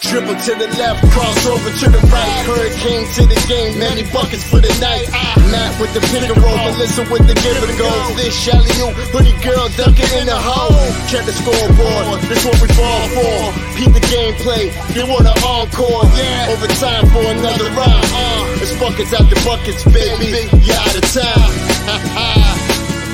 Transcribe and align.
Dribble 0.00 0.32
to 0.32 0.52
the 0.56 0.64
left, 0.80 1.04
cross 1.12 1.44
over 1.44 1.68
to 1.68 1.86
the 1.92 2.00
right. 2.08 2.32
Hurricane 2.48 3.04
to 3.20 3.28
the 3.28 3.36
game, 3.44 3.78
many 3.78 4.02
buckets 4.08 4.42
for 4.48 4.56
the 4.56 4.72
night. 4.80 5.04
Matt 5.52 5.76
with 5.76 5.92
the 5.92 6.00
pick 6.08 6.24
and 6.24 6.40
roll, 6.40 6.56
Melissa 6.56 7.04
with 7.12 7.28
the 7.28 7.36
give 7.36 7.60
and 7.60 7.76
go. 7.76 7.92
This 8.16 8.32
Shelly 8.32 8.72
you, 8.80 8.88
hoodie 9.12 9.36
girl 9.44 9.68
dunking 9.76 10.08
in 10.16 10.24
the 10.24 10.40
hole. 10.40 10.72
Check 11.12 11.28
the 11.28 11.36
scoreboard, 11.36 12.16
this 12.32 12.40
what 12.48 12.56
we 12.64 12.68
fall 12.72 13.04
for. 13.12 13.52
Keep 13.76 13.92
the 13.92 14.04
gameplay, 14.08 14.72
they 14.96 15.04
want 15.04 15.28
an 15.28 15.36
encore. 15.44 16.08
Yeah, 16.16 16.48
overtime 16.48 17.04
for 17.12 17.20
another 17.36 17.68
round. 17.76 18.00
Uh, 18.08 18.64
it's 18.64 18.72
buckets 18.80 19.12
out 19.12 19.28
the 19.28 19.36
buckets, 19.44 19.84
baby. 19.84 20.48
You 20.64 20.74
out 20.80 20.96
of 20.96 21.04
time. 21.12 21.52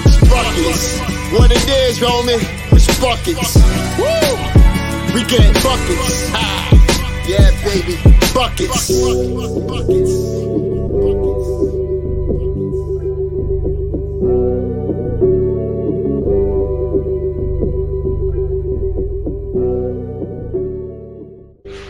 It's 0.06 0.22
buckets. 0.30 1.02
What 1.34 1.50
it 1.50 1.66
is, 1.66 1.98
homie, 1.98 2.38
it's 2.70 2.86
buckets. 3.02 3.58
Woo! 3.98 4.55
We 5.16 5.24
get 5.24 5.54
buckets. 5.62 6.30
Ah, 6.34 7.24
yeah, 7.26 7.50
baby, 7.64 7.96
buckets. 8.34 8.90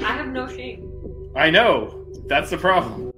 I 0.04 0.12
have 0.12 0.28
no 0.28 0.46
shame. 0.46 0.88
I 1.34 1.50
know. 1.50 2.06
That's 2.28 2.50
the 2.50 2.58
problem. 2.58 3.10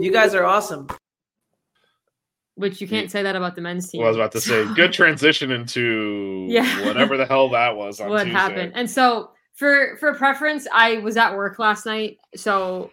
You 0.00 0.10
guys 0.10 0.34
are 0.34 0.44
awesome. 0.44 0.86
Which 2.62 2.80
you 2.80 2.88
can't 2.88 3.10
say 3.10 3.22
that 3.22 3.36
about 3.36 3.54
the 3.54 3.60
men's 3.60 3.88
team. 3.90 3.98
Well, 4.00 4.06
I 4.06 4.10
was 4.10 4.16
about 4.16 4.32
to 4.32 4.40
say, 4.40 4.64
good 4.74 4.92
transition 5.00 5.50
into 5.50 6.46
Yeah. 6.48 6.86
whatever 6.86 7.16
the 7.16 7.26
hell 7.26 7.48
that 7.50 7.76
was 7.76 8.00
on 8.00 8.08
what 8.08 8.24
Tuesday. 8.24 8.32
happened. 8.32 8.72
And 8.74 8.90
so 8.90 9.32
for 9.54 9.96
for 9.98 10.14
preference, 10.14 10.66
I 10.72 10.98
was 10.98 11.16
at 11.16 11.36
work 11.36 11.58
last 11.58 11.84
night, 11.84 12.16
so 12.34 12.90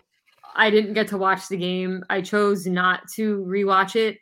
I 0.55 0.69
didn't 0.69 0.93
get 0.93 1.07
to 1.09 1.17
watch 1.17 1.47
the 1.47 1.57
game. 1.57 2.03
I 2.09 2.21
chose 2.21 2.65
not 2.65 3.07
to 3.15 3.37
rewatch 3.47 3.95
it. 3.95 4.17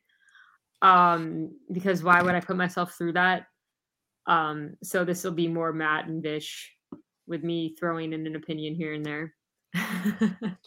Um, 0.81 1.55
because 1.71 2.03
why 2.03 2.21
would 2.21 2.35
I 2.35 2.39
put 2.39 2.55
myself 2.55 2.93
through 2.95 3.13
that? 3.13 3.47
Um, 4.27 4.75
so 4.83 5.03
this 5.05 5.23
will 5.23 5.31
be 5.31 5.47
more 5.47 5.73
Matt 5.73 6.07
and 6.07 6.21
Vish 6.21 6.71
with 7.25 7.43
me 7.43 7.75
throwing 7.79 8.13
in 8.13 8.27
an 8.27 8.35
opinion 8.35 8.75
here 8.75 8.93
and 8.93 9.05
there. 9.05 9.33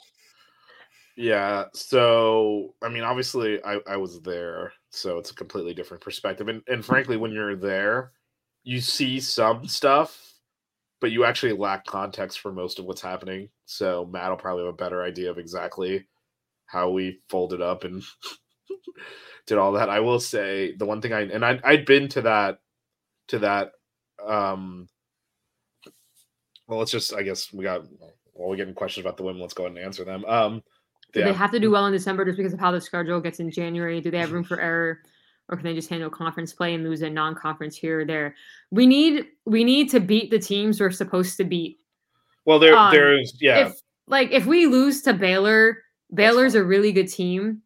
Yeah. 1.20 1.64
So, 1.75 2.75
I 2.82 2.88
mean, 2.88 3.03
obviously, 3.03 3.62
I, 3.62 3.78
I 3.86 3.98
was 3.98 4.22
there, 4.22 4.72
so 4.88 5.19
it's 5.19 5.31
a 5.31 5.34
completely 5.34 5.75
different 5.75 6.03
perspective. 6.03 6.48
And, 6.48 6.62
and 6.66 6.82
frankly, 6.82 7.19
when 7.19 7.31
you're 7.31 7.56
there, 7.56 8.12
you 8.64 8.81
see 8.81 9.20
some 9.20 9.69
stuff, 9.69 10.32
but 10.98 11.10
you 11.10 11.26
actually 11.26 11.53
lack 11.53 11.84
context 11.84 12.41
for 12.41 12.53
most 12.53 12.78
of 12.78 12.86
what's 12.86 13.03
happening. 13.03 13.50
So, 13.66 14.09
Matt 14.10 14.30
will 14.30 14.38
probably 14.38 14.64
have 14.64 14.72
a 14.72 14.76
better 14.78 15.03
idea 15.03 15.30
of 15.30 15.36
exactly 15.36 16.06
how 16.64 16.88
we 16.88 17.20
folded 17.28 17.60
up 17.60 17.84
and 17.84 18.03
did 19.47 19.59
all 19.59 19.72
that. 19.72 19.91
I 19.91 20.00
will 20.00 20.20
say 20.20 20.75
the 20.75 20.86
one 20.86 21.03
thing 21.03 21.12
I, 21.12 21.20
and 21.20 21.44
I, 21.44 21.60
I'd 21.62 21.84
been 21.84 22.09
to 22.09 22.22
that, 22.22 22.60
to 23.28 23.41
that, 23.41 23.72
um, 24.26 24.88
well, 26.66 26.78
let's 26.78 26.92
just, 26.92 27.12
I 27.12 27.22
guess 27.25 27.53
we 27.53 27.62
got, 27.62 27.82
well, 28.32 28.48
we're 28.48 28.56
getting 28.56 28.72
questions 28.72 29.04
about 29.04 29.19
the 29.19 29.22
women. 29.22 29.42
Let's 29.42 29.53
go 29.53 29.66
ahead 29.66 29.76
and 29.76 29.84
answer 29.84 30.04
them. 30.04 30.25
Um, 30.25 30.62
Do 31.12 31.25
they 31.25 31.32
have 31.32 31.50
to 31.53 31.60
do 31.60 31.71
well 31.71 31.87
in 31.87 31.93
December 31.93 32.25
just 32.25 32.37
because 32.37 32.53
of 32.53 32.60
how 32.60 32.71
the 32.71 32.81
schedule 32.81 33.21
gets 33.21 33.41
in 33.41 33.50
January? 33.50 34.00
Do 34.00 34.10
they 34.10 34.19
have 34.19 34.32
room 34.32 34.44
for 34.44 34.60
error? 34.60 35.00
Or 35.48 35.56
can 35.56 35.65
they 35.65 35.75
just 35.75 35.91
handle 35.91 36.09
conference 36.10 36.53
play 36.53 36.75
and 36.75 36.84
lose 36.84 37.03
a 37.03 37.10
non-conference 37.10 37.75
here 37.76 38.00
or 38.00 38.04
there? 38.04 38.37
We 38.71 38.87
need 38.87 39.26
we 39.47 39.65
need 39.65 39.91
to 39.91 39.98
beat 40.00 40.31
the 40.31 40.38
teams 40.38 40.81
we're 40.81 40.93
supposed 40.93 41.37
to 41.38 41.44
beat. 41.44 41.78
Well, 42.44 42.59
there, 42.60 42.76
Um, 42.76 42.93
there's, 42.93 43.37
yeah, 43.41 43.66
If 43.66 43.75
like 44.06 44.31
if 44.31 44.47
we 44.47 44.66
lose 44.66 45.03
to 45.03 45.12
Baylor, 45.12 45.78
Baylor's 46.15 46.54
a 46.54 46.62
really 46.62 46.93
good 46.93 47.09
team. 47.09 47.62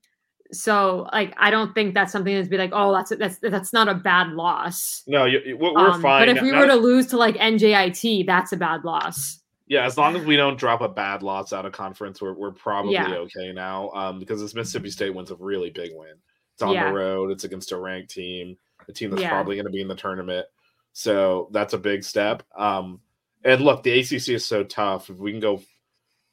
So 0.52 1.08
like 1.12 1.34
I 1.36 1.50
don't 1.50 1.74
think 1.74 1.92
that's 1.94 2.10
something 2.12 2.34
that's 2.34 2.48
be 2.48 2.56
like, 2.56 2.70
oh, 2.72 2.92
that's 2.94 3.10
that's 3.16 3.38
that's 3.40 3.72
not 3.74 3.88
a 3.88 3.94
bad 3.94 4.28
loss. 4.32 5.02
no, 5.06 5.26
you, 5.26 5.56
we're, 5.60 5.74
we're 5.74 5.90
Um, 5.90 6.00
fine. 6.00 6.22
But 6.26 6.36
if 6.36 6.42
we 6.42 6.52
Not- 6.52 6.60
were 6.60 6.66
to 6.68 6.76
lose 6.76 7.06
to 7.08 7.18
like 7.18 7.36
NJIT, 7.36 8.24
that's 8.26 8.52
a 8.52 8.56
bad 8.56 8.84
loss. 8.84 9.40
Yeah, 9.66 9.84
as 9.84 9.96
long 9.96 10.16
as 10.16 10.24
we 10.24 10.36
don't 10.36 10.58
drop 10.58 10.80
a 10.80 10.88
bad 10.88 11.22
loss 11.22 11.52
out 11.52 11.66
of 11.66 11.72
conference, 11.72 12.20
we're 12.20 12.34
we're 12.34 12.52
probably 12.52 12.92
Yeah. 12.94 13.14
okay 13.14 13.52
now. 13.52 13.90
Um, 13.90 14.18
because 14.18 14.40
this 14.40 14.54
Mississippi 14.54 14.90
State 14.90 15.14
wins 15.14 15.30
a 15.30 15.36
really 15.36 15.70
big 15.70 15.92
win. 15.94 16.14
It's 16.54 16.62
on 16.62 16.72
Yeah. 16.74 16.88
the 16.90 16.94
road. 16.96 17.30
It's 17.30 17.44
against 17.44 17.72
a 17.72 17.76
ranked 17.78 18.10
team, 18.10 18.56
a 18.88 18.92
team 18.92 19.10
that's 19.10 19.22
Yeah. 19.22 19.30
probably 19.30 19.56
going 19.56 19.66
to 19.66 19.72
be 19.72 19.80
in 19.80 19.88
the 19.88 19.94
tournament. 19.96 20.46
So 20.92 21.48
that's 21.52 21.72
a 21.74 21.78
big 21.78 22.04
step. 22.04 22.42
Um, 22.56 23.00
and 23.44 23.60
look, 23.60 23.82
the 23.82 23.90
ACC 23.98 24.34
is 24.34 24.46
so 24.46 24.62
tough. 24.62 25.10
If 25.10 25.16
we 25.18 25.32
can 25.32 25.40
go 25.40 25.60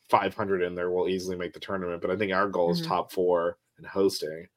500 0.09 0.61
in 0.61 0.75
there, 0.75 0.91
we'll 0.91 1.07
easily 1.09 1.35
make 1.35 1.53
the 1.53 1.59
tournament. 1.59 2.01
But 2.01 2.11
I 2.11 2.15
think 2.17 2.31
our 2.33 2.47
goal 2.47 2.71
is 2.71 2.81
Mhm. 2.81 2.87
top 2.87 3.11
four 3.11 3.57
and 3.77 3.87
hosting 3.87 4.47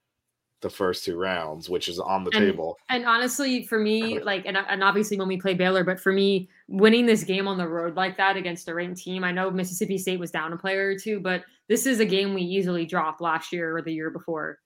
the 0.61 0.71
first 0.71 1.05
two 1.05 1.19
rounds, 1.19 1.69
which 1.69 1.89
is 1.89 1.99
on 1.99 2.25
the 2.25 2.31
And- 2.35 2.51
table. 2.51 2.79
And 2.89 3.05
honestly, 3.05 3.67
for 3.67 3.79
me, 3.79 4.21
like, 4.21 4.47
and, 4.47 4.57
and 4.57 4.83
obviously 4.83 5.19
when 5.19 5.29
we 5.29 5.37
play 5.39 5.55
Baylor, 5.55 5.85
but 5.85 6.01
for 6.01 6.13
me, 6.13 6.49
winning 6.69 7.05
this 7.05 7.23
game 7.23 7.47
on 7.47 7.59
the 7.59 7.69
road 7.69 7.97
like 7.97 8.17
that 8.17 8.37
against 8.37 8.69
a 8.69 8.75
ranked 8.75 9.03
team, 9.03 9.25
I 9.25 9.31
know 9.31 9.51
Mississippi 9.51 9.99
State 9.99 10.19
was 10.19 10.31
down 10.31 10.53
a 10.53 10.57
player 10.57 10.89
or 10.89 10.99
two, 10.99 11.21
but 11.21 11.45
this 11.69 11.87
is 11.87 12.01
a 12.01 12.07
game 12.07 12.33
we 12.33 12.43
easily 12.43 12.87
dropped 12.87 13.21
last 13.21 13.53
year 13.53 13.77
or 13.77 13.83
the 13.83 13.93
year 13.93 14.11
before. 14.11 14.59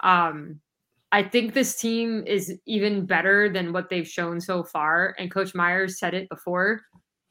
Um, 0.00 0.60
I 1.12 1.22
think 1.22 1.52
this 1.52 1.78
team 1.78 2.24
is 2.26 2.58
even 2.64 3.04
better 3.04 3.50
than 3.50 3.74
what 3.74 3.90
they've 3.90 4.08
shown 4.08 4.40
so 4.40 4.62
far. 4.62 5.14
And 5.18 5.30
Coach 5.30 5.54
Myers 5.54 5.98
said 5.98 6.14
it 6.14 6.28
before. 6.30 6.80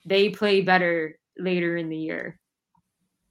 They 0.06 0.30
play 0.30 0.62
better 0.62 1.18
later 1.40 1.78
in 1.78 1.90
the 1.90 1.98
year. 1.98 2.38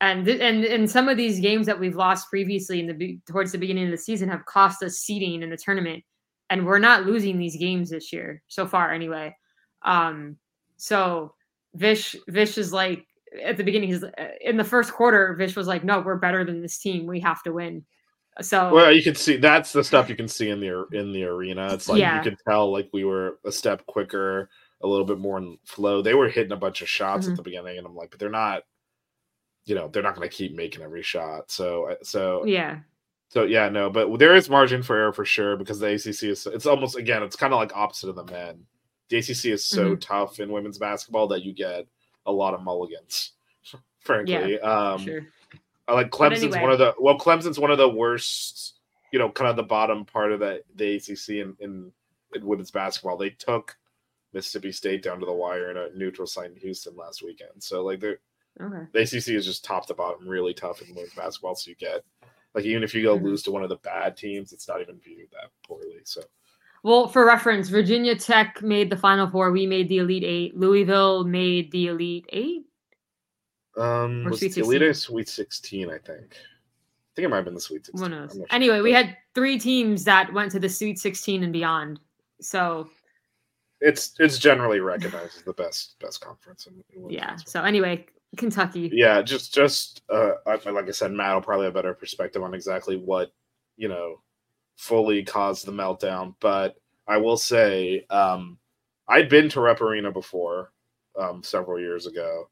And 0.02 0.24
th- 0.24 0.40
and 0.40 0.64
and 0.64 0.90
some 0.90 1.08
of 1.08 1.16
these 1.18 1.40
games 1.40 1.66
that 1.66 1.78
we've 1.78 1.96
lost 1.96 2.30
previously 2.30 2.80
in 2.80 2.86
the 2.86 2.94
be- 2.94 3.20
towards 3.28 3.52
the 3.52 3.58
beginning 3.58 3.84
of 3.84 3.90
the 3.90 3.98
season 3.98 4.28
have 4.30 4.46
cost 4.46 4.82
us 4.82 4.98
seeding 4.98 5.42
in 5.42 5.50
the 5.50 5.56
tournament 5.58 6.02
and 6.48 6.64
we're 6.66 6.78
not 6.78 7.04
losing 7.04 7.38
these 7.38 7.56
games 7.56 7.90
this 7.90 8.12
year 8.12 8.42
so 8.48 8.66
far 8.66 8.92
anyway 8.92 9.34
um 9.82 10.36
so 10.78 11.34
vish 11.74 12.16
vish 12.28 12.56
is 12.58 12.72
like 12.72 13.06
at 13.44 13.56
the 13.58 13.62
beginning 13.62 13.90
he's 13.90 14.02
uh, 14.02 14.10
in 14.40 14.56
the 14.56 14.64
first 14.64 14.92
quarter 14.92 15.34
vish 15.34 15.54
was 15.54 15.66
like 15.68 15.84
no 15.84 16.00
we're 16.00 16.16
better 16.16 16.44
than 16.44 16.62
this 16.62 16.78
team 16.78 17.06
we 17.06 17.20
have 17.20 17.42
to 17.42 17.52
win 17.52 17.84
so 18.40 18.72
Well, 18.72 18.90
you 18.92 19.02
can 19.02 19.14
see 19.16 19.36
that's 19.36 19.72
the 19.72 19.84
stuff 19.84 20.08
you 20.08 20.16
can 20.16 20.28
see 20.28 20.48
in 20.48 20.60
the 20.60 20.86
in 20.92 21.12
the 21.12 21.24
arena. 21.24 21.74
It's 21.74 21.88
like 21.90 21.98
Yeah. 22.00 22.16
you 22.16 22.22
can 22.30 22.38
tell 22.48 22.72
like 22.72 22.88
we 22.92 23.04
were 23.04 23.38
a 23.44 23.52
step 23.52 23.84
quicker, 23.86 24.48
a 24.82 24.86
little 24.86 25.04
bit 25.04 25.18
more 25.18 25.36
in 25.36 25.58
flow. 25.66 26.00
They 26.00 26.14
were 26.14 26.28
hitting 26.28 26.52
a 26.52 26.56
bunch 26.56 26.80
of 26.80 26.88
shots 26.88 27.26
Mhm. 27.26 27.32
at 27.32 27.36
the 27.36 27.42
beginning, 27.42 27.76
and 27.76 27.86
I'm 27.86 27.94
like, 27.96 28.10
but 28.10 28.18
they're 28.18 28.30
not. 28.30 28.62
You 29.70 29.76
know, 29.76 29.88
they're 29.88 30.02
not 30.02 30.16
going 30.16 30.28
to 30.28 30.34
keep 30.34 30.54
making 30.54 30.82
every 30.82 31.02
shot. 31.02 31.50
So, 31.50 31.90
uh, 31.90 31.94
so 32.02 32.44
yeah 32.44 32.80
so 33.30 33.44
yeah, 33.44 33.68
no, 33.68 33.88
but 33.90 34.18
there 34.18 34.34
is 34.34 34.50
margin 34.50 34.82
for 34.82 34.96
error 34.96 35.12
for 35.12 35.24
sure 35.24 35.56
because 35.56 35.78
the 35.78 35.86
ACC 35.86 36.24
is. 36.24 36.46
It's 36.46 36.66
almost 36.66 36.96
again, 36.96 37.22
it's 37.22 37.36
kind 37.36 37.54
of 37.54 37.60
like 37.60 37.74
opposite 37.76 38.08
of 38.08 38.16
the 38.16 38.24
men. 38.24 38.66
The 39.08 39.18
ACC 39.18 39.52
is 39.52 39.64
so 39.64 39.94
Mhm. 39.94 40.00
tough 40.00 40.40
in 40.40 40.50
women's 40.50 40.78
basketball 40.78 41.28
that 41.28 41.44
you 41.44 41.52
get 41.52 41.86
a 42.26 42.32
lot 42.32 42.54
of 42.54 42.62
mulligans. 42.62 43.32
Frankly, 44.00 44.58
um, 44.60 44.98
sure 44.98 45.26
I 45.86 45.94
like 45.94 46.10
Clemson's 46.10 46.42
anyway. 46.42 46.60
one 46.60 46.72
of 46.72 46.80
the 46.80 46.94
well, 46.98 47.18
Clemson's 47.18 47.58
one 47.58 47.70
of 47.70 47.78
the 47.78 47.88
worst. 47.88 48.74
You 49.12 49.20
know, 49.20 49.30
kind 49.30 49.48
of 49.48 49.54
the 49.54 49.62
bottom 49.62 50.04
part 50.04 50.32
of 50.32 50.40
the 50.40 50.64
the 50.74 50.96
ACC 50.96 51.38
in, 51.38 51.56
in 51.60 51.92
in 52.34 52.44
women's 52.44 52.72
basketball. 52.72 53.16
They 53.16 53.30
took 53.30 53.76
Mississippi 54.32 54.72
State 54.72 55.04
down 55.04 55.20
to 55.20 55.26
the 55.26 55.32
wire 55.32 55.70
in 55.70 55.76
a 55.76 55.96
neutral 55.96 56.26
site 56.26 56.50
in 56.50 56.56
Houston 56.56 56.96
last 56.96 57.22
weekend. 57.22 57.62
So 57.62 57.84
like 57.84 58.00
they're 58.00 58.18
Okay. 58.60 58.86
The 58.92 59.00
ACC 59.00 59.28
is 59.36 59.44
just 59.46 59.64
top 59.64 59.86
to 59.86 59.94
bottom 59.94 60.26
really 60.26 60.54
tough 60.54 60.80
in 60.82 60.94
women's 60.94 61.14
basketball. 61.14 61.54
So 61.54 61.68
you 61.70 61.74
get 61.76 62.04
like 62.54 62.64
even 62.64 62.82
if 62.82 62.94
you 62.94 63.02
go 63.02 63.18
Mhm. 63.18 63.22
lose 63.22 63.42
to 63.44 63.50
one 63.50 63.62
of 63.62 63.68
the 63.68 63.76
bad 63.76 64.16
teams, 64.16 64.52
it's 64.52 64.66
not 64.68 64.80
even 64.80 64.98
viewed 64.98 65.30
that 65.32 65.50
poorly. 65.66 66.00
So 66.04 66.22
Well, 66.82 67.08
for 67.08 67.26
reference, 67.26 67.68
Virginia 67.68 68.16
Tech 68.16 68.62
made 68.62 68.88
the 68.90 68.96
Final 68.96 69.28
Four. 69.28 69.50
We 69.52 69.66
made 69.66 69.88
the 69.90 69.98
Elite 69.98 70.24
Eight. 70.24 70.56
Louisville 70.56 71.24
made 71.24 71.70
the 71.72 71.88
Elite 71.88 72.24
Eight. 72.30 72.64
um, 73.76 74.26
Or 74.26 74.30
was 74.30 74.40
Sweet 74.40 74.56
Elite 74.58 74.82
Eight 74.82 74.96
Sweet 74.96 75.28
Sixteen? 75.28 75.90
I 75.90 75.98
think. 75.98 76.32
I 76.32 77.12
think 77.14 77.26
it 77.26 77.28
might 77.28 77.36
have 77.36 77.44
been 77.44 77.54
the 77.54 77.60
Sweet 77.60 77.86
Sixteen. 77.86 78.10
Who 78.10 78.18
knows? 78.20 78.32
Sure. 78.32 78.46
Anyway, 78.50 78.80
we 78.80 78.92
had 78.92 79.16
three 79.34 79.58
teams 79.58 80.04
that 80.04 80.32
went 80.32 80.50
to 80.52 80.58
the 80.60 80.68
Sweet 80.68 80.98
16 80.98 81.42
and 81.44 81.52
beyond. 81.52 82.00
So 82.40 82.88
it's 83.80 84.14
it's 84.18 84.38
generally 84.38 84.80
recognized 84.80 85.36
as 85.36 85.42
the 85.42 85.52
best 85.52 85.96
best 86.00 86.20
conference. 86.20 86.66
In, 86.66 86.82
in 86.92 87.10
yeah. 87.10 87.36
So 87.36 87.62
anyway, 87.62 88.06
Kentucky. 88.36 88.90
yeah 88.92 89.22
just 89.22 89.52
just 89.52 90.02
uh 90.08 90.32
like 90.46 90.88
i 90.88 90.90
said 90.90 91.12
matt 91.12 91.34
will 91.34 91.42
probably 91.42 91.64
have 91.66 91.74
a 91.74 91.78
better 91.78 91.94
perspective 91.94 92.42
on 92.42 92.54
exactly 92.54 92.96
what 92.96 93.32
you 93.76 93.88
know 93.88 94.20
fully 94.76 95.22
caused 95.22 95.66
the 95.66 95.72
meltdown. 95.72 96.34
But 96.40 96.76
i 97.06 97.16
will 97.16 97.36
say 97.36 98.06
um 98.08 98.58
i'd 99.08 99.28
been 99.28 99.48
to 99.50 99.60
Rupp 99.60 99.80
Arena 99.80 100.12
before 100.12 100.72
um 101.18 101.42
several 101.42 101.80
years 101.80 102.06
ago. 102.06 102.48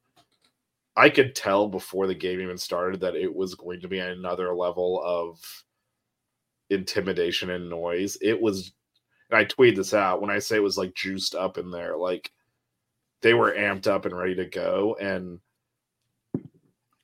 I 0.96 1.10
could 1.10 1.36
tell 1.36 1.68
before 1.68 2.08
the 2.08 2.14
game 2.14 2.40
even 2.40 2.58
started 2.58 3.00
that 3.00 3.14
it 3.14 3.32
was 3.32 3.54
going 3.54 3.80
to 3.82 3.88
be 3.88 4.00
another 4.00 4.52
level 4.52 5.00
of 5.04 5.38
intimidation 6.70 7.50
and 7.50 7.70
noise. 7.70 8.18
It 8.20 8.40
was 8.40 8.72
and 9.30 9.38
i 9.38 9.44
tweeted 9.44 9.76
this 9.76 9.94
out 9.94 10.20
when 10.20 10.30
i 10.30 10.38
say 10.38 10.56
it 10.56 10.62
was 10.62 10.78
like 10.78 10.94
juiced 10.94 11.34
up 11.34 11.58
in 11.58 11.70
there 11.70 11.96
like 11.96 12.32
they 13.20 13.34
were 13.34 13.52
amped 13.52 13.86
up 13.86 14.04
and 14.04 14.16
ready 14.16 14.34
to 14.36 14.44
go. 14.46 14.96
And 15.00 15.40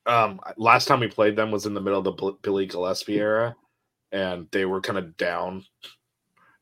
um 0.05 0.39
last 0.57 0.87
time 0.87 0.99
we 0.99 1.07
played 1.07 1.35
them 1.35 1.51
was 1.51 1.65
in 1.65 1.73
the 1.73 1.81
middle 1.81 1.99
of 1.99 2.05
the 2.05 2.37
Billy 2.41 2.67
Gillispie 2.67 3.17
era 3.17 3.55
and 4.11 4.47
they 4.51 4.65
were 4.65 4.81
kind 4.81 4.97
of 4.97 5.17
down. 5.17 5.63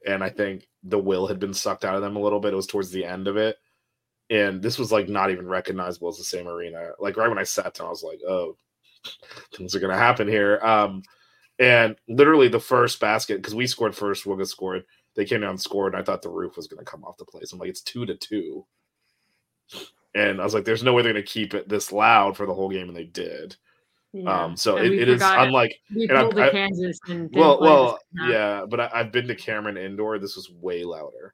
And 0.06 0.24
I 0.24 0.30
think 0.30 0.68
the 0.84 1.00
will 1.00 1.28
had 1.28 1.40
been 1.40 1.54
sucked 1.54 1.86
out 1.86 1.96
of 1.96 2.02
them 2.02 2.16
a 2.16 2.22
little 2.22 2.40
bit. 2.40 2.54
It 2.54 2.58
was 2.58 2.68
towards 2.68 2.92
the 2.92 3.06
end 3.06 3.28
of 3.28 3.38
it. 3.38 3.58
And 4.30 4.62
this 4.62 4.80
was 4.80 4.92
like 4.92 5.08
not 5.08 5.32
even 5.32 5.48
recognizable 5.48 6.10
as 6.10 6.18
the 6.18 6.24
same 6.24 6.48
arena. 6.48 6.92
Like 7.00 7.18
right 7.18 7.30
when 7.30 7.38
I 7.38 7.44
sat 7.44 7.74
down 7.76 7.88
I 7.88 7.90
was 7.90 8.04
like 8.04 8.20
oh 8.28 8.58
things 9.56 9.76
are 9.76 9.80
going 9.80 9.94
to 9.94 9.98
happen 9.98 10.28
here. 10.28 10.60
Um 10.64 11.04
and 11.60 11.96
literally 12.08 12.48
the 12.48 12.60
first 12.60 13.00
basket 13.00 13.38
because 13.38 13.56
we 13.56 13.68
scored 13.68 13.96
first 13.96 14.26
Wooga 14.26 14.48
scored. 14.48 14.84
They 15.16 15.26
came 15.26 15.42
down 15.42 15.52
and 15.52 15.62
scored 15.62 15.94
and 15.94 16.02
I 16.02 16.06
thought 16.06 16.22
the 16.22 16.30
roof 16.30 16.58
was 16.58 16.68
going 16.68 16.84
to 16.84 16.90
come 16.90 17.04
off 17.04 17.18
the 17.18 17.26
place. 17.26 17.54
I'm 17.54 17.60
like 17.60 17.70
it's 17.70 17.82
2 17.82 18.06
to 18.06 18.16
2 18.16 18.66
and 20.16 20.40
I 20.40 20.44
was 20.44 20.54
like, 20.54 20.66
"There's 20.66 20.84
no 20.84 20.94
way 20.94 21.02
they're 21.02 21.14
going 21.14 21.24
to 21.24 21.32
keep 21.32 21.54
it 21.54 21.68
this 21.70 21.92
loud 21.92 22.38
for 22.38 22.46
the 22.46 22.54
whole 22.54 22.70
game," 22.70 22.88
and 22.88 22.98
they 22.98 23.06
did. 23.06 23.56
Yeah. 24.14 24.44
Um, 24.44 24.56
so 24.56 24.78
And 24.78 24.88
it, 24.94 25.00
it 25.02 25.10
is 25.10 25.22
unlike. 25.24 25.80
We 25.96 26.08
I- 26.10 26.22
pulled 26.22 26.40
I- 26.40 26.52
Kansas 26.52 27.00
and 27.10 27.30
Well, 27.34 27.60
well, 27.60 28.00
yeah, 28.28 28.64
but 28.70 28.80
I, 28.80 28.90
I've 28.94 29.12
been 29.12 29.28
to 29.28 29.36
Cameron 29.36 29.76
Indoor. 29.78 30.20
This 30.20 30.36
was 30.36 30.52
way 30.52 30.84
louder, 30.84 31.34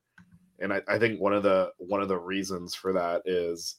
and 0.60 0.72
I, 0.72 0.82
I 0.88 0.98
think 0.98 1.20
one 1.20 1.34
of 1.34 1.44
the 1.44 1.72
one 1.78 2.02
of 2.02 2.08
the 2.08 2.18
reasons 2.18 2.74
for 2.76 2.94
that 2.94 3.24
is, 3.26 3.76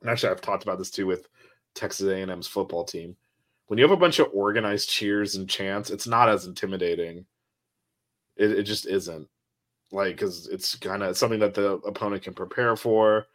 and 0.00 0.10
actually 0.10 0.30
I've 0.30 0.40
talked 0.40 0.62
about 0.62 0.78
this 0.78 0.90
too 0.90 1.06
with 1.06 1.28
Texas 1.74 2.08
A&M's 2.08 2.46
football 2.46 2.84
team. 2.84 3.14
When 3.66 3.78
you 3.78 3.84
have 3.84 3.92
a 3.92 3.96
bunch 4.00 4.18
of 4.18 4.28
organized 4.32 4.88
cheers 4.90 5.34
and 5.36 5.48
chants, 5.48 5.90
it's 5.90 6.06
not 6.06 6.28
as 6.28 6.46
intimidating. 6.46 7.24
It, 8.36 8.52
it 8.52 8.62
just 8.62 8.86
isn't 8.86 9.28
like 9.92 10.16
because 10.16 10.48
it's 10.48 10.74
kind 10.76 11.02
of 11.02 11.16
something 11.18 11.40
that 11.40 11.52
the 11.52 11.72
opponent 11.86 12.22
can 12.22 12.32
prepare 12.32 12.74
for 12.76 13.26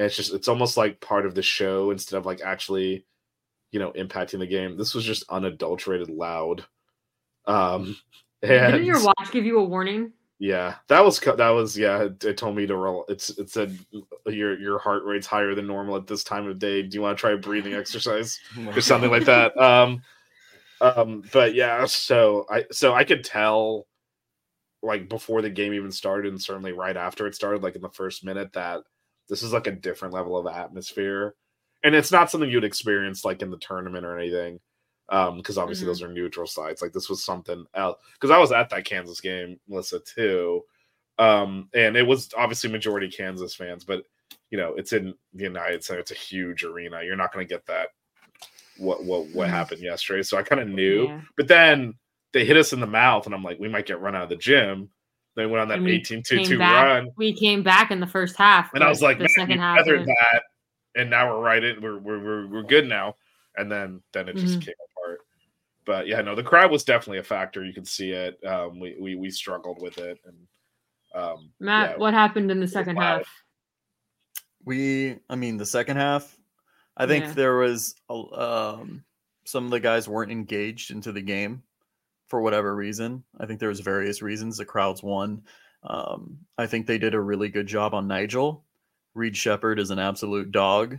and 0.00 0.06
it's 0.06 0.16
just 0.16 0.32
it's 0.32 0.48
almost 0.48 0.78
like 0.78 0.98
part 1.02 1.26
of 1.26 1.34
the 1.34 1.42
show 1.42 1.90
instead 1.90 2.16
of 2.16 2.24
like 2.24 2.40
actually 2.40 3.04
you 3.70 3.78
know 3.78 3.92
impacting 3.92 4.38
the 4.38 4.46
game. 4.46 4.78
This 4.78 4.94
was 4.94 5.04
just 5.04 5.28
unadulterated 5.28 6.08
loud. 6.08 6.64
Um 7.44 7.98
and 8.42 8.72
Didn't 8.72 8.86
your 8.86 9.04
watch 9.04 9.30
give 9.30 9.44
you 9.44 9.58
a 9.58 9.64
warning? 9.64 10.12
yeah 10.42 10.76
that 10.88 11.04
was 11.04 11.20
that 11.20 11.50
was 11.50 11.76
yeah 11.76 12.04
it, 12.04 12.24
it 12.24 12.38
told 12.38 12.56
me 12.56 12.66
to 12.66 12.74
roll 12.74 13.04
it's 13.10 13.28
it 13.38 13.50
said 13.50 13.78
your 14.24 14.58
your 14.58 14.78
heart 14.78 15.04
rate's 15.04 15.26
higher 15.26 15.54
than 15.54 15.66
normal 15.66 15.96
at 15.96 16.06
this 16.06 16.24
time 16.24 16.48
of 16.48 16.58
day. 16.58 16.80
Do 16.82 16.94
you 16.94 17.02
want 17.02 17.18
to 17.18 17.20
try 17.20 17.32
a 17.32 17.36
breathing 17.36 17.74
exercise 17.74 18.40
or 18.74 18.80
something 18.80 19.10
like 19.10 19.26
that? 19.26 19.54
Um 19.58 20.00
um 20.80 21.22
but 21.30 21.54
yeah 21.54 21.84
so 21.84 22.46
i 22.50 22.64
so 22.72 22.94
i 22.94 23.04
could 23.04 23.22
tell 23.22 23.86
like 24.82 25.10
before 25.10 25.42
the 25.42 25.50
game 25.50 25.74
even 25.74 25.92
started 25.92 26.32
and 26.32 26.40
certainly 26.40 26.72
right 26.72 26.96
after 26.96 27.26
it 27.26 27.34
started 27.34 27.62
like 27.62 27.76
in 27.76 27.82
the 27.82 27.90
first 27.90 28.24
minute 28.24 28.50
that 28.54 28.80
this 29.30 29.42
is 29.42 29.52
like 29.54 29.66
a 29.66 29.72
different 29.72 30.12
level 30.12 30.36
of 30.36 30.46
atmosphere. 30.46 31.34
And 31.82 31.94
it's 31.94 32.12
not 32.12 32.30
something 32.30 32.50
you'd 32.50 32.64
experience 32.64 33.24
like 33.24 33.40
in 33.40 33.50
the 33.50 33.56
tournament 33.58 34.04
or 34.04 34.18
anything 34.18 34.60
um 35.08 35.38
because 35.38 35.56
obviously 35.58 35.84
Mhm. 35.84 35.88
those 35.88 36.02
are 36.02 36.12
neutral 36.12 36.46
sites. 36.46 36.82
Like 36.82 36.92
this 36.92 37.08
was 37.08 37.24
something 37.24 37.64
else 37.74 38.00
because 38.14 38.30
i 38.30 38.38
was 38.38 38.52
at 38.52 38.68
that 38.70 38.84
kansas 38.84 39.20
game 39.20 39.58
melissa 39.68 40.00
too. 40.00 40.62
Um 41.18 41.68
and 41.74 41.96
it 41.96 42.06
was 42.06 42.28
obviously 42.36 42.70
majority 42.70 43.08
kansas 43.10 43.54
fans 43.54 43.84
but 43.84 44.04
you 44.50 44.58
know 44.58 44.74
it's 44.74 44.92
in 44.92 45.14
the 45.34 45.44
united 45.44 45.82
center 45.82 46.00
it's 46.00 46.10
a 46.12 46.14
huge 46.14 46.62
arena. 46.64 47.02
You're 47.02 47.16
not 47.16 47.32
going 47.32 47.46
to 47.46 47.52
get 47.54 47.64
that 47.66 47.88
what 48.78 49.04
what 49.04 49.26
what 49.34 49.48
Mhm. 49.48 49.52
happened 49.52 49.80
yesterday. 49.82 50.22
So 50.22 50.36
i 50.38 50.42
kind 50.42 50.60
of 50.60 50.68
knew. 50.68 51.04
Yeah. 51.06 51.20
but 51.36 51.48
then 51.48 51.94
they 52.32 52.44
hit 52.44 52.56
us 52.56 52.72
in 52.72 52.78
the 52.80 52.86
mouth 52.86 53.26
and 53.26 53.34
i'm 53.34 53.42
like 53.42 53.58
we 53.58 53.68
might 53.68 53.86
get 53.86 54.00
run 54.00 54.14
out 54.14 54.22
of 54.24 54.28
the 54.28 54.36
gym 54.36 54.90
they 55.36 55.46
went 55.46 55.60
on 55.62 55.68
that 55.68 55.86
18 55.86 56.22
2 56.22 56.44
2 56.44 56.58
run 56.58 57.10
We 57.16 57.32
came 57.32 57.62
back 57.62 57.90
in 57.90 58.00
the 58.00 58.06
first 58.06 58.36
half. 58.36 58.72
and 58.74 58.82
I 58.84 58.88
was 58.88 59.00
like, 59.02 59.18
the 59.18 59.24
man, 59.24 59.28
second 59.30 59.56
we 59.56 59.60
half. 59.60 59.76
weathered 59.78 60.00
was- 60.00 60.08
that, 60.08 60.42
and 60.96 61.08
now 61.10 61.28
we're 61.32 61.40
right 61.42 61.62
in. 61.62 61.80
We're 61.80 61.98
we're 61.98 62.18
we're, 62.22 62.46
we're 62.48 62.62
good 62.62 62.88
now. 62.88 63.16
And 63.56 63.70
then 63.70 64.02
then 64.12 64.28
it 64.28 64.36
just 64.36 64.58
Mhm. 64.60 64.64
came 64.66 64.74
apart. 64.96 65.20
But 65.84 66.06
yeah, 66.06 66.20
no, 66.20 66.34
the 66.34 66.42
crowd 66.42 66.70
was 66.70 66.84
definitely 66.84 67.18
a 67.18 67.22
factor. 67.24 67.64
You 67.64 67.72
can 67.72 67.84
see 67.84 68.10
it. 68.12 68.38
Um, 68.44 68.78
we 68.80 68.96
we 69.00 69.14
we 69.16 69.30
struggled 69.30 69.80
with 69.80 69.98
it, 69.98 70.18
and 70.24 70.36
um, 71.14 71.50
Matt, 71.58 71.90
yeah, 71.92 71.96
what 71.96 72.14
happened 72.14 72.50
in 72.50 72.60
the 72.60 72.68
second 72.68 72.96
half? 72.96 73.26
We, 74.64 75.18
I 75.28 75.36
mean, 75.36 75.56
the 75.56 75.66
second 75.66 75.96
half, 75.96 76.36
I 76.96 77.06
think 77.06 77.24
Yeah. 77.24 77.32
there 77.32 77.56
was 77.56 77.94
a, 78.10 78.14
um, 78.14 79.04
some 79.44 79.64
of 79.64 79.70
the 79.70 79.80
guys 79.80 80.06
weren't 80.08 80.30
engaged 80.30 80.90
into 80.90 81.12
the 81.12 81.22
game 81.22 81.62
for 82.30 82.40
whatever 82.40 82.74
reason. 82.74 83.24
I 83.38 83.44
think 83.44 83.60
there 83.60 83.68
was 83.68 83.80
various 83.80 84.22
reasons. 84.22 84.56
The 84.56 84.64
crowds 84.64 85.02
won. 85.02 85.42
Um, 85.82 86.38
I 86.56 86.66
think 86.66 86.86
they 86.86 86.98
did 86.98 87.14
a 87.14 87.20
really 87.20 87.48
good 87.48 87.66
job 87.66 87.92
on 87.92 88.08
Nijel. 88.08 88.62
Reed 89.14 89.36
Sheppard 89.36 89.78
is 89.78 89.90
an 89.90 89.98
absolute 89.98 90.52
dog. 90.52 90.98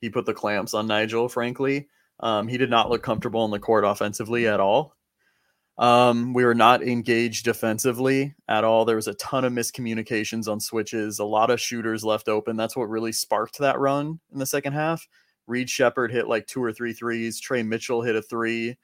He 0.00 0.08
put 0.08 0.24
the 0.24 0.34
clamps 0.34 0.72
on 0.72 0.88
Nijel. 0.88 1.30
Frankly, 1.30 1.88
um, 2.18 2.48
he 2.48 2.56
did 2.58 2.70
not 2.70 2.88
look 2.88 3.02
comfortable 3.02 3.44
in 3.44 3.50
the 3.50 3.58
court 3.58 3.84
offensively 3.84 4.48
at 4.48 4.60
all. 4.60 4.96
Um, 5.76 6.34
we 6.34 6.44
were 6.44 6.54
not 6.54 6.82
engaged 6.82 7.44
defensively 7.44 8.34
at 8.48 8.64
all. 8.64 8.84
There 8.84 8.96
was 8.96 9.08
a 9.08 9.14
ton 9.14 9.44
of 9.44 9.52
miscommunications 9.52 10.46
on 10.46 10.60
switches, 10.60 11.18
a 11.18 11.24
lot 11.24 11.50
of 11.50 11.60
shooters 11.60 12.04
left 12.04 12.28
open. 12.28 12.56
That's 12.56 12.76
what 12.76 12.90
really 12.90 13.12
sparked 13.12 13.58
that 13.58 13.78
run 13.78 14.20
in 14.32 14.38
the 14.38 14.46
second 14.46 14.74
half. 14.74 15.08
Reed 15.46 15.70
Sheppard 15.70 16.12
hit 16.12 16.28
like 16.28 16.46
two 16.46 16.62
or 16.62 16.72
three 16.72 16.92
threes. 16.92 17.40
Tre 17.40 17.62
Mitchell 17.62 18.02
hit 18.02 18.14
a 18.14 18.22
three. 18.22 18.76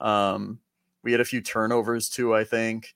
Um, 0.00 0.60
we 1.04 1.12
had 1.12 1.20
a 1.20 1.24
few 1.24 1.40
turnovers 1.40 2.08
too, 2.08 2.34
I 2.34 2.44
think. 2.44 2.94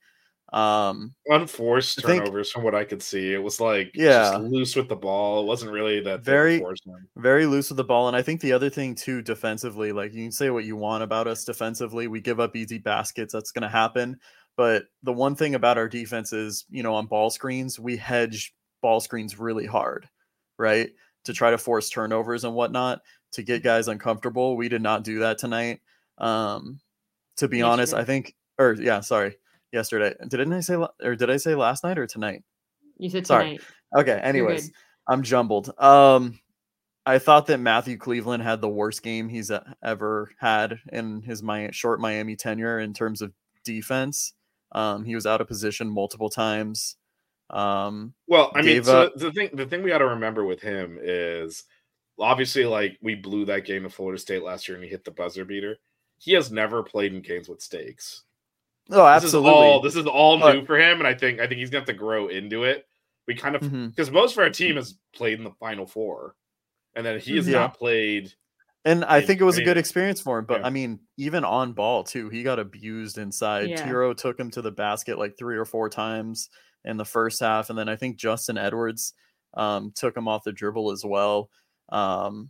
Um, 0.51 1.13
unforced 1.27 2.03
I 2.03 2.07
think- 2.07 2.23
turnovers 2.23 2.51
from 2.51 2.63
what 2.63 2.73
I 2.73 2.83
could 2.83 3.03
see. 3.03 3.33
It 3.33 3.37
was 3.43 3.59
like 3.61 3.91
Yeah. 3.93 4.31
just 4.31 4.41
loose 4.45 4.75
with 4.75 4.89
the 4.89 4.95
ball. 4.95 5.43
It 5.43 5.45
wasn't 5.45 5.71
really 5.71 5.99
that 6.01 6.21
Very- 6.21 6.57
were 6.57 6.69
forcing 6.69 6.93
them. 6.93 7.07
very 7.17 7.45
loose 7.45 7.69
with 7.69 7.77
the 7.77 7.83
ball. 7.83 8.07
And 8.07 8.17
I 8.17 8.23
think 8.23 8.41
the 8.41 8.53
other 8.53 8.69
thing 8.69 8.95
too, 8.95 9.21
defensively, 9.21 9.91
like 9.91 10.11
you 10.11 10.23
can 10.23 10.31
say 10.31 10.49
what 10.49 10.65
you 10.65 10.75
want 10.75 11.03
about 11.03 11.27
us 11.27 11.45
defensively. 11.45 12.07
We 12.07 12.19
give 12.19 12.39
up 12.39 12.55
easy 12.55 12.79
baskets. 12.79 13.31
That's 13.31 13.51
going 13.51 13.61
to 13.61 13.69
happen. 13.69 14.19
But 14.57 14.85
the 15.03 15.13
one 15.13 15.35
thing 15.35 15.53
about 15.53 15.77
our 15.77 15.87
defense 15.87 16.33
is, 16.33 16.65
you 16.69 16.81
know, 16.81 16.95
on 16.95 17.05
ball 17.05 17.29
screens, 17.29 17.79
we 17.79 17.95
hedge 17.95 18.53
ball 18.81 18.99
screens 18.99 19.37
really 19.37 19.67
hard, 19.67 20.09
right? 20.57 20.89
To 21.25 21.33
try 21.33 21.51
to 21.51 21.57
force 21.59 21.89
turnovers 21.91 22.43
and 22.43 22.55
whatnot 22.55 23.01
to 23.33 23.43
get 23.43 23.61
guys 23.61 23.87
uncomfortable. 23.87 24.57
We 24.57 24.67
did 24.67 24.81
not 24.81 25.03
do 25.03 25.19
that 25.19 25.37
tonight. 25.37 25.79
Um, 26.17 26.79
to 27.39 27.47
be 27.47 27.61
honest, 27.61 27.93
I 27.93 28.03
think, 28.03 28.35
or 28.57 28.73
yeah, 28.79 28.99
sorry, 29.01 29.37
yesterday. 29.71 30.13
Didn't 30.27 30.53
I 30.53 30.59
say, 30.61 30.75
or 31.03 31.15
did 31.15 31.29
I 31.29 31.37
say 31.37 31.55
last 31.55 31.83
night 31.83 31.97
or 31.97 32.07
tonight? 32.07 32.43
You 32.97 33.09
said 33.09 33.25
Sorry. 33.27 33.57
tonight. 33.57 33.61
Okay. 33.97 34.19
Anyways. 34.23 34.71
I'm 35.07 35.23
jumbled. 35.23 35.73
Um, 35.79 36.39
I 37.07 37.17
thought 37.17 37.47
that 37.47 37.59
Matthew 37.59 37.97
Cleveland 37.97 38.43
had 38.43 38.61
the 38.61 38.69
worst 38.69 39.01
game 39.01 39.27
he's 39.27 39.49
uh, 39.49 39.63
ever 39.83 40.29
had 40.37 40.79
in 40.93 41.23
his 41.23 41.41
Mi- 41.41 41.71
short 41.71 41.99
Miami 41.99 42.35
tenure 42.35 42.79
in 42.79 42.93
terms 42.93 43.23
of 43.23 43.33
defense. 43.65 44.33
Um, 44.71 45.03
he 45.03 45.15
was 45.15 45.25
out 45.25 45.41
of 45.41 45.47
position 45.47 45.89
multiple 45.89 46.29
times. 46.29 46.95
Um, 47.49 48.13
Well, 48.27 48.51
I 48.53 48.61
mean, 48.61 48.83
so 48.83 49.05
up- 49.05 49.15
the 49.15 49.31
thing 49.31 49.49
the 49.53 49.65
thing 49.65 49.81
we 49.81 49.89
got 49.89 49.97
to 49.97 50.05
remember 50.05 50.45
with 50.45 50.61
him 50.61 50.99
is 51.01 51.63
obviously 52.19 52.65
like 52.65 52.99
we 53.01 53.15
blew 53.15 53.45
that 53.45 53.65
game 53.65 53.81
to 53.83 53.89
Florida 53.89 54.19
State 54.19 54.43
last 54.43 54.67
year 54.67 54.75
and 54.75 54.83
he 54.83 54.91
hit 54.91 55.03
the 55.03 55.09
buzzer 55.11 55.45
beater. 55.45 55.77
He 56.19 56.33
has 56.33 56.51
never 56.51 56.83
played 56.83 57.13
in 57.13 57.21
games 57.21 57.47
with 57.49 57.61
stakes. 57.61 58.23
oh, 58.91 59.05
This 59.15 59.23
absolutely. 59.25 59.49
is 59.51 59.55
all 59.55 59.81
this 59.81 59.95
is 59.95 60.05
all 60.05 60.39
But- 60.39 60.55
new 60.55 60.65
for 60.65 60.77
him, 60.79 60.99
and 60.99 61.07
I 61.07 61.13
think 61.13 61.39
I 61.39 61.47
think 61.47 61.59
he's 61.59 61.69
gonna 61.69 61.81
have 61.81 61.87
to 61.87 61.93
grow 61.93 62.27
into 62.27 62.63
it. 62.63 62.85
We 63.27 63.35
kind 63.35 63.55
of 63.55 63.61
because 63.61 64.09
most 64.11 64.33
of 64.33 64.39
our 64.39 64.49
team 64.49 64.75
has 64.75 64.95
played 65.13 65.37
in 65.37 65.43
the 65.43 65.51
final 65.59 65.85
four. 65.85 66.35
and 66.95 67.05
then 67.05 67.19
he 67.19 67.35
has 67.35 67.47
Yeah. 67.47 67.59
not 67.59 67.77
played. 67.77 68.33
And 68.83 69.05
I 69.05 69.21
think 69.21 69.39
it 69.39 69.43
was 69.43 69.59
a 69.59 69.63
good 69.63 69.77
experience 69.77 70.19
for 70.19 70.39
him. 70.39 70.45
But 70.45 70.61
Yeah. 70.61 70.67
I 70.67 70.69
mean, 70.71 70.99
even 71.17 71.45
on 71.45 71.73
ball 71.73 72.03
too, 72.03 72.29
he 72.29 72.41
got 72.41 72.57
abused 72.57 73.19
inside. 73.19 73.69
Yeah. 73.69 73.85
Tiro 73.85 74.13
took 74.15 74.39
him 74.39 74.49
to 74.51 74.61
the 74.63 74.71
basket 74.71 75.19
like 75.19 75.37
three 75.37 75.55
or 75.55 75.65
four 75.65 75.87
times 75.89 76.49
in 76.85 76.97
the 76.97 77.05
first 77.05 77.39
half, 77.41 77.69
and 77.69 77.77
then 77.77 77.87
I 77.87 77.95
think 77.95 78.17
Justin 78.17 78.57
Edwards 78.57 79.13
um, 79.53 79.91
took 79.95 80.17
him 80.17 80.27
off 80.27 80.43
the 80.43 80.51
dribble 80.51 80.91
as 80.91 81.05
well. 81.05 81.51
Um, 81.89 82.49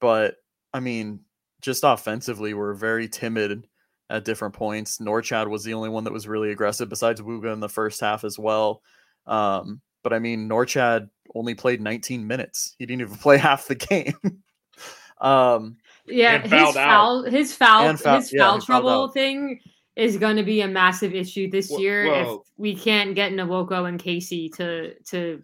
but 0.00 0.36
I 0.72 0.80
mean, 0.80 1.20
just 1.64 1.82
offensively, 1.84 2.52
we're 2.54 2.74
very 2.74 3.08
timid 3.08 3.66
at 4.10 4.24
different 4.24 4.54
points. 4.54 4.98
Norchad 4.98 5.48
was 5.48 5.64
the 5.64 5.74
only 5.74 5.88
one 5.88 6.04
that 6.04 6.12
was 6.12 6.28
really 6.28 6.50
aggressive, 6.50 6.88
besides 6.90 7.20
Wooga 7.22 7.52
in 7.52 7.60
the 7.60 7.68
first 7.68 8.00
half 8.00 8.22
as 8.22 8.38
well. 8.38 8.82
Um, 9.26 9.80
but 10.02 10.12
I 10.12 10.18
mean, 10.18 10.48
Norchad 10.48 11.08
only 11.34 11.54
played 11.54 11.80
19 11.80 12.26
minutes. 12.26 12.74
He 12.78 12.84
didn't 12.86 13.00
even 13.00 13.16
play 13.26 13.38
half 13.38 13.66
the 13.66 13.74
game. 13.74 14.14
um, 15.20 15.76
Yeah, 16.06 16.38
his 16.42 16.74
foul, 16.74 17.22
his 17.24 17.54
foul, 17.56 17.88
And 17.88 17.98
foul- 17.98 18.16
his 18.20 18.32
yeah, 18.32 18.40
foul 18.40 18.60
trouble 18.60 19.08
thing 19.08 19.60
is 19.96 20.16
going 20.18 20.36
to 20.36 20.42
be 20.42 20.60
a 20.60 20.68
massive 20.68 21.14
issue 21.14 21.50
this 21.50 21.70
Well- 21.70 21.80
year 21.80 22.06
well- 22.06 22.34
if 22.34 22.40
we 22.58 22.74
can't 22.76 23.14
get 23.14 23.32
Nwoko 23.32 23.88
and 23.88 23.98
Casey 23.98 24.48
to 24.50 24.94
to. 25.10 25.42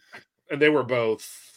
And 0.50 0.60
they 0.60 0.68
were 0.68 0.82
both. 0.82 1.49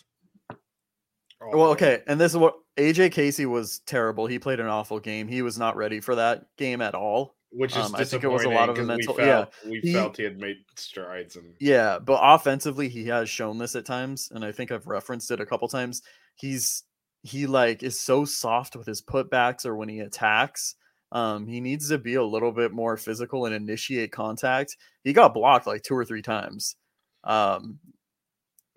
Well, 1.52 1.70
okay, 1.72 2.02
and 2.08 2.20
this 2.20 2.32
is 2.32 2.38
what 2.38 2.56
AJ 2.78 3.12
Casey 3.12 3.46
was 3.46 3.80
terrible. 3.80 4.26
He 4.28 4.40
played 4.40 4.60
an 4.60 4.68
awful 4.68 5.00
game. 5.00 5.28
He 5.28 5.42
was 5.42 5.58
not 5.58 5.76
ready 5.76 6.00
for 6.00 6.16
that 6.16 6.46
game 6.58 6.82
at 6.82 6.96
all. 6.96 7.36
which 7.52 7.72
is 7.72 7.86
um, 7.86 7.96
I 7.96 8.04
think 8.04 8.24
it 8.24 8.28
was 8.30 8.44
a 8.46 8.50
lot 8.50 8.70
of 8.70 8.78
mental- 8.84 9.16
We 9.16 9.24
yeah, 9.24 9.46
we 9.66 9.80
he- 9.82 9.94
felt 9.94 10.18
he 10.18 10.24
had 10.24 10.40
made 10.40 10.58
strides, 10.76 11.36
and 11.36 11.54
Yeah, 11.60 12.00
but 12.00 12.20
offensively, 12.22 12.90
he 12.90 13.06
has 13.08 13.30
shown 13.30 13.58
this 13.60 13.76
at 13.76 13.86
times, 13.86 14.30
and 14.34 14.44
I 14.44 14.52
think 14.52 14.72
I've 14.72 14.88
referenced 14.88 15.30
it 15.32 15.40
a 15.40 15.46
couple 15.46 15.68
times. 15.68 16.02
He's 16.36 16.84
he 17.22 17.46
like 17.48 17.84
is 17.84 18.00
so 18.00 18.26
soft 18.26 18.76
with 18.76 18.88
his 18.88 19.02
putbacks 19.02 19.66
or 19.66 19.76
when 19.76 19.88
he 19.90 20.00
attacks. 20.00 20.76
Um, 21.12 21.46
he 21.46 21.62
needs 21.62 21.90
to 21.90 22.00
be 22.00 22.16
a 22.16 22.24
little 22.24 22.52
bit 22.52 22.72
more 22.72 22.98
physical 22.98 23.46
and 23.46 23.54
initiate 23.54 24.12
contact. 24.12 24.76
He 25.04 25.14
got 25.14 25.36
blocked 25.36 25.68
like 25.68 25.84
two 25.84 25.94
or 25.96 26.04
three 26.06 26.24
times. 26.24 26.76
Um, 27.24 27.78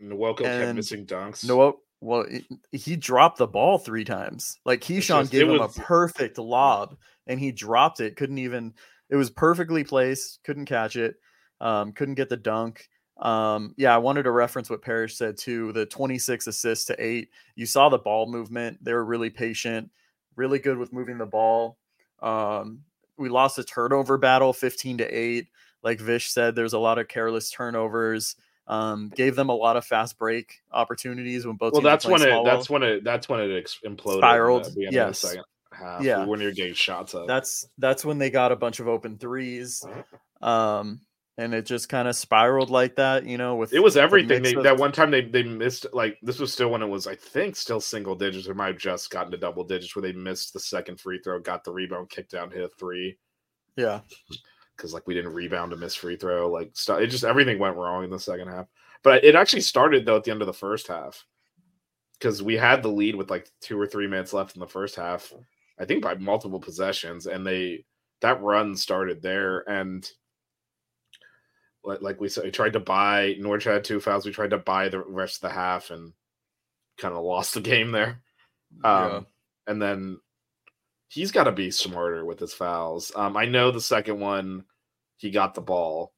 Nwoko 0.02 0.40
kept 0.42 0.75
missing 0.76 1.06
dunks. 1.06 1.49
no, 1.49 1.80
well, 2.00 2.25
he- 2.29 2.47
he 2.76 2.97
dropped 2.97 3.38
the 3.38 3.47
ball 3.47 3.79
three 3.79 4.05
times. 4.05 4.59
Like 4.65 4.81
Kyshawn 4.81 5.23
just- 5.23 5.33
gave 5.33 5.49
him 5.49 5.59
was- 5.59 5.76
a 5.76 5.81
perfect 5.81 6.38
lob, 6.38 6.97
and 7.26 7.41
he 7.41 7.53
dropped 7.53 8.00
it. 8.00 8.17
Couldn't 8.17 8.38
even. 8.38 8.75
It 9.09 9.17
was 9.17 9.31
perfectly 9.31 9.85
placed. 9.85 10.41
Couldn't 10.45 10.67
catch 10.67 10.97
it. 10.97 11.17
Um, 11.61 11.93
couldn't 11.93 12.17
get 12.17 12.29
the 12.29 12.37
dunk. 12.37 12.88
Um, 13.19 13.75
yeah, 13.79 13.95
I 13.95 13.99
wanted 13.99 14.25
to 14.25 14.31
reference 14.31 14.69
what 14.69 14.83
Parrish 14.83 15.17
said 15.17 15.38
too. 15.38 15.73
The 15.73 15.87
26 15.87 16.47
assists 16.49 16.85
to 16.87 17.03
eight. 17.03 17.31
You 17.55 17.65
saw 17.65 17.88
the 17.88 17.99
ball 17.99 18.26
movement. 18.26 18.85
They 18.85 18.93
were 18.93 19.05
really 19.05 19.31
patient, 19.31 19.91
really 20.35 20.59
good 20.59 20.76
with 20.76 20.93
moving 20.93 21.17
the 21.17 21.25
ball. 21.25 21.79
Um, 22.21 22.85
we 23.17 23.31
lost 23.31 23.59
a 23.59 23.65
turnover 23.65 24.19
battle, 24.19 24.53
15 24.53 24.99
to 24.99 25.07
eight. 25.07 25.49
Like 25.83 25.99
Vish 26.00 26.31
said, 26.31 26.55
there's 26.55 26.75
a 26.75 26.79
lot 26.79 26.99
of 26.99 27.09
careless 27.09 27.50
turnovers. 27.50 28.37
Um, 28.68 29.11
gave 29.14 29.37
them 29.37 29.49
a 29.49 29.54
lot 29.54 29.76
of 29.76 29.85
fast 29.85 30.18
break 30.18 30.61
opportunities 30.73 31.46
when 31.46 31.56
both. 31.56 31.73
well, 31.75 31.82
teams 31.82 31.85
were 31.85 31.90
that's 31.90 32.06
when 32.06 32.23
it. 32.23 32.44
That's 32.44 32.70
when 32.70 32.82
it. 32.82 33.04
That's 33.04 33.28
when 33.28 33.40
it 33.40 33.70
imploded. 33.85 34.18
Spiraled, 34.18 34.66
At 34.66 34.75
the 34.75 34.87
end 34.87 34.94
yes. 34.94 35.06
Of 35.06 35.08
the 35.08 35.14
second 35.37 35.44
half. 35.73 36.02
Yeah. 36.02 36.25
When 36.25 36.40
you're 36.40 36.52
getting 36.52 36.75
shots 36.75 37.14
up. 37.14 37.26
that's 37.28 37.68
that's 37.78 38.04
when 38.04 38.18
they 38.18 38.30
got 38.30 38.50
a 38.50 38.56
bunch 38.56 38.80
of 38.80 38.88
open 38.88 39.18
threes 39.18 39.85
um 40.42 41.00
and 41.38 41.52
it 41.54 41.66
just 41.66 41.88
kind 41.90 42.08
of 42.08 42.16
spiraled 42.16 42.70
like 42.70 42.96
that 42.96 43.26
you 43.26 43.37
know 43.37 43.56
with 43.56 43.73
It 43.75 43.80
was 43.82 43.96
everything. 43.96 44.40
mix 44.42 44.52
They, 44.52 44.56
of- 44.56 44.64
that 44.64 44.78
one 44.78 44.90
time 44.92 45.11
they 45.11 45.20
they 45.23 45.42
missed 45.42 45.87
like 45.92 46.18
this 46.23 46.38
was 46.38 46.52
still 46.52 46.70
when 46.70 46.82
it 46.82 46.87
was 46.88 47.06
I 47.06 47.14
think 47.14 47.56
still 47.56 47.80
single 47.80 48.14
digits 48.14 48.49
or 48.49 48.54
might 48.54 48.68
have 48.68 48.78
just 48.78 49.11
gotten 49.11 49.30
to 49.32 49.37
double 49.37 49.64
digits 49.64 49.94
where 49.94 50.02
they 50.02 50.12
missed 50.12 50.52
the 50.54 50.61
second 50.61 50.99
free 50.99 51.20
throw, 51.23 51.38
got 51.40 51.62
the 51.64 51.73
rebound, 51.73 52.08
kicked 52.11 52.32
down, 52.32 52.50
hit 52.50 52.64
a 52.64 52.68
three 52.78 53.18
yeah 53.76 54.00
because 54.76 54.92
like 54.92 55.06
we 55.06 55.14
didn't 55.14 55.35
rebound 55.35 55.73
a 55.73 55.76
missed 55.76 55.99
free 55.99 56.16
throw. 56.16 56.50
Like 56.50 56.71
st- 56.75 57.02
it 57.02 57.09
just 57.09 57.25
everything 57.25 57.59
went 57.59 57.76
wrong 57.76 58.04
in 58.04 58.11
the 58.11 58.18
second 58.18 58.49
half. 58.49 58.66
But 59.02 59.25
it 59.25 59.35
actually 59.35 59.62
started 59.62 60.04
though 60.04 60.16
at 60.16 60.25
the 60.25 60.30
end 60.30 60.42
of 60.42 60.47
the 60.47 60.52
first 60.52 60.88
half 60.88 61.25
because 62.18 62.42
we 62.42 62.54
had 62.54 62.83
the 62.83 62.88
lead 62.88 63.14
with 63.14 63.30
like 63.30 63.50
two 63.61 63.80
or 63.80 63.87
three 63.87 64.06
minutes 64.06 64.33
left 64.33 64.56
in 64.56 64.61
the 64.61 64.66
first 64.66 64.97
half. 64.97 65.33
I 65.78 65.85
think 65.85 66.02
by 66.02 66.14
multiple 66.14 66.61
possessions, 66.61 67.26
and 67.26 67.47
they 67.47 67.85
that 68.21 68.42
run 68.42 68.76
started 68.76 69.23
there 69.23 69.68
and. 69.68 70.09
Like, 71.85 72.02
like 72.02 72.21
we 72.21 72.28
said, 72.28 72.42
we 72.42 72.50
tried 72.50 72.73
to 72.73 72.80
buy 72.80 73.37
Norchad 73.38 73.75
had 73.75 73.85
two 73.85 74.00
fouls. 74.00 74.26
We 74.26 74.33
tried 74.33 74.50
to 74.50 74.59
buy 74.59 74.88
the 74.88 74.99
rest 74.99 75.37
of 75.37 75.42
the 75.42 75.54
half 75.54 75.90
and 75.90 76.12
kind 76.99 77.14
of 77.14 77.23
lost 77.23 77.54
the 77.54 77.61
game 77.61 77.92
there. 77.92 78.21
Um, 78.83 79.11
Yeah. 79.11 79.21
And 79.68 79.80
then 79.83 80.18
he's 81.09 81.33
got 81.33 81.45
to 81.45 81.53
be 81.53 81.71
smarter 81.71 82.25
with 82.25 82.39
his 82.41 82.55
fouls. 82.55 83.13
Um, 83.15 83.37
I 83.37 83.47
know 83.47 83.71
the 83.71 83.81
second 83.81 84.21
one 84.21 84.65
he 85.17 85.31
got 85.31 85.55
the 85.55 85.61
ball. 85.61 86.13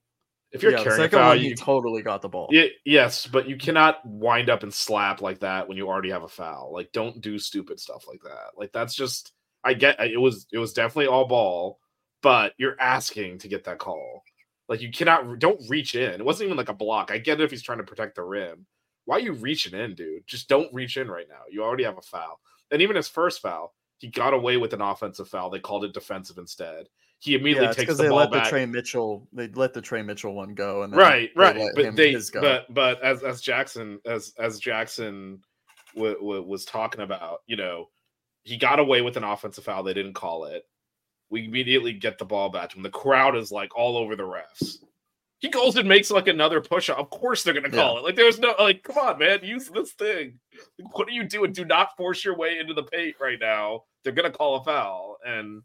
If 0.50 0.62
you're 0.62 0.73
yeah, 0.73 0.78
the 0.78 0.85
carrying 0.85 1.04
a 1.07 1.09
foul, 1.11 1.28
one 1.28 1.40
you 1.40 1.50
he 1.50 1.54
totally 1.54 2.02
got 2.02 2.23
the 2.23 2.28
ball 2.28 2.49
Y- 2.50 2.71
yes, 2.87 3.26
but 3.26 3.49
you 3.49 3.57
cannot 3.57 4.04
wind 4.07 4.49
up 4.49 4.62
and 4.62 4.73
slap 4.73 5.21
like 5.21 5.40
that 5.40 5.68
when 5.68 5.76
you 5.76 5.88
already 5.88 6.11
have 6.11 6.23
a 6.23 6.28
foul. 6.28 6.73
Like, 6.73 6.90
don't 6.92 7.21
do 7.21 7.38
stupid 7.38 7.78
stuff 7.78 8.07
like 8.09 8.23
that. 8.23 8.57
Like, 8.57 8.73
that's 8.73 8.95
just 8.95 9.33
I 9.62 9.75
get 9.75 10.00
it 10.00 10.21
was 10.21 10.47
it 10.52 10.59
was 10.59 10.73
definitely 10.73 11.09
all 11.09 11.26
ball, 11.26 11.78
but 12.23 12.54
you're 12.57 12.80
asking 12.80 13.38
to 13.40 13.49
get 13.49 13.64
that 13.64 13.78
call. 13.78 14.23
Like, 14.68 14.80
you 14.80 14.90
cannot 14.90 15.38
don't 15.38 15.61
reach 15.68 15.95
in. 15.95 16.12
It 16.21 16.25
wasn't 16.25 16.47
even 16.47 16.57
like 16.57 16.71
a 16.71 16.75
block. 16.75 17.11
I 17.11 17.18
get 17.18 17.40
it 17.40 17.45
if 17.45 17.50
he's 17.50 17.62
trying 17.62 17.78
to 17.78 17.85
protect 17.85 18.16
the 18.16 18.23
rim. 18.23 18.66
Why 19.04 19.16
are 19.16 19.21
you 19.21 19.33
reaching 19.33 19.78
in, 19.78 19.95
dude? 19.95 20.26
Just 20.26 20.49
don't 20.49 20.73
reach 20.73 20.97
in 20.97 21.11
right 21.11 21.28
now. 21.28 21.42
You 21.50 21.62
already 21.62 21.85
have 21.85 21.99
a 21.99 22.02
foul. 22.02 22.40
And 22.71 22.83
even 22.83 22.97
his 22.97 23.09
first 23.09 23.40
foul, 23.40 23.75
he 23.98 24.08
got 24.08 24.32
away 24.32 24.56
with 24.56 24.72
an 24.72 24.80
offensive 24.80 25.28
foul. 25.28 25.50
They 25.50 25.58
called 25.58 25.84
it 25.84 25.92
defensive 25.92 26.38
instead. 26.38 26.88
He 27.20 27.34
immediately 27.34 27.66
yeah, 27.66 27.72
takes 27.72 27.96
the 27.96 28.04
they 28.04 28.08
ball 28.08 28.18
let 28.18 28.30
back. 28.30 28.44
the 28.44 28.50
Tre 28.50 28.66
Mitchell 28.66 29.26
they 29.32 29.48
let 29.48 29.74
the 29.74 29.82
Tre 29.82 30.02
Mitchell 30.02 30.34
one 30.34 30.54
go 30.54 30.82
and 30.82 30.94
right 30.94 31.30
they 31.34 31.40
right 31.40 31.56
let 31.56 31.74
but 31.74 31.84
him 31.84 31.96
they 31.96 32.16
but 32.34 32.72
but 32.72 33.02
as 33.02 33.24
as 33.24 33.40
jackson 33.40 33.98
as 34.06 34.32
as 34.38 34.60
jackson 34.60 35.42
w- 35.96 36.14
w- 36.14 36.42
was 36.44 36.64
talking 36.64 37.00
about 37.00 37.40
you 37.48 37.56
know 37.56 37.88
he 38.44 38.56
got 38.56 38.78
away 38.78 39.02
with 39.02 39.16
an 39.16 39.24
offensive 39.24 39.64
foul 39.64 39.82
they 39.82 39.94
didn't 39.94 40.14
call 40.14 40.44
it 40.44 40.62
we 41.28 41.44
immediately 41.44 41.92
get 41.92 42.18
the 42.18 42.24
ball 42.24 42.50
back 42.50 42.70
to 42.70 42.76
him 42.76 42.84
the 42.84 42.90
crowd 42.90 43.36
is 43.36 43.50
like 43.50 43.76
all 43.76 43.96
over 43.96 44.14
the 44.14 44.22
refs 44.22 44.76
he 45.40 45.49
goes 45.49 45.76
and 45.76 45.88
makes 45.88 46.11
like 46.11 46.26
another 46.28 46.61
push 46.61 46.90
up. 46.90 46.99
of 46.99 47.11
course 47.11 47.42
they're 47.42 47.54
gonna 47.54 47.71
call 47.71 47.95
Yeah. 47.95 48.00
it 48.00 48.04
like 48.04 48.16
there's 48.16 48.38
no 48.38 48.54
like 48.59 48.83
come 48.83 48.99
on 48.99 49.18
man 49.18 49.40
use 49.42 49.68
this 49.68 49.92
thing 49.92 50.38
Like, 50.78 50.99
what 50.99 51.09
are 51.09 51.12
you 51.12 51.25
doing 51.25 51.52
do 51.52 51.64
not 51.64 51.97
force 51.97 52.25
your 52.25 52.37
way 52.37 52.59
into 52.59 52.75
the 52.75 52.83
paint 52.85 53.16
right 53.21 53.38
now 53.40 53.85
they're 54.02 54.12
gonna 54.12 54.30
call 54.30 54.57
a 54.57 54.64
foul 54.64 55.18
and 55.26 55.62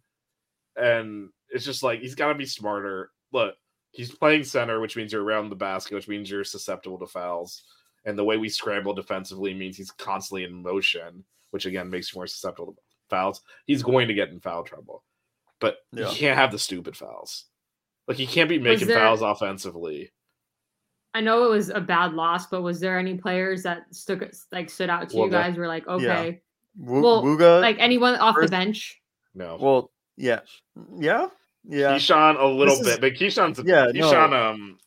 and 0.75 1.29
it's 1.49 1.65
just 1.65 1.83
like 1.83 1.99
he's 2.01 2.15
got 2.15 2.29
to 2.29 2.33
be 2.35 2.47
smarter. 2.47 3.11
Look, 3.31 3.55
he's 3.91 4.09
playing 4.11 4.43
center, 4.43 4.79
which 4.79 4.95
means 4.95 5.11
you're 5.13 5.23
around 5.23 5.49
the 5.49 5.55
basket, 5.55 5.93
which 5.93 6.07
means 6.07 6.29
you're 6.29 6.43
susceptible 6.43 6.97
to 6.97 7.05
fouls. 7.05 7.63
And 8.05 8.17
the 8.17 8.23
way 8.23 8.37
we 8.37 8.49
scramble 8.49 8.93
defensively 8.95 9.53
means 9.53 9.77
he's 9.77 9.91
constantly 9.91 10.45
in 10.45 10.63
motion, 10.63 11.23
which 11.51 11.67
again 11.67 11.91
makes 11.91 12.11
you 12.11 12.17
more 12.17 12.25
susceptible 12.25 12.73
to 12.73 12.79
fouls. 13.11 13.41
He's 13.67 13.83
going 13.83 14.07
to 14.07 14.15
get 14.15 14.29
in 14.29 14.39
foul 14.39 14.63
trouble, 14.63 15.03
but 15.59 15.77
Yeah. 15.91 16.09
you 16.09 16.15
can't 16.15 16.37
have 16.39 16.51
the 16.51 16.57
stupid 16.57 16.97
fouls. 16.97 17.45
Like 18.07 18.17
he 18.17 18.25
can't 18.27 18.49
be 18.49 18.59
making 18.59 18.87
there- 18.87 18.97
fouls 18.99 19.21
offensively. 19.21 20.11
I 21.15 21.21
know 21.21 21.45
it 21.45 21.49
was 21.51 21.69
a 21.69 21.79
bad 21.79 22.13
loss, 22.13 22.47
but 22.47 22.63
was 22.63 22.79
there 22.79 22.97
any 22.97 23.17
players 23.17 23.61
that 23.63 23.83
stuck 23.91 24.23
like 24.51 24.69
stood 24.69 24.89
out 24.89 25.09
to 25.09 25.15
Well, 25.17 25.25
you 25.27 25.31
that- 25.31 25.49
guys? 25.49 25.57
Were 25.57 25.67
like, 25.67 25.87
okay, 25.87 26.41
Wu- 26.77 27.01
well, 27.01 27.23
Wooga, 27.23 27.61
like 27.61 27.77
anyone 27.79 28.15
off 28.15 28.35
the 28.39 28.47
bench? 28.47 28.99
No, 29.35 29.57
well, 29.61 29.91
yeah, 30.17 30.39
yeah, 30.99 31.27
yeah. 31.67 31.93
Kyshawn 31.95 32.39
a 32.39 32.45
little 32.45 32.77
This 32.77 32.87
is- 32.87 32.87
bit, 32.97 33.01
but 33.01 33.13
Kyshawn's 33.13 33.59
Yeah, 33.63 33.85
Kyshawn. 33.93 34.31
no. 34.31 34.35
Um, 34.49 34.77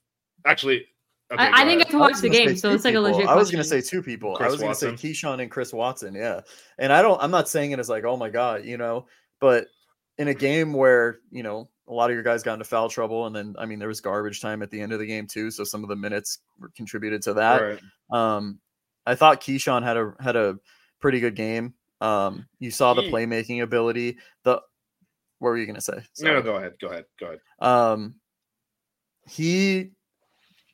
actually, 0.45 0.87
okay, 1.33 1.45
I, 1.45 1.47
I 1.47 1.65
didn't 1.65 1.69
ahead. 1.69 1.79
get 1.79 1.91
to 1.93 1.99
watch 1.99 2.19
the 2.21 2.29
game, 2.29 2.57
so 2.57 2.71
it's 2.73 2.85
like 2.85 2.95
a 2.95 2.99
people. 2.99 3.13
legit. 3.13 3.29
I 3.29 3.37
was 3.37 3.51
going 3.53 3.63
to 3.63 3.69
say 3.69 3.81
two 3.81 4.03
people. 4.03 4.37
I 4.41 4.49
was 4.49 4.59
going 4.61 4.73
to 4.73 4.75
say 4.75 4.91
Watson. 4.91 5.11
Kyshawn 5.11 5.41
and 5.41 5.49
Chris 5.51 5.73
Watson. 5.73 6.13
Yeah, 6.15 6.41
and 6.79 6.93
I 6.93 7.03
don't. 7.03 7.23
I'm 7.23 7.31
not 7.31 7.49
saying 7.49 7.71
it 7.71 7.79
as 7.79 7.89
like, 7.89 8.05
oh 8.05 8.17
my 8.17 8.31
god, 8.31 8.65
you 8.65 8.79
know, 8.79 9.07
but 9.41 9.69
in 10.19 10.27
a 10.27 10.35
game 10.35 10.73
where 10.73 11.21
you 11.31 11.45
know 11.45 11.69
a 11.89 11.93
lot 11.93 12.11
of 12.11 12.15
your 12.15 12.23
guys 12.23 12.43
got 12.43 12.55
into 12.55 12.65
foul 12.65 12.89
trouble, 12.89 13.27
and 13.27 13.35
then 13.35 13.55
I 13.59 13.67
mean 13.67 13.79
there 13.79 13.89
was 13.89 14.01
garbage 14.01 14.41
time 14.41 14.63
at 14.63 14.71
the 14.71 14.81
end 14.81 14.93
of 14.93 14.99
the 14.99 15.07
game 15.07 15.27
too, 15.27 15.51
so 15.51 15.65
some 15.65 15.83
of 15.83 15.89
the 15.89 15.97
minutes 15.97 16.39
were 16.59 16.71
contributed 16.77 17.23
to 17.23 17.35
that. 17.35 17.61
Right. 17.63 17.81
Um, 18.11 18.59
I 19.07 19.15
thought 19.15 19.41
Kyshawn 19.41 19.83
had 19.83 19.97
a 19.97 20.15
had 20.21 20.37
a 20.37 20.59
pretty 21.01 21.21
good 21.21 21.37
game. 21.37 21.75
Um, 22.01 22.47
you 22.59 22.71
saw 22.71 22.95
the 22.95 23.03
playmaking 23.03 23.63
ability. 23.63 24.19
The 24.43 24.61
what 25.39 25.51
were 25.51 25.59
you 25.59 25.67
going 25.67 25.77
to 25.77 25.83
say? 25.83 25.97
No, 25.97 26.03
Sorry. 26.13 26.35
no, 26.35 26.43
go 26.43 26.57
ahead, 26.57 26.73
go 26.81 26.89
ahead, 26.89 27.05
go 27.21 27.27
ahead. 27.27 27.41
Um, 27.61 28.15
he, 29.29 29.91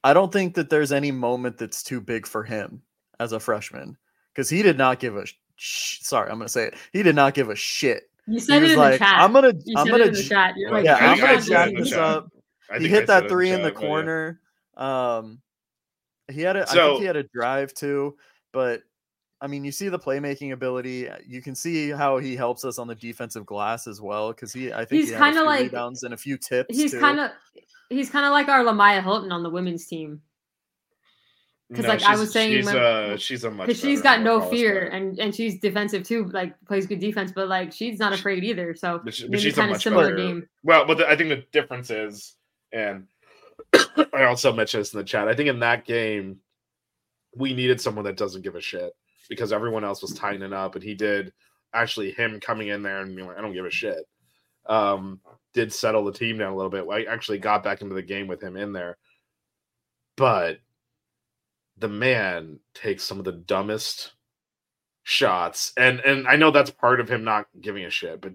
I 0.05 0.15
don't 0.15 0.33
think 0.33 0.55
that 0.55 0.71
there's 0.71 0.93
any 0.93 1.11
moment 1.11 1.59
that's 1.59 1.83
too 1.83 2.01
big 2.01 2.27
for 2.27 2.45
him 2.45 2.83
as 3.19 3.33
a 3.33 3.41
freshman 3.41 3.97
because 4.33 4.49
he 4.49 4.63
did 4.63 4.79
not 4.79 5.01
give 5.01 5.17
a. 5.17 5.27
Sh- 5.57 6.01
sorry, 6.03 6.31
I'm 6.31 6.39
gonna 6.39 6.49
say 6.49 6.67
it. 6.67 6.75
He 6.93 7.03
did 7.03 7.15
not 7.15 7.35
give 7.35 7.51
a 7.51 7.57
shit. 7.57 8.05
You 8.27 8.39
said 8.39 8.63
it 8.63 8.71
in 8.73 8.79
like, 8.79 8.93
the 8.95 8.99
chat. 8.99 9.21
"I'm 9.21 9.33
gonna, 9.33 9.53
you 9.65 9.75
I'm 9.77 9.87
gonna, 9.87 10.05
it 10.05 10.09
in 10.09 10.13
the 10.15 10.23
j- 10.23 10.29
chat. 10.29 10.55
You're 10.57 10.71
like, 10.71 10.85
yeah, 10.85 10.95
I 10.97 11.07
I'm 11.13 11.19
gonna 11.19 11.41
said 11.41 11.47
it 11.47 11.51
jack 11.51 11.69
in 11.71 11.75
the 11.75 11.83
this 11.83 11.93
up." 11.93 12.29
He 12.79 12.89
hit 12.89 13.07
that 13.09 13.29
three 13.29 13.51
in 13.51 13.63
the 13.63 13.71
chat, 13.71 13.75
but 13.75 13.83
yeah. 13.83 13.89
corner. 13.89 14.41
Um, 14.77 15.41
he 16.31 16.41
had 16.43 16.57
a. 16.57 16.63
I 16.63 16.73
So- 16.73 16.89
think 16.93 17.01
he 17.01 17.07
had 17.07 17.17
a 17.17 17.25
drive 17.25 17.75
too, 17.75 18.17
but 18.53 18.83
I 19.41 19.49
mean, 19.49 19.65
you 19.65 19.73
see 19.73 19.89
the 19.89 19.99
playmaking 19.99 20.53
ability. 20.53 21.09
uh, 21.09 21.17
You 21.27 21.43
can 21.43 21.55
see 21.57 21.91
how 21.91 22.19
he 22.19 22.37
helps 22.37 22.65
us 22.65 22.79
on 22.79 22.87
the 22.87 22.95
defensive 22.95 23.45
glass 23.45 23.89
as 23.89 24.01
well. 24.01 24.33
Because 24.33 24.53
he, 24.53 24.73
I 24.73 24.85
think 24.85 25.01
He's 25.01 25.11
he 25.11 25.17
kinda 25.17 25.43
like- 25.43 25.63
rebounds 25.63 26.05
and 26.05 26.15
a 26.15 26.17
few 26.17 26.39
tips. 26.39 26.77
He's 26.77 26.95
kind 26.95 27.19
of 27.19 27.33
he's 27.91 28.09
kind 28.09 28.25
of 28.25 28.31
like 28.31 28.49
our 28.49 28.63
Lemyah 28.65 29.03
Hylton 29.03 29.33
on 29.33 29.43
the 29.43 29.51
women's 29.51 29.87
team 29.87 30.23
'Cause, 31.75 31.87
like, 31.87 32.03
I 32.03 32.17
was 32.17 32.33
saying 32.33 32.53
she's 32.57 32.67
when- 32.67 32.77
uh 32.77 33.17
she's 33.17 33.45
a 33.45 33.51
much 33.51 33.67
because 33.69 33.81
she's 33.81 34.03
got 34.03 34.21
no 34.21 34.41
fear 34.41 34.73
player. 34.73 34.91
and 34.91 35.19
and 35.19 35.35
she's 35.35 35.59
defensive 35.61 36.03
too, 36.07 36.27
like 36.27 36.55
plays 36.67 36.87
good 36.87 37.01
defense, 37.01 37.33
but 37.33 37.49
like 37.49 37.73
she's 37.73 37.99
not 37.99 38.13
afraid 38.13 38.45
either. 38.45 38.75
So 38.75 39.01
But, 39.03 39.15
she, 39.15 39.29
but 39.29 39.41
she's 39.41 39.57
a 39.57 39.61
kind 39.61 39.75
of 39.75 39.81
similar 39.81 40.05
better. 40.11 40.17
game. 40.17 40.49
Well, 40.63 40.85
but 40.87 40.99
the, 40.99 41.09
I 41.09 41.17
think 41.17 41.31
the 41.31 41.45
difference 41.53 41.91
is, 41.91 42.35
and 42.73 43.07
I 44.13 44.25
also 44.25 44.53
mentioned 44.53 44.83
this 44.83 44.93
in 44.93 44.99
the 44.99 45.05
chat. 45.05 45.29
I 45.29 45.35
think 45.35 45.49
in 45.49 45.61
that 45.61 45.85
game, 45.87 46.41
we 47.35 47.55
needed 47.55 47.81
someone 47.81 48.05
that 48.05 48.17
doesn't 48.17 48.43
give 48.43 48.55
a 48.57 48.61
shit 48.61 48.93
because 49.31 49.53
everyone 49.53 49.85
else 49.85 50.03
was 50.03 50.13
tightening 50.13 50.53
up, 50.53 50.75
and 50.75 50.85
he 50.85 50.95
did. 50.95 51.33
Actually, 51.73 52.11
him 52.11 52.39
coming 52.41 52.69
in 52.69 52.83
there 52.83 53.01
and 53.01 53.17
being 53.17 53.27
like, 53.29 53.39
"I 53.39 53.41
don't 53.41 53.55
give 53.55 53.65
a 53.65 53.71
shit," 53.71 54.05
um, 54.67 55.21
did 55.55 55.73
settle 55.73 56.05
the 56.05 56.13
team 56.13 56.37
down 56.37 56.53
a 56.53 56.57
little 56.57 56.71
bit. 56.71 56.85
I 56.91 57.05
actually 57.11 57.39
got 57.39 57.63
back 57.63 57.81
into 57.81 57.95
the 57.95 58.03
game 58.03 58.27
with 58.27 58.43
him 58.43 58.59
in 58.59 58.73
there, 58.75 58.99
but 60.17 60.59
the 61.83 61.89
man 61.89 62.61
takes 62.75 63.03
some 63.03 63.19
of 63.19 63.25
the 63.25 63.33
dumbest 63.33 64.13
shots, 65.03 65.73
and 65.77 66.01
and 66.01 66.29
I 66.29 66.37
know 66.37 66.53
that's 66.53 66.71
part 66.71 67.01
of 67.01 67.09
him 67.09 67.25
not 67.25 67.49
giving 67.61 67.85
a 67.85 67.91
shit, 67.91 68.21
but 68.21 68.33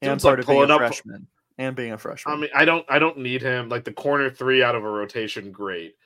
and 0.00 0.12
dude's, 0.12 0.24
like, 0.24 0.30
part 0.30 0.40
of 0.40 0.46
being 0.46 0.56
pulling 0.58 0.70
a 0.70 0.74
up- 0.74 0.80
freshman 0.80 1.26
and 1.58 1.74
being 1.74 1.92
a 1.92 1.98
freshman. 1.98 2.34
I 2.34 2.40
mean, 2.40 2.50
I 2.54 2.64
don't, 2.64 2.86
I 2.88 2.98
don't 3.00 3.18
need 3.18 3.42
him. 3.42 3.68
Like 3.68 3.84
the 3.84 3.92
corner 3.92 4.30
three 4.30 4.62
out 4.62 4.76
of 4.76 4.84
a 4.84 4.88
rotation, 4.88 5.50
great. 5.50 5.96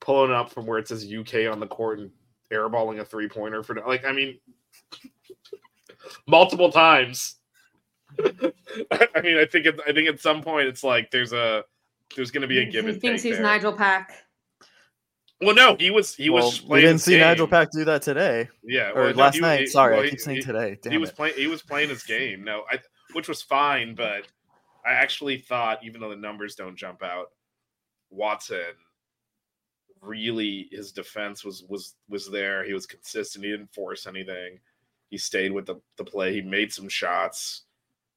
Pulling 0.00 0.32
up 0.32 0.50
from 0.50 0.66
where 0.66 0.78
it 0.78 0.88
says 0.88 1.06
UK 1.12 1.52
on 1.52 1.60
the 1.60 1.66
court 1.66 1.98
and 2.00 2.10
airballing 2.50 2.98
a 2.98 3.04
three 3.04 3.28
pointer 3.28 3.62
for 3.62 3.76
like, 3.86 4.04
I 4.04 4.12
mean, 4.12 4.38
multiple 6.26 6.72
times. 6.72 7.36
I 8.18 9.20
mean, 9.22 9.38
I 9.38 9.44
think, 9.44 9.66
it, 9.66 9.78
I 9.86 9.92
think 9.92 10.08
at 10.08 10.20
some 10.20 10.42
point 10.42 10.66
it's 10.66 10.82
like 10.82 11.10
there's 11.10 11.32
a, 11.32 11.64
there's 12.16 12.30
going 12.30 12.42
to 12.42 12.48
be 12.48 12.58
a 12.58 12.64
give 12.64 12.86
he 12.86 12.92
and 12.92 13.00
thinks 13.00 13.22
he's 13.22 13.36
there. 13.36 13.46
Nijel 13.46 13.76
Pack. 13.76 14.21
Well, 15.42 15.54
no, 15.54 15.76
he 15.78 15.90
was, 15.90 16.14
he 16.14 16.30
well, 16.30 16.44
was. 16.46 16.62
we 16.62 16.68
Playing 16.68 16.82
didn't 16.82 16.92
his 16.94 17.04
see 17.04 17.16
Nijel. 17.16 17.50
Pack 17.50 17.70
do 17.72 17.84
that 17.84 18.02
today 18.02 18.48
Yeah, 18.62 18.90
or 18.90 18.94
well, 19.04 19.10
no, 19.14 19.16
last 19.22 19.34
he- 19.34 19.40
night. 19.40 19.60
he- 19.60 19.66
Sorry, 19.66 19.96
well, 19.96 20.04
I 20.06 20.10
keep 20.10 20.20
saying 20.20 20.36
he- 20.38 20.42
today. 20.42 20.78
Damn 20.80 20.92
he 20.92 20.98
was 20.98 21.10
playing 21.12 21.34
he 21.36 21.46
was 21.48 21.62
playing 21.62 21.88
his 21.88 22.02
game 22.04 22.44
no 22.44 22.64
I, 22.70 22.78
which 23.14 23.28
was 23.28 23.42
fine 23.42 23.94
but 23.94 24.26
i 24.86 24.92
actually 24.92 25.38
thought 25.38 25.84
even 25.84 26.00
though 26.00 26.10
the 26.10 26.16
numbers 26.16 26.54
don't 26.54 26.76
jump 26.76 27.02
out 27.02 27.26
watson 28.10 28.72
really 30.00 30.68
his 30.72 30.92
defense 30.92 31.44
was 31.44 31.64
was 31.68 31.94
was 32.08 32.30
there 32.30 32.64
he 32.64 32.72
was 32.72 32.86
consistent 32.86 33.44
he 33.44 33.50
didn't 33.50 33.72
force 33.72 34.06
anything 34.06 34.58
he 35.10 35.18
stayed 35.18 35.52
with 35.52 35.66
the, 35.66 35.76
the 35.96 36.04
play 36.04 36.32
he 36.32 36.40
made 36.42 36.72
some 36.72 36.88
shots 36.88 37.62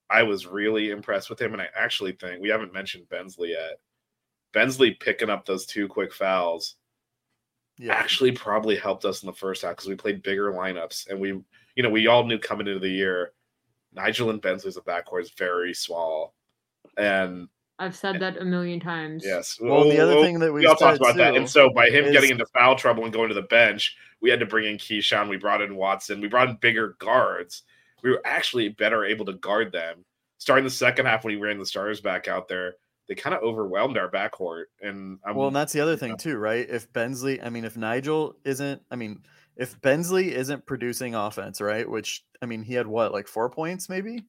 i 0.10 0.24
was 0.24 0.48
really 0.48 0.90
impressed 0.90 1.30
with 1.30 1.40
him 1.40 1.54
and 1.54 1.62
i 1.62 1.68
actually 1.76 2.12
think 2.14 2.42
we 2.42 2.50
haven't 2.50 2.74
mentioned 2.74 3.08
bensley 3.10 3.52
yet 3.52 3.80
bensley 4.54 4.92
picking 4.92 5.30
up 5.30 5.46
those 5.46 5.66
two 5.68 5.88
quick 5.88 6.12
fouls 6.14 6.76
yeah. 7.78 7.94
actually 7.94 8.32
probably 8.32 8.76
helped 8.76 9.06
us 9.06 9.24
in 9.24 9.28
the 9.28 9.34
first 9.34 9.62
half 9.62 9.72
because 9.72 9.88
we 9.88 9.96
played 9.96 10.24
bigger 10.24 10.52
lineups 10.52 11.10
and 11.10 11.20
we 11.20 11.30
you 11.76 11.84
know 11.84 11.90
we 11.90 12.08
all 12.08 12.26
knew 12.26 12.40
coming 12.40 12.68
into 12.68 12.80
the 12.80 12.90
year 12.90 13.32
Nijel 13.96 14.30
and 14.30 14.42
Bensley's 14.42 14.78
backcourt 14.78 15.22
is 15.22 15.32
very 15.32 15.74
small 15.74 16.34
and 16.98 17.48
I've 17.78 17.96
said 17.96 18.22
that 18.22 18.38
a 18.38 18.46
million 18.46 18.80
times. 18.80 19.24
yes 19.26 19.60
Well, 19.62 19.84
the 19.84 20.00
other 20.00 20.14
oh, 20.14 20.24
thing 20.24 20.40
that 20.40 20.54
we, 20.54 20.62
we 20.62 20.66
all 20.66 20.76
talked 20.76 20.98
said 20.98 21.02
about 21.02 21.18
that 21.18 21.36
and 21.36 21.50
so 21.50 21.70
by 21.70 21.90
him 21.90 22.06
is- 22.06 22.12
getting 22.12 22.32
into 22.32 22.46
foul 22.48 22.76
trouble 22.76 23.04
and 23.04 23.14
going 23.14 23.30
to 23.30 23.36
the 23.36 23.42
bench 23.44 23.96
we 24.22 24.30
had 24.30 24.40
to 24.40 24.46
bring 24.46 24.68
in 24.68 24.78
Kyshawn 24.78 25.30
we 25.30 25.38
brought 25.38 25.62
in 25.62 25.76
Watson 25.76 26.22
we 26.22 26.28
brought 26.28 26.50
in 26.50 26.58
bigger 26.58 26.96
guards 27.00 27.64
we 28.04 28.12
were 28.12 28.22
actually 28.26 28.70
better 28.70 29.04
able 29.04 29.26
to 29.26 29.34
guard 29.34 29.72
them 29.72 30.06
starting 30.38 30.64
the 30.64 30.70
second 30.70 31.06
half 31.06 31.24
when 31.24 31.36
we 31.36 31.42
ran 31.42 31.58
the 31.58 31.66
starters 31.66 32.02
back 32.02 32.28
out 32.28 32.48
there 32.48 32.76
they 33.08 33.16
kind 33.16 33.36
of 33.36 33.44
overwhelmed 33.44 33.98
our 33.98 34.10
backcourt 34.10 34.66
and 34.82 35.20
I'm, 35.26 35.36
Well, 35.36 35.48
and 35.48 35.56
that's 35.56 35.74
the 35.74 35.80
other 35.82 35.96
thing 35.98 36.18
too, 36.18 36.38
right? 36.38 36.68
If 36.70 36.92
Bensley, 36.94 37.42
I 37.42 37.50
mean, 37.50 37.66
if 37.66 37.76
Nijel 37.76 38.34
isn't, 38.44 38.82
I 38.90 38.96
mean, 38.96 39.22
if 39.56 39.80
Bensley 39.82 40.34
isn't 40.34 40.66
producing 40.66 41.16
offense, 41.16 41.62
right? 41.62 41.90
Which 41.90 42.24
I 42.42 42.46
mean, 42.46 42.64
he 42.64 42.74
had 42.74 42.88
what, 42.88 43.12
like 43.14 43.28
four 43.28 43.50
points, 43.50 43.90
maybe? 43.90 44.26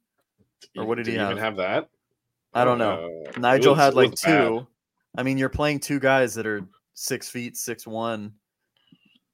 or 0.77 0.85
what 0.85 0.97
did 0.97 1.07
he 1.07 1.15
even 1.15 1.27
have? 1.27 1.39
have 1.39 1.57
that 1.57 1.89
I 2.55 2.65
don't 2.65 2.79
know. 2.79 3.23
Uh, 3.29 3.33
Nijel 3.33 3.71
was- 3.71 3.79
had 3.79 3.95
like 3.95 4.11
was 4.13 4.21
bad. 4.23 4.49
two. 4.49 4.67
I 5.19 5.23
mean, 5.23 5.37
you're 5.39 5.49
playing 5.49 5.81
two 5.81 5.99
guys 6.01 6.35
that 6.35 6.47
are 6.47 6.63
six 6.95 7.29
feet, 7.29 7.57
six 7.57 7.87
one. 7.87 8.33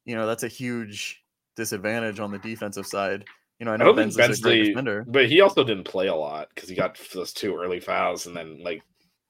You 0.05 0.17
know, 0.17 0.27
that's 0.27 0.43
a 0.43 0.49
huge 0.49 1.23
disadvantage 1.57 2.19
on 2.19 2.33
the 2.33 2.39
defensive 2.39 2.87
side. 2.87 3.25
You 3.61 3.67
know, 3.67 3.71
I 3.73 3.75
I 3.75 3.77
know 3.79 3.85
don't 3.87 3.97
think 3.97 4.17
Bensley, 4.17 4.69
defender. 4.69 5.05
but 5.07 5.27
he 5.29 5.41
also 5.41 5.63
didn't 5.63 5.85
play 5.85 6.09
a 6.09 6.15
lot 6.15 6.49
because 6.55 6.69
he 6.69 6.75
got 6.75 6.99
those 7.15 7.33
two 7.33 7.57
early 7.57 7.79
fouls, 7.79 8.27
and 8.27 8.37
then 8.37 8.61
like 8.63 8.83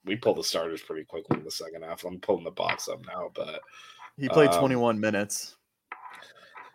we 0.05 0.15
pulled 0.15 0.37
the 0.37 0.43
starters 0.43 0.81
pretty 0.81 1.05
quickly 1.05 1.37
in 1.37 1.43
the 1.43 1.51
second 1.51 1.83
half. 1.83 2.03
I'm 2.03 2.19
pulling 2.19 2.43
the 2.43 2.51
box 2.51 2.87
up 2.87 3.05
now, 3.07 3.31
but 3.33 3.61
He 4.17 4.29
played 4.29 4.49
um, 4.49 4.59
21 4.59 4.99
minutes. 4.99 5.55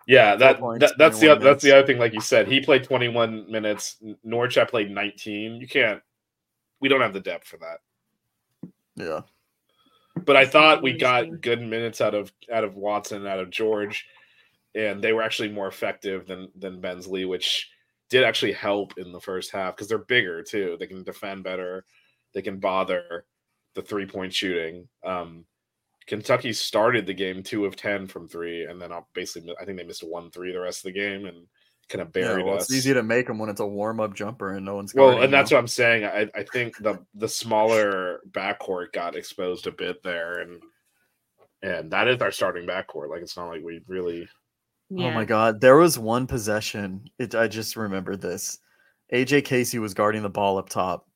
yeah, 0.07 0.35
that, 0.37 0.59
points, 0.59 0.81
that 0.81 0.99
that's 0.99 1.21
the 1.21 1.27
21 1.27 1.45
that's 1.45 1.63
the 1.63 1.77
other 1.77 1.87
thing. 1.87 1.99
Like 1.99 2.15
you 2.15 2.21
said, 2.21 2.49
he 2.49 2.61
played 2.61 2.85
21 2.85 3.51
minutes. 3.51 3.97
Norchad 4.27 4.71
played 4.71 4.91
19. 4.91 5.61
You 5.61 5.69
can't. 5.69 6.03
We 6.81 6.89
don't 6.89 7.01
have 7.01 7.13
the 7.13 7.21
depth 7.21 7.47
for 7.47 7.59
that. 7.59 8.71
Yeah. 8.97 9.21
But 10.25 10.37
I 10.37 10.47
thought 10.47 10.83
we 10.83 10.95
got 10.95 11.41
good 11.41 11.63
minutes 11.63 12.01
out 12.01 12.15
of 12.15 12.33
out 12.53 12.65
of 12.65 12.75
Watson, 12.75 13.27
out 13.27 13.39
of 13.39 13.51
George, 13.51 14.07
and 14.75 15.03
they 15.03 15.13
were 15.13 15.23
actually 15.23 15.51
more 15.51 15.69
effective 15.69 16.27
than 16.27 16.51
than 16.57 16.81
Bensley, 16.81 17.25
which 17.25 17.69
did 18.11 18.25
actually 18.25 18.53
help 18.53 18.97
in 18.99 19.13
the 19.13 19.21
first 19.21 19.53
half 19.53 19.77
because 19.77 19.87
they're 19.89 19.99
bigger 19.99 20.43
too. 20.43 20.77
They 20.81 20.87
can 20.87 21.05
defend 21.05 21.45
better. 21.45 21.85
They 22.35 22.43
can 22.43 22.59
bother 22.59 23.25
the 23.75 23.83
three 23.83 24.07
point 24.07 24.35
shooting. 24.35 24.89
Um, 25.05 25.45
Kentucky 26.07 26.53
started 26.53 27.07
the 27.07 27.15
game 27.15 27.43
two 27.43 27.65
of 27.67 27.77
ten 27.77 28.07
from 28.07 28.29
three, 28.29 28.65
and 28.65 28.81
then 28.81 28.93
I'll 28.93 29.09
basically 29.15 29.55
I 29.61 29.65
think 29.65 29.79
they 29.79 29.85
missed 29.85 30.03
a 30.03 30.07
one 30.07 30.31
three 30.31 30.53
the 30.53 30.61
rest 30.61 30.81
of 30.81 30.93
the 30.93 30.99
game 30.99 31.27
and 31.27 31.47
kind 31.89 32.03
of 32.03 32.09
Yeah, 32.15 32.25
buried 32.25 32.47
well, 32.47 32.57
us. 32.57 32.63
it's 32.65 32.75
easy 32.75 32.95
to 32.95 33.03
make 33.03 33.27
them 33.27 33.39
when 33.39 33.49
it's 33.49 33.61
a 33.61 33.67
warm 33.67 34.01
up 34.01 34.15
jumper 34.15 34.53
and 34.55 34.65
no 34.65 34.77
one's 34.77 34.95
Well, 34.95 35.23
and 35.23 35.33
that's 35.33 35.51
you. 35.51 35.57
what 35.57 35.61
I'm 35.61 35.69
saying. 35.69 36.05
I, 36.05 36.29
I 36.35 36.43
think 36.45 36.77
the 36.79 37.05
the 37.15 37.29
smaller 37.29 38.21
backcourt 38.31 38.93
got 38.93 39.17
exposed 39.17 39.67
a 39.67 39.73
bit 39.73 40.03
there, 40.03 40.41
and 40.41 40.63
and 41.63 41.91
that 41.91 42.09
is 42.09 42.21
our 42.21 42.31
starting 42.31 42.67
backcourt. 42.67 43.11
Like 43.11 43.23
it's 43.23 43.37
not 43.37 43.49
like 43.49 43.63
we 43.63 43.81
really. 43.89 44.29
Yeah. 44.91 45.09
Oh 45.09 45.11
my 45.11 45.25
god, 45.25 45.61
there 45.61 45.77
was 45.77 45.99
one 45.99 46.27
possession. 46.27 47.05
It 47.19 47.35
I 47.35 47.49
just 47.49 47.77
remembered 47.77 48.21
this. 48.21 48.59
AJ 49.13 49.45
Casey 49.45 49.79
was 49.79 49.95
guarding 49.95 50.23
the 50.23 50.31
ball 50.31 50.59
up 50.59 50.69
top, 50.69 51.08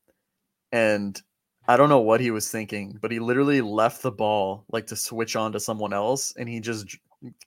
and 0.72 1.20
I 1.68 1.76
don't 1.76 1.88
know 1.88 2.00
what 2.00 2.20
he 2.20 2.30
was 2.30 2.50
thinking, 2.50 2.98
but 3.00 3.12
he 3.12 3.20
literally 3.20 3.60
left 3.60 4.02
the 4.02 4.10
ball 4.10 4.64
like 4.72 4.86
to 4.88 4.96
switch 4.96 5.36
on 5.36 5.52
to 5.52 5.60
someone 5.60 5.92
else, 5.92 6.34
and 6.36 6.48
he 6.48 6.60
just 6.60 6.96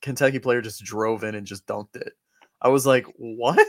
Kentucky 0.01 0.39
player 0.39 0.61
just 0.61 0.83
drove 0.83 1.23
in 1.23 1.35
and 1.35 1.45
just 1.45 1.65
dunked 1.65 1.95
it. 1.95 2.13
I 2.61 2.69
was 2.69 2.85
like, 2.85 3.05
what? 3.17 3.59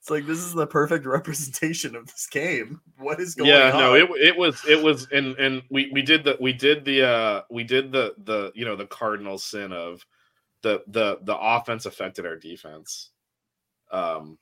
It's 0.00 0.10
like 0.10 0.26
this 0.26 0.38
is 0.38 0.54
the 0.54 0.66
perfect 0.66 1.06
representation 1.06 1.94
of 1.94 2.06
this 2.06 2.26
game. 2.26 2.80
What 2.98 3.20
is 3.20 3.36
going 3.36 3.50
yeah, 3.50 3.70
on? 3.70 3.78
no, 3.78 3.94
it 3.94 4.10
it 4.20 4.36
was 4.36 4.60
it 4.66 4.82
was, 4.82 5.06
and 5.12 5.36
and 5.38 5.62
we 5.70 5.88
we 5.92 6.02
did 6.02 6.24
the 6.24 6.36
we 6.40 6.52
did 6.52 6.84
the 6.84 7.06
uh 7.06 7.42
we 7.48 7.62
did 7.62 7.92
the 7.92 8.12
the 8.24 8.50
you 8.56 8.64
know 8.64 8.74
the 8.74 8.86
cardinal 8.86 9.38
sin 9.38 9.72
of 9.72 10.04
the 10.62 10.82
the 10.88 11.20
the 11.22 11.38
offense 11.38 11.86
affected 11.86 12.26
our 12.26 12.34
defense. 12.34 13.10
Um, 13.92 14.36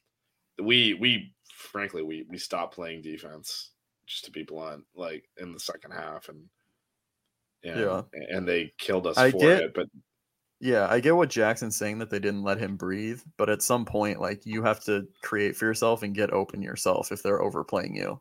we 0.58 0.94
we 0.94 1.34
frankly 1.52 2.02
we 2.02 2.24
we 2.30 2.38
stopped 2.38 2.74
playing 2.74 3.02
defense 3.02 3.72
just 4.06 4.24
to 4.26 4.30
be 4.30 4.42
blunt, 4.42 4.84
like 4.94 5.28
in 5.38 5.52
the 5.52 5.60
second 5.60 5.92
half, 5.92 6.28
and 6.28 6.44
and, 7.64 7.80
Yeah. 7.80 8.02
and 8.30 8.46
they 8.46 8.72
killed 8.78 9.06
us 9.06 9.16
I 9.18 9.30
for 9.32 9.38
get- 9.38 9.62
it. 9.62 9.74
But 9.74 9.88
Yeah, 10.60 10.86
I 10.88 11.00
get 11.00 11.14
what 11.16 11.28
Jackson's 11.28 11.76
saying 11.76 11.98
that 11.98 12.08
they 12.10 12.18
didn't 12.18 12.42
let 12.44 12.58
him 12.58 12.76
breathe, 12.76 13.20
but 13.36 13.50
at 13.50 13.60
some 13.62 13.84
point, 13.84 14.20
like 14.20 14.46
you 14.46 14.62
have 14.62 14.82
to 14.84 15.06
create 15.22 15.54
for 15.56 15.66
yourself 15.66 16.02
and 16.02 16.14
get 16.14 16.32
open 16.32 16.62
yourself 16.62 17.12
if 17.12 17.22
they're 17.22 17.42
overplaying 17.42 17.94
you. 17.96 18.20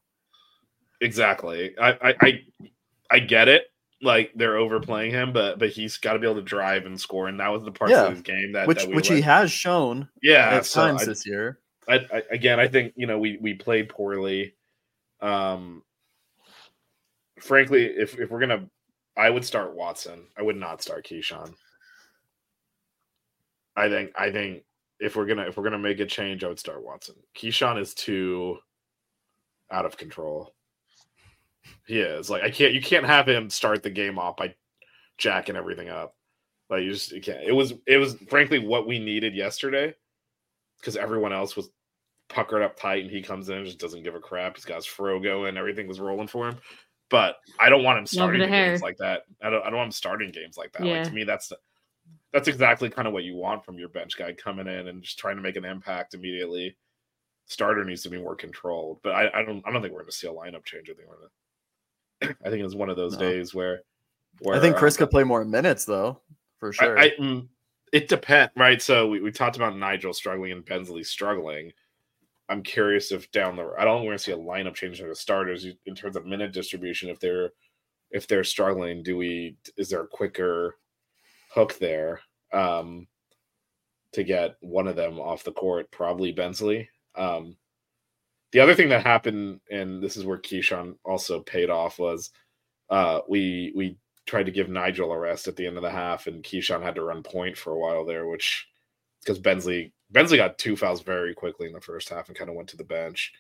Exactly. 1.01 1.77
I, 1.77 1.91
I 2.09 2.15
I 2.21 2.41
I 3.11 3.19
get 3.19 3.47
it. 3.47 3.67
Like 4.01 4.31
they're 4.35 4.57
overplaying 4.57 5.11
him, 5.11 5.31
but 5.33 5.59
but 5.59 5.69
he's 5.69 5.97
got 5.97 6.13
to 6.13 6.19
be 6.19 6.25
able 6.27 6.35
to 6.35 6.41
drive 6.41 6.85
and 6.85 6.99
score, 6.99 7.27
and 7.27 7.39
that 7.39 7.49
was 7.49 7.63
the 7.63 7.71
part 7.71 7.91
Yeah. 7.91 8.05
of 8.05 8.11
his 8.11 8.21
game 8.21 8.51
that 8.53 8.67
which 8.67 8.79
that 8.85 8.89
which 8.93 9.09
let- 9.09 9.15
he 9.17 9.21
has 9.21 9.51
shown 9.51 10.09
yeah 10.21 10.49
at 10.55 10.65
so 10.65 10.81
times 10.85 11.03
I- 11.03 11.05
this 11.05 11.25
year. 11.25 11.59
I, 11.87 11.95
I 12.11 12.23
again, 12.31 12.59
I 12.59 12.67
think 12.67 12.93
you 12.95 13.05
know 13.07 13.19
we 13.19 13.37
we 13.39 13.53
played 13.53 13.89
poorly. 13.89 14.55
Um, 15.21 15.84
frankly, 17.39 17.86
if 17.86 18.19
if 18.19 18.30
we're 18.30 18.39
gonna, 18.39 18.65
I 19.17 19.30
would 19.30 19.45
start 19.45 19.75
Watson. 19.75 20.28
I 20.38 20.41
would 20.41 20.58
not 20.58 20.82
start 20.82 21.06
Kyshawn. 21.06 21.54
I 23.75 23.89
think 23.89 24.12
I 24.17 24.32
think 24.32 24.63
if 24.99 25.15
we're 25.15 25.25
gonna 25.25 25.43
if 25.43 25.58
we're 25.58 25.63
gonna 25.63 25.80
make 25.80 25.99
a 25.99 26.06
change, 26.06 26.43
I 26.43 26.47
would 26.47 26.60
start 26.60 26.84
Watson. 26.84 27.15
Kyshawn 27.38 27.80
is 27.80 27.93
too 27.93 28.58
out 29.71 29.86
of 29.86 29.97
control. 29.97 30.54
He 31.86 31.99
is 31.99 32.30
like 32.30 32.43
I 32.43 32.49
can't. 32.49 32.73
You 32.73 32.82
can't 32.82 33.06
have 33.06 33.28
him 33.28 33.49
start 33.49 33.84
the 33.84 33.89
game 33.89 34.17
off 34.19 34.38
by 34.38 34.56
jacking 35.17 35.56
everything 35.56 35.89
up. 35.89 36.15
Like 36.69 36.84
you 36.84 36.91
just 36.91 37.12
you 37.12 37.21
can't. 37.21 37.43
It 37.43 37.51
was 37.51 37.73
it 37.86 37.97
was 37.97 38.15
frankly 38.30 38.60
what 38.60 38.88
we 38.88 38.99
needed 38.99 39.36
yesterday 39.36 39.93
because 40.80 40.95
everyone 40.97 41.34
else 41.34 41.56
was 41.56 41.69
puckered 42.29 42.61
up 42.61 42.77
tight 42.77 43.03
and 43.03 43.11
he 43.11 43.21
comes 43.21 43.49
in 43.49 43.57
and 43.57 43.65
just 43.65 43.79
doesn't 43.79 44.03
give 44.03 44.15
a 44.15 44.19
crap. 44.19 44.55
He's 44.55 44.65
got 44.65 44.77
his 44.77 44.85
fro 44.85 45.19
going, 45.19 45.57
everything 45.57 45.88
was 45.88 45.99
rolling 45.99 46.27
for 46.27 46.49
him. 46.49 46.57
But 47.09 47.38
I 47.59 47.69
don't 47.69 47.83
want 47.83 47.99
him 47.99 48.07
starting 48.07 48.41
the 48.41 48.47
games 48.47 48.81
like 48.81 48.97
that. 48.97 49.23
I 49.41 49.49
don't 49.49 49.61
I 49.61 49.69
don't 49.69 49.77
want 49.77 49.88
him 49.88 49.91
starting 49.91 50.31
games 50.31 50.57
like 50.57 50.71
that. 50.73 50.85
Yeah. 50.85 50.97
Like 50.97 51.07
to 51.07 51.13
me, 51.13 51.23
that's 51.23 51.53
that's 52.33 52.47
exactly 52.47 52.89
kind 52.89 53.07
of 53.07 53.13
what 53.13 53.23
you 53.23 53.35
want 53.35 53.63
from 53.63 53.77
your 53.77 53.89
bench 53.89 54.17
guy 54.17 54.33
coming 54.33 54.67
in 54.67 54.88
and 54.88 55.03
just 55.03 55.19
trying 55.19 55.35
to 55.35 55.41
make 55.41 55.55
an 55.55 55.65
impact 55.65 56.15
immediately. 56.15 56.75
Starter 57.45 57.85
needs 57.85 58.01
to 58.03 58.09
be 58.09 58.17
more 58.17 58.35
controlled, 58.35 58.99
but 59.03 59.13
I, 59.13 59.29
I 59.33 59.43
don't 59.43 59.63
I 59.67 59.71
don't 59.71 59.81
think 59.81 59.93
we're 59.93 60.01
going 60.01 60.11
to 60.11 60.17
see 60.17 60.27
a 60.27 60.31
lineup 60.31 60.65
change. 60.65 60.89
I 60.89 60.93
think 60.93 61.07
we're 61.07 61.17
gonna, 61.17 62.35
I 62.43 62.49
think 62.49 62.65
it's 62.65 62.75
one 62.75 62.89
of 62.89 62.97
those 62.97 63.13
No. 63.13 63.19
days 63.19 63.53
where, 63.53 63.81
where 64.39 64.55
I 64.55 64.59
think 64.59 64.75
Chris 64.77 64.95
um, 64.95 64.99
could 64.99 65.11
play 65.11 65.23
more 65.23 65.45
minutes 65.45 65.85
though, 65.85 66.21
for 66.57 66.73
sure. 66.73 66.97
I, 66.97 67.03
I, 67.03 67.09
mm, 67.21 67.47
it 67.93 68.07
depends, 68.07 68.51
right? 68.57 68.81
So 68.81 69.07
we, 69.07 69.21
we 69.21 69.31
talked 69.31 69.57
about 69.57 69.75
Nijel 69.75 70.15
struggling 70.15 70.51
and 70.51 70.65
Bensley 70.65 71.03
struggling. 71.03 71.71
I'm 72.49 72.62
curious 72.62 73.12
if 73.12 73.31
down 73.31 73.55
the 73.55 73.73
I 73.77 73.86
don't 73.86 74.05
want 74.05 74.17
to 74.17 74.23
see 74.23 74.31
a 74.31 74.38
lineup 74.38 74.75
change 74.75 74.99
for 74.99 75.08
the 75.08 75.15
starters 75.15 75.65
in 75.86 75.95
terms 75.95 76.15
of 76.15 76.25
minute 76.25 76.53
distribution. 76.53 77.10
If 77.10 77.19
they're 77.19 77.51
if 78.12 78.27
they're 78.27 78.43
struggling, 78.43 79.03
do 79.03 79.17
we 79.17 79.58
is 79.77 79.89
there 79.89 80.03
a 80.03 80.08
quicker 80.08 80.75
hook 81.53 81.77
there 81.79 82.21
um, 82.53 83.08
to 84.13 84.23
get 84.23 84.55
one 84.62 84.88
of 84.88 84.95
them 84.95 85.19
off 85.19 85.43
the 85.43 85.51
court? 85.51 85.89
Probably 85.91 86.31
Bensley. 86.31 86.88
Um, 87.15 87.55
the 88.51 88.60
other 88.60 88.75
thing 88.75 88.89
that 88.89 89.03
happened, 89.03 89.60
and 89.71 90.01
this 90.01 90.15
is 90.15 90.25
where 90.25 90.38
Kyshawn 90.38 90.95
also 91.03 91.41
paid 91.41 91.69
off, 91.69 91.97
was 91.97 92.29
uh, 92.89 93.21
we 93.27 93.73
we 93.75 93.97
tried 94.27 94.45
to 94.45 94.51
give 94.51 94.67
Nijel 94.67 95.13
a 95.13 95.19
rest 95.19 95.47
at 95.47 95.55
the 95.55 95.65
end 95.65 95.77
of 95.77 95.84
the 95.84 95.89
half, 95.89 96.27
and 96.27 96.43
Kyshawn 96.43 96.84
had 96.84 96.95
to 96.95 97.03
run 97.03 97.23
point 97.23 97.58
for 97.58 97.73
a 97.73 97.79
while 97.79 98.05
there, 98.05 98.27
which 98.27 98.67
because 99.21 99.39
Bensley 99.39 99.91
Bensley 100.11 100.37
got 100.37 100.57
two 100.57 100.75
fouls 100.75 101.01
very 101.01 101.33
quickly 101.33 101.67
in 101.67 101.73
the 101.73 101.81
first 101.81 102.09
half 102.09 102.27
and 102.27 102.37
kind 102.37 102.49
of 102.49 102.55
went 102.55 102.69
to 102.69 102.77
the 102.77 102.83
bench 102.83 103.33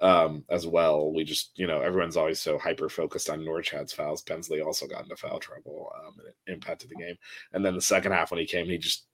um, 0.00 0.44
as 0.48 0.66
well. 0.66 1.12
We 1.12 1.24
just 1.24 1.58
you 1.58 1.66
know 1.66 1.80
everyone's 1.80 2.16
always 2.16 2.40
so 2.40 2.58
hyper 2.58 2.88
focused 2.88 3.30
on 3.30 3.44
Norchad's 3.44 3.92
fouls. 3.92 4.22
Bensley 4.22 4.60
also 4.60 4.86
got 4.86 5.02
into 5.02 5.16
foul 5.16 5.38
trouble 5.38 5.92
um, 5.98 6.14
and 6.18 6.28
it 6.28 6.52
impacted 6.52 6.90
the 6.90 6.96
game. 6.96 7.16
And 7.52 7.64
then 7.64 7.74
the 7.74 7.80
second 7.80 8.12
half 8.12 8.30
when 8.30 8.40
he 8.40 8.46
came, 8.46 8.66
he 8.66 8.78
just 8.78 9.04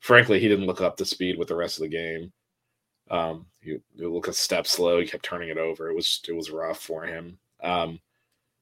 frankly 0.00 0.40
he 0.40 0.48
didn't 0.48 0.66
look 0.66 0.80
up 0.80 0.96
to 0.96 1.04
speed 1.04 1.38
with 1.38 1.48
the 1.48 1.56
rest 1.56 1.78
of 1.78 1.82
the 1.82 1.88
game. 1.88 2.32
Um, 3.10 3.46
he, 3.60 3.78
he 3.96 4.06
looked 4.06 4.28
a 4.28 4.32
step 4.32 4.66
slow. 4.66 5.00
He 5.00 5.06
kept 5.06 5.24
turning 5.24 5.48
it 5.48 5.58
over. 5.58 5.88
It 5.90 5.94
was 5.94 6.20
it 6.28 6.32
was 6.32 6.50
rough 6.50 6.80
for 6.80 7.04
him. 7.04 7.38
Um, 7.62 8.00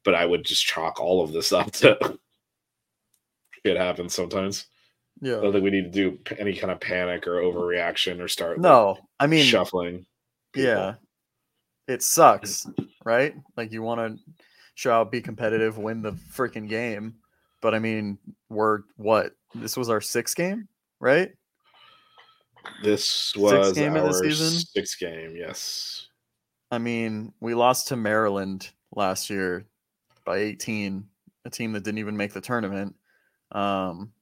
but 0.05 0.15
I 0.15 0.25
would 0.25 0.45
just 0.45 0.65
chalk 0.65 1.01
all 1.01 1.23
of 1.23 1.33
this 1.33 1.53
up 1.53 1.71
to 1.73 2.19
it 3.65 3.77
happens 3.77 4.15
sometimes. 4.15 4.67
I 5.23 5.27
yeah. 5.27 5.41
don't 5.41 5.53
think 5.53 5.65
we 5.65 5.71
need 5.71 5.93
to 5.93 6.11
do 6.11 6.19
any 6.39 6.55
kind 6.55 6.71
of 6.71 6.81
panic 6.81 7.27
or 7.27 7.41
overreaction 7.41 8.21
or 8.21 8.29
start 8.29 8.59
like, 8.59 8.63
No, 8.63 8.99
I 9.19 9.27
mean, 9.27 9.45
shuffling. 9.45 10.07
people. 10.53 10.71
yeah, 10.71 10.95
it 11.89 12.03
sucks, 12.03 12.67
right? 13.05 13.35
Like 13.57 13.73
you 13.73 13.83
want 13.83 14.01
to 14.01 14.33
show 14.75 14.93
out, 14.93 15.11
be 15.11 15.21
competitive, 15.21 15.77
win 15.79 16.03
the 16.03 16.13
freaking 16.13 16.69
game, 16.69 17.17
but 17.61 17.75
I 17.75 17.79
mean, 17.81 18.19
we're 18.49 18.83
what? 18.97 19.33
This 19.55 19.77
was 19.77 19.89
our 19.91 20.01
sixth 20.01 20.37
game, 20.37 20.69
right? 21.01 21.33
This 22.83 23.35
was 23.35 23.73
game 23.73 23.97
of 23.97 24.03
the 24.03 24.09
our 24.09 24.23
season? 24.23 24.61
sixth 24.61 24.99
game. 25.01 25.35
Yes, 25.37 26.09
I 26.71 26.79
mean, 26.79 27.33
we 27.41 27.55
lost 27.55 27.89
to 27.89 27.97
Maryland 27.97 28.71
last 28.95 29.31
year 29.31 29.65
by 30.25 30.39
18, 30.39 31.05
a 31.47 31.51
team 31.51 31.73
that 31.73 31.83
didn't 31.85 31.99
even 31.99 32.17
make 32.17 32.33
the 32.35 32.41
tournament. 32.41 32.95
Um, 33.53 34.13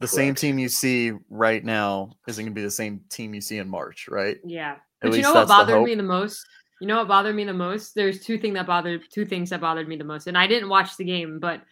the 0.00 0.08
same 0.08 0.34
team 0.34 0.58
you 0.58 0.68
see 0.68 1.12
right 1.28 1.64
now 1.64 2.12
isn't 2.28 2.44
going 2.44 2.54
to 2.54 2.58
be 2.58 2.64
the 2.64 2.70
same 2.70 3.00
team 3.10 3.34
you 3.34 3.40
see 3.40 3.58
in 3.58 3.68
March, 3.68 4.08
right? 4.08 4.38
Yeah. 4.44 4.76
At 5.02 5.10
But 5.10 5.16
you 5.16 5.22
know 5.22 5.34
what 5.34 5.48
that's 5.48 5.66
the 5.66 5.72
bothered 5.72 5.82
me 5.82 5.94
the 5.94 6.02
most? 6.02 6.46
You 6.80 6.86
know 6.86 6.98
what 6.98 7.08
bothered 7.08 7.34
me 7.34 7.44
the 7.44 7.52
most? 7.52 7.94
There's 7.94 8.20
two 8.20 8.38
things 8.38 8.54
that 8.54 8.66
bothered 8.66 9.02
two 9.12 9.24
things 9.24 9.50
that 9.50 9.60
bothered 9.60 9.88
me 9.88 9.96
the 9.96 10.04
most. 10.04 10.28
And 10.28 10.38
I 10.38 10.46
didn't 10.46 10.68
watch 10.68 10.96
the 10.96 11.04
game, 11.04 11.40
but 11.40 11.62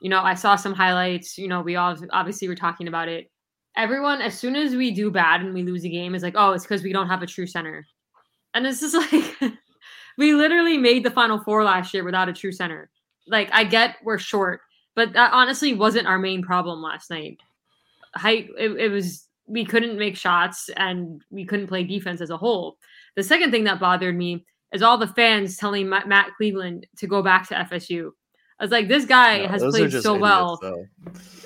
you 0.00 0.10
know, 0.10 0.20
I 0.20 0.34
saw 0.34 0.56
some 0.56 0.74
highlights. 0.74 1.38
You 1.38 1.48
know, 1.48 1.62
we 1.62 1.76
all 1.76 1.96
obviously 2.12 2.48
were 2.48 2.56
talking 2.56 2.88
about 2.88 3.08
it. 3.08 3.30
Everyone, 3.76 4.20
as 4.20 4.38
soon 4.38 4.56
as 4.56 4.74
we 4.74 4.90
do 4.90 5.10
bad 5.10 5.42
and 5.42 5.54
we 5.54 5.62
lose 5.62 5.84
a 5.84 5.88
game, 5.88 6.14
is 6.14 6.22
like, 6.22 6.34
oh, 6.36 6.52
it's 6.52 6.64
because 6.64 6.82
we 6.82 6.92
don't 6.92 7.08
have 7.08 7.22
a 7.22 7.26
true 7.26 7.46
center. 7.46 7.86
And 8.54 8.66
it's 8.66 8.80
just 8.80 8.94
like 9.12 9.52
we 10.18 10.34
literally 10.34 10.76
made 10.78 11.04
the 11.04 11.10
final 11.10 11.38
four 11.38 11.62
last 11.62 11.94
year 11.94 12.04
without 12.04 12.28
a 12.28 12.32
true 12.32 12.52
center. 12.52 12.90
Like, 13.28 13.48
I 13.52 13.64
get 13.64 13.96
we're 14.02 14.18
short, 14.18 14.60
but 14.94 15.12
that 15.12 15.32
honestly 15.32 15.74
wasn't 15.74 16.06
our 16.06 16.18
main 16.18 16.42
problem 16.42 16.82
last 16.82 17.10
night. 17.10 17.38
Height, 18.16 18.48
it, 18.58 18.70
it 18.72 18.88
was 18.88 19.26
we 19.46 19.64
couldn't 19.64 19.98
make 19.98 20.16
shots 20.16 20.68
and 20.76 21.22
we 21.30 21.44
couldn't 21.44 21.68
play 21.68 21.84
defense 21.84 22.20
as 22.20 22.30
a 22.30 22.36
whole. 22.36 22.76
The 23.14 23.22
second 23.22 23.50
thing 23.50 23.64
that 23.64 23.80
bothered 23.80 24.16
me 24.16 24.44
is 24.72 24.82
all 24.82 24.98
the 24.98 25.06
fans 25.06 25.56
telling 25.56 25.88
Ma- 25.88 26.04
Matt 26.04 26.30
Cleveland 26.36 26.86
to 26.98 27.06
go 27.06 27.22
back 27.22 27.48
to 27.48 27.54
FSU. 27.54 28.10
I 28.58 28.64
was 28.64 28.70
like, 28.70 28.88
this 28.88 29.04
guy 29.04 29.42
No, 29.42 29.48
has 29.48 29.62
played 29.62 29.92
so 29.92 29.98
idiots, 29.98 30.20
well, 30.20 30.58
though. 30.62 30.86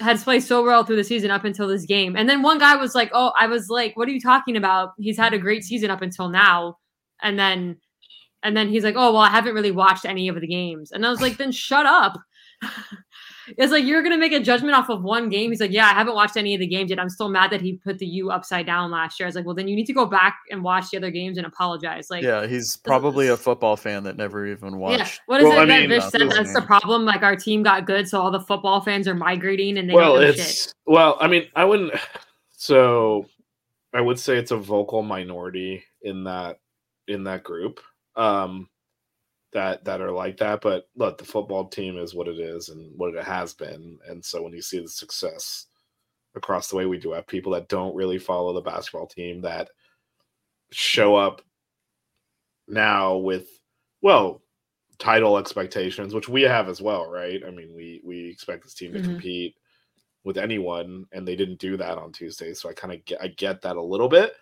has 0.00 0.22
played 0.22 0.44
so 0.44 0.64
well 0.64 0.84
through 0.84 0.96
the 0.96 1.04
season 1.04 1.30
up 1.30 1.44
until 1.44 1.66
this 1.66 1.84
game. 1.84 2.16
And 2.16 2.28
then 2.28 2.40
one 2.40 2.58
guy 2.58 2.76
was 2.76 2.94
like, 2.94 3.10
oh, 3.12 3.32
I 3.38 3.48
was 3.48 3.68
like, 3.68 3.96
what 3.96 4.08
are 4.08 4.12
you 4.12 4.20
talking 4.20 4.56
about? 4.56 4.92
He's 4.98 5.18
had 5.18 5.34
a 5.34 5.38
great 5.38 5.64
season 5.64 5.90
up 5.90 6.02
until 6.02 6.28
now. 6.28 6.76
And 7.20 7.38
then, 7.38 7.78
and 8.42 8.56
then 8.56 8.68
he's 8.68 8.84
like, 8.84 8.94
oh, 8.96 9.12
well, 9.12 9.22
I 9.22 9.28
haven't 9.28 9.54
really 9.54 9.72
watched 9.72 10.04
any 10.04 10.28
of 10.28 10.40
the 10.40 10.46
games. 10.46 10.92
And 10.92 11.04
I 11.04 11.10
was 11.10 11.20
like, 11.20 11.36
then 11.36 11.52
shut 11.52 11.84
up. 11.84 12.16
It's 13.56 13.72
like 13.72 13.84
you're 13.84 14.02
gonna 14.02 14.18
make 14.18 14.32
a 14.32 14.40
judgment 14.40 14.74
off 14.74 14.88
of 14.88 15.02
one 15.02 15.28
game. 15.28 15.50
He's 15.50 15.60
like, 15.60 15.72
yeah, 15.72 15.86
I 15.86 15.94
haven't 15.94 16.14
watched 16.14 16.36
any 16.36 16.54
of 16.54 16.60
the 16.60 16.66
games 16.66 16.90
yet. 16.90 16.98
I'm 16.98 17.08
still 17.08 17.28
mad 17.28 17.50
that 17.50 17.60
he 17.60 17.74
put 17.74 17.98
the 17.98 18.06
U 18.06 18.30
upside 18.30 18.66
down 18.66 18.90
last 18.90 19.18
year. 19.18 19.26
I 19.26 19.28
was 19.28 19.34
like, 19.36 19.44
well, 19.46 19.54
then 19.54 19.68
you 19.68 19.76
need 19.76 19.86
to 19.86 19.92
go 19.92 20.06
back 20.06 20.38
and 20.50 20.62
watch 20.62 20.90
the 20.90 20.96
other 20.96 21.10
games 21.10 21.38
and 21.38 21.46
apologize. 21.46 22.10
Like, 22.10 22.22
yeah, 22.22 22.46
he's 22.46 22.76
probably 22.76 23.28
a 23.28 23.36
football 23.36 23.76
fan 23.76 24.04
that 24.04 24.16
never 24.16 24.46
even 24.46 24.72
yeah. 24.72 24.78
watched. 24.78 25.20
What 25.26 25.40
is 25.40 25.44
Well, 25.48 25.58
it 25.58 25.62
I 25.62 25.66
that 25.66 25.80
mean, 25.80 25.88
Vish 25.88 26.04
said? 26.04 26.20
those 26.22 26.34
That's 26.34 26.54
the 26.54 26.62
problem. 26.62 27.04
Like 27.04 27.22
our 27.22 27.36
team 27.36 27.62
got 27.62 27.86
good, 27.86 28.08
so 28.08 28.20
all 28.20 28.30
the 28.30 28.40
football 28.40 28.80
fans 28.80 29.06
are 29.08 29.14
migrating 29.14 29.78
and 29.78 29.88
they 29.88 29.94
well, 29.94 30.14
don't 30.14 30.24
it's 30.24 30.64
shit. 30.64 30.74
well. 30.86 31.16
I 31.20 31.26
mean, 31.28 31.46
I 31.56 31.64
wouldn't. 31.64 31.92
So, 32.52 33.26
I 33.94 34.02
would 34.02 34.18
say 34.18 34.36
it's 34.36 34.50
a 34.50 34.56
vocal 34.56 35.02
minority 35.02 35.82
in 36.02 36.24
that 36.24 36.58
in 37.08 37.24
that 37.24 37.42
group. 37.42 37.80
Um, 38.16 38.68
that 39.52 39.84
that 39.84 40.00
are 40.00 40.12
like 40.12 40.36
that. 40.38 40.60
But 40.62 40.88
look, 40.96 41.18
the 41.18 41.24
football 41.24 41.68
team 41.68 41.98
is 41.98 42.14
what 42.14 42.28
it 42.28 42.38
is 42.38 42.68
and 42.68 42.96
what 42.98 43.14
it 43.14 43.24
has 43.24 43.54
been. 43.54 43.98
And 44.06 44.24
so 44.24 44.42
when 44.42 44.52
you 44.52 44.62
see 44.62 44.80
the 44.80 44.88
success 44.88 45.66
across 46.36 46.70
the 46.70 46.76
way, 46.76 46.86
we 46.86 46.98
do 46.98 47.12
have 47.12 47.26
people 47.28 47.52
that 47.52 47.68
don't 47.68 47.96
really 47.96 48.18
follow 48.18 48.52
the 48.54 48.62
basketball 48.62 49.06
team 49.08 49.42
that 49.42 49.70
show 50.72 51.16
up 51.16 51.42
now 52.68 53.16
with 53.16 53.60
well 54.02 54.42
title 54.98 55.38
expectations, 55.38 56.14
which 56.14 56.28
we 56.28 56.42
have 56.42 56.68
as 56.68 56.82
well, 56.82 57.10
right? 57.10 57.42
I 57.46 57.50
mean, 57.50 57.74
we 57.74 58.02
we 58.04 58.28
expect 58.28 58.64
this 58.64 58.74
team 58.74 58.92
to 58.94 59.00
Mhm. 59.00 59.00
compete 59.00 59.56
with 60.24 60.38
anyone, 60.38 61.06
and 61.12 61.28
they 61.28 61.36
didn't 61.36 61.60
do 61.60 61.76
that 61.78 61.98
on 61.98 62.12
Tuesday. 62.12 62.54
So 62.54 62.70
I 62.70 62.74
kind 62.74 62.94
of 62.94 63.04
get 63.04 63.22
I 63.22 63.28
get 63.28 63.62
that 63.62 63.76
a 63.76 63.82
little 63.82 64.08
bit. 64.10 64.34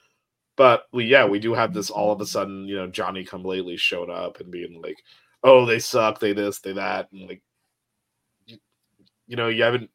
But 0.59 0.83
we 0.93 1.07
yeah, 1.07 1.25
we 1.25 1.39
do 1.39 1.55
have 1.55 1.73
this 1.73 1.89
all 1.89 2.13
of 2.13 2.21
a 2.21 2.27
sudden, 2.27 2.69
you 2.69 2.77
know, 2.77 2.89
Johnny 2.89 3.25
come 3.25 3.45
lately 3.45 3.79
showed 3.79 4.11
up 4.11 4.41
and 4.41 4.51
being 4.51 4.83
like, 4.83 4.99
oh, 5.45 5.65
they 5.65 5.79
suck, 5.79 6.21
they 6.21 6.35
this, 6.35 6.59
they 6.59 6.73
that, 6.73 7.09
and 7.13 7.29
like 7.29 7.43
you, 8.45 8.59
you 9.27 9.37
know, 9.37 9.49
you 9.49 9.63
haven't 9.63 9.89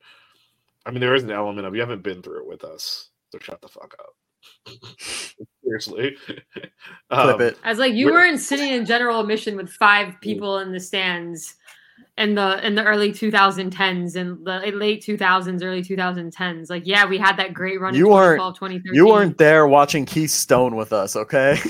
I 0.86 0.91
mean, 0.91 0.99
there 0.99 1.15
is 1.15 1.23
an 1.23 1.32
element 1.32 1.67
of 1.67 1.76
you 1.76 1.82
haven't 1.82 2.04
been 2.04 2.21
through 2.21 2.39
it 2.39 2.47
with 2.47 2.63
us, 2.63 3.10
so 3.32 3.39
shut 3.39 3.62
the 3.62 3.67
fuck 3.67 3.95
up. 3.99 4.76
Seriously. 5.63 6.15
Clip 6.28 6.71
Um, 7.12 7.41
it. 7.41 7.58
I 7.63 7.69
was 7.69 7.80
like, 7.80 7.93
you 7.93 8.08
weren't 8.12 8.39
sitting 8.39 8.71
in 8.71 8.86
general 8.86 9.19
admission 9.19 9.56
with 9.56 9.69
five 9.69 10.15
people 10.21 10.60
in 10.60 10.71
the 10.71 10.80
stands 10.80 11.56
in 12.17 12.36
the 12.36 12.65
in 12.65 12.76
the 12.76 12.84
early 12.84 13.12
2010s 13.12 14.15
and 14.15 14.45
the 14.45 14.60
late 14.76 15.04
2000s, 15.04 15.63
early 15.63 15.82
2010s. 15.84 16.69
Like, 16.69 16.84
yeah, 16.86 17.06
we 17.06 17.17
had 17.17 17.38
that 17.38 17.54
great 17.54 17.80
run. 17.82 17.95
You 17.95 18.08
weren't- 18.10 18.39
You 18.95 19.08
weren't 19.08 19.38
there 19.38 19.67
watching 19.67 20.06
Keith 20.06 20.32
Stone 20.32 20.76
with 20.76 20.93
us, 20.93 21.15
okay? 21.15 21.58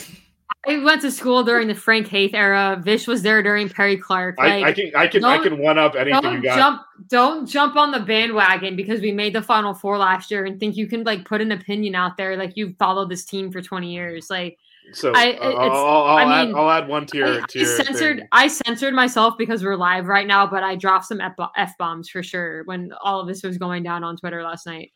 I 0.66 0.78
went 0.82 1.02
to 1.02 1.12
school 1.12 1.44
during 1.44 1.68
the 1.68 1.76
Frank 1.76 2.08
Haith 2.08 2.34
era. 2.34 2.82
Vish 2.82 3.06
was 3.06 3.22
there 3.22 3.44
during 3.44 3.68
Perry 3.68 3.98
Clark. 3.98 4.36
I, 4.40 4.48
Like, 4.62 4.64
I 4.66 4.72
can 4.74 4.92
I 4.96 5.08
can 5.08 5.24
I 5.26 5.38
can 5.44 5.58
one 5.58 5.78
up 5.78 5.96
anything 5.96 6.22
don't 6.22 6.42
got. 6.42 6.56
jump 6.58 6.82
don't 7.10 7.46
jump 7.46 7.76
on 7.76 7.92
the 7.92 8.00
bandwagon 8.00 8.78
because 8.78 9.02
we 9.02 9.12
made 9.12 9.36
the 9.36 9.42
final 9.42 9.74
four 9.74 9.98
last 9.98 10.32
year 10.32 10.46
and 10.46 10.60
think 10.62 10.78
you 10.78 10.88
can 10.88 11.04
like 11.04 11.26
put 11.26 11.42
an 11.42 11.52
opinion 11.52 11.96
out 11.96 12.16
there 12.16 12.38
like 12.38 12.54
you've 12.56 12.78
followed 12.78 13.10
this 13.10 13.26
team 13.26 13.52
for 13.52 13.62
20 13.62 13.92
years 13.94 14.30
like 14.30 14.58
So 14.92 15.14
I, 15.16 15.34
uh, 15.34 15.52
I'll, 15.52 15.72
I'll, 15.72 16.18
I 16.18 16.42
add, 16.42 16.48
mean, 16.48 16.56
I'll 16.56 16.70
add 16.70 16.88
one 16.88 17.06
to 17.08 17.18
your 17.18 17.42
I, 17.42 17.46
to 17.46 17.62
I 17.62 17.64
censored 17.64 18.18
thing. 18.20 18.28
i 18.32 18.48
censored 18.48 18.94
myself 18.94 19.36
because 19.38 19.64
we're 19.64 19.78
live 19.78 20.08
right 20.08 20.28
now 20.28 20.46
but 20.46 20.62
i 20.62 20.76
dropped 20.76 21.06
some 21.06 21.22
f 21.22 21.78
bombs 21.80 22.10
for 22.10 22.22
sure 22.22 22.64
when 22.66 22.92
all 23.02 23.20
of 23.20 23.28
this 23.28 23.44
was 23.44 23.58
going 23.58 23.82
down 23.82 24.04
on 24.04 24.18
twitter 24.18 24.44
last 24.44 24.66
night 24.66 24.92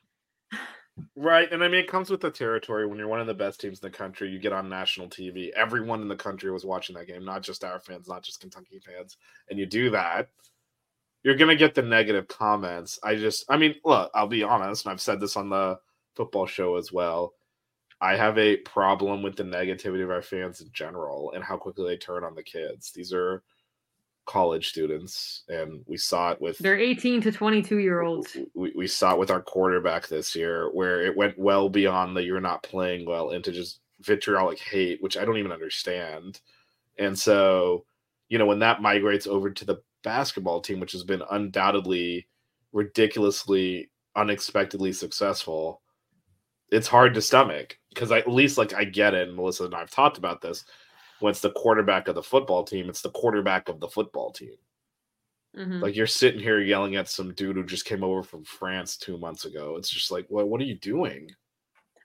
Right, 1.16 1.52
and 1.52 1.64
I 1.64 1.68
mean 1.68 1.80
it 1.82 1.90
comes 1.90 2.10
with 2.10 2.22
the 2.22 2.32
territory. 2.32 2.88
When 2.88 2.98
you're 2.98 3.08
one 3.08 3.22
of 3.22 3.28
the 3.28 3.34
best 3.34 3.60
teams 3.60 3.80
in 3.80 3.92
the 3.92 3.96
country, 3.96 4.30
you 4.30 4.40
get 4.40 4.54
on 4.54 4.70
national 4.70 5.08
TV. 5.08 5.52
Everyone 5.52 6.02
in 6.02 6.08
the 6.08 6.16
country 6.16 6.52
was 6.52 6.66
watching 6.66 6.96
that 6.96 7.08
game, 7.08 7.24
not 7.24 7.44
just 7.44 7.64
our 7.64 7.80
fans, 7.80 8.08
not 8.08 8.24
just 8.24 8.40
Kentucky 8.40 8.80
fans. 8.80 9.18
And 9.50 9.60
you 9.60 9.66
do 9.66 9.92
that, 9.92 10.30
you're 11.24 11.36
gonna 11.36 11.56
get 11.56 11.76
the 11.76 11.82
negative 11.82 12.28
comments. 12.28 13.00
I 13.04 13.16
just, 13.16 13.46
I 13.50 13.58
mean, 13.58 13.76
look, 13.86 14.10
I'll 14.16 14.28
be 14.28 14.44
honest, 14.44 14.86
and 14.86 14.92
I've 14.92 15.02
said 15.02 15.20
this 15.20 15.38
on 15.38 15.50
the 15.50 15.78
football 16.16 16.48
show 16.48 16.78
as 16.78 16.92
well. 16.92 17.34
I 18.00 18.16
have 18.16 18.38
a 18.38 18.58
problem 18.58 19.24
with 19.24 19.36
the 19.36 19.44
negativity 19.44 20.04
of 20.04 20.12
our 20.12 20.22
fans 20.22 20.62
in 20.62 20.70
general 20.72 21.32
and 21.34 21.44
how 21.44 21.58
quickly 21.58 21.88
they 21.88 21.98
turn 21.98 22.24
on 22.24 22.36
the 22.36 22.44
kids. 22.44 22.92
These 22.92 23.12
are 23.12 23.44
college 24.28 24.70
students, 24.70 25.44
and 25.48 25.84
we 25.88 25.98
saw 25.98 26.32
it 26.32 26.42
with 26.42 26.60
they're 26.60 26.78
18 26.78 27.22
to 27.22 27.32
22 27.32 27.78
year 27.78 28.02
olds. 28.02 28.38
We, 28.54 28.72
we 28.76 28.88
saw 28.88 29.14
it 29.14 29.20
with 29.20 29.32
our 29.32 29.42
quarterback 29.42 30.08
this 30.08 30.36
year, 30.36 30.70
where 30.74 31.02
it 31.02 31.18
went 31.18 31.40
well 31.40 31.70
beyond 31.70 32.16
the 32.16 32.24
you're 32.24 32.40
not 32.40 32.62
playing 32.62 33.08
well 33.08 33.32
into 33.32 33.52
just 33.52 33.80
vitriolic 34.02 34.60
hate, 34.60 35.02
which 35.02 35.18
I 35.18 35.26
don't 35.26 35.38
even 35.38 35.52
understand. 35.52 36.40
And 37.00 37.18
so, 37.18 37.86
you 38.30 38.38
know, 38.38 38.46
when 38.46 38.60
that 38.60 38.82
migrates 38.82 39.26
over 39.26 39.50
to 39.50 39.66
the 39.66 39.82
basketball 40.04 40.62
team, 40.62 40.80
which 40.80 40.92
has 40.92 41.04
been 41.04 41.24
undoubtedly 41.32 42.28
ridiculously, 42.74 43.90
unexpectedly 44.16 44.94
successful, 44.94 45.82
it's 46.72 46.88
hard 46.88 47.14
to 47.14 47.22
stomach 47.22 47.78
because 47.90 48.12
at 48.12 48.30
least 48.30 48.58
like 48.58 48.74
I 48.74 48.84
get 48.84 49.14
it. 49.14 49.28
And 49.28 49.38
Melissa 49.38 49.66
and 49.66 49.76
I 49.76 49.80
have 49.80 49.92
talked 49.92 50.18
about 50.18 50.42
this. 50.42 50.66
When 51.20 51.32
it's 51.32 51.42
the 51.42 51.52
quarterback 51.52 52.08
of 52.08 52.16
the 52.16 52.24
football 52.24 52.64
team, 52.64 52.90
it's 52.90 53.02
the 53.02 53.10
quarterback 53.10 53.70
of 53.70 53.80
the 53.80 53.88
football 53.88 54.32
team. 54.32 54.54
Mm-hmm. 55.58 55.80
Like 55.80 55.96
you're 55.96 56.06
sitting 56.06 56.40
here 56.40 56.60
yelling 56.60 56.96
at 56.96 57.10
some 57.10 57.34
dude 57.34 57.56
who 57.56 57.64
just 57.64 57.86
came 57.86 58.04
over 58.04 58.22
from 58.22 58.44
France 58.44 58.98
two 58.98 59.18
months 59.18 59.46
ago. 59.46 59.76
It's 59.78 59.90
just 59.90 60.12
like, 60.12 60.28
well, 60.30 60.46
what 60.46 60.62
are 60.62 60.66
you 60.66 60.78
doing? 60.78 61.32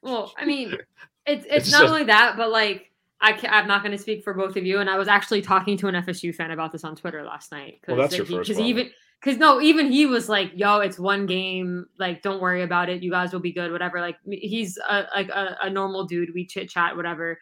Well, 0.03 0.33
I 0.39 0.47
mean, 0.47 0.73
it's 1.27 1.45
it's, 1.45 1.69
it's 1.69 1.73
not 1.73 1.85
only 1.85 2.05
that, 2.05 2.37
but 2.39 2.51
like 2.51 2.91
I 3.21 3.39
I'm 3.49 3.69
not 3.69 3.83
going 3.83 3.93
to 3.93 4.03
speak 4.03 4.25
for 4.25 4.33
both 4.33 4.57
of 4.57 4.65
you. 4.65 4.79
And 4.79 4.89
I 4.89 4.97
was 4.97 5.09
actually 5.09 5.43
talking 5.43 5.77
to 5.79 5.89
an 5.89 5.95
FSU 5.95 6.35
fan 6.35 6.51
about 6.51 6.73
this 6.73 6.85
on 6.85 6.97
Twitter 6.97 7.23
last 7.23 7.53
night. 7.53 7.81
Well, 7.87 7.97
that's 7.97 8.17
your 8.17 8.25
first. 8.25 8.49
Because 8.49 8.61
even 8.61 8.91
because 9.23 9.39
no, 9.39 9.61
even 9.61 9.93
he 9.93 10.07
was 10.07 10.29
like, 10.29 10.51
"Yo, 10.55 10.79
it's 10.81 10.99
one 10.99 11.27
game. 11.27 11.87
Like, 11.99 12.23
don't 12.23 12.41
worry 12.41 12.63
about 12.63 12.89
it. 12.89 13.03
You 13.03 13.11
guys 13.11 13.33
will 13.33 13.41
be 13.41 13.53
good. 13.53 13.71
Whatever." 13.71 14.01
Like, 14.01 14.17
he's 14.29 14.79
a, 14.89 15.05
like 15.15 15.29
a, 15.29 15.57
a 15.63 15.71
normal 15.71 16.05
dude. 16.05 16.35
We 16.35 16.47
chit 16.47 16.69
chat, 16.69 16.97
whatever. 16.97 17.39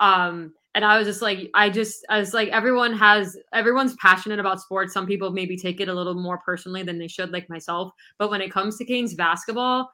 Um, 0.00 0.54
and 0.74 0.84
I 0.84 0.98
was 0.98 1.06
just 1.06 1.20
like, 1.20 1.50
I 1.54 1.68
just, 1.68 2.06
I 2.08 2.18
was 2.20 2.32
like, 2.32 2.48
everyone 2.50 2.92
has, 2.92 3.36
everyone's 3.52 3.96
passionate 3.96 4.38
about 4.38 4.60
sports. 4.60 4.94
Some 4.94 5.06
people 5.06 5.32
maybe 5.32 5.56
take 5.56 5.80
it 5.80 5.88
a 5.88 5.94
little 5.94 6.14
more 6.14 6.38
personally 6.38 6.84
than 6.84 6.98
they 6.98 7.08
should, 7.08 7.32
like 7.32 7.50
myself. 7.50 7.92
But 8.18 8.30
when 8.30 8.40
it 8.40 8.52
comes 8.52 8.76
to 8.78 8.84
Canes 8.84 9.14
basketball, 9.14 9.90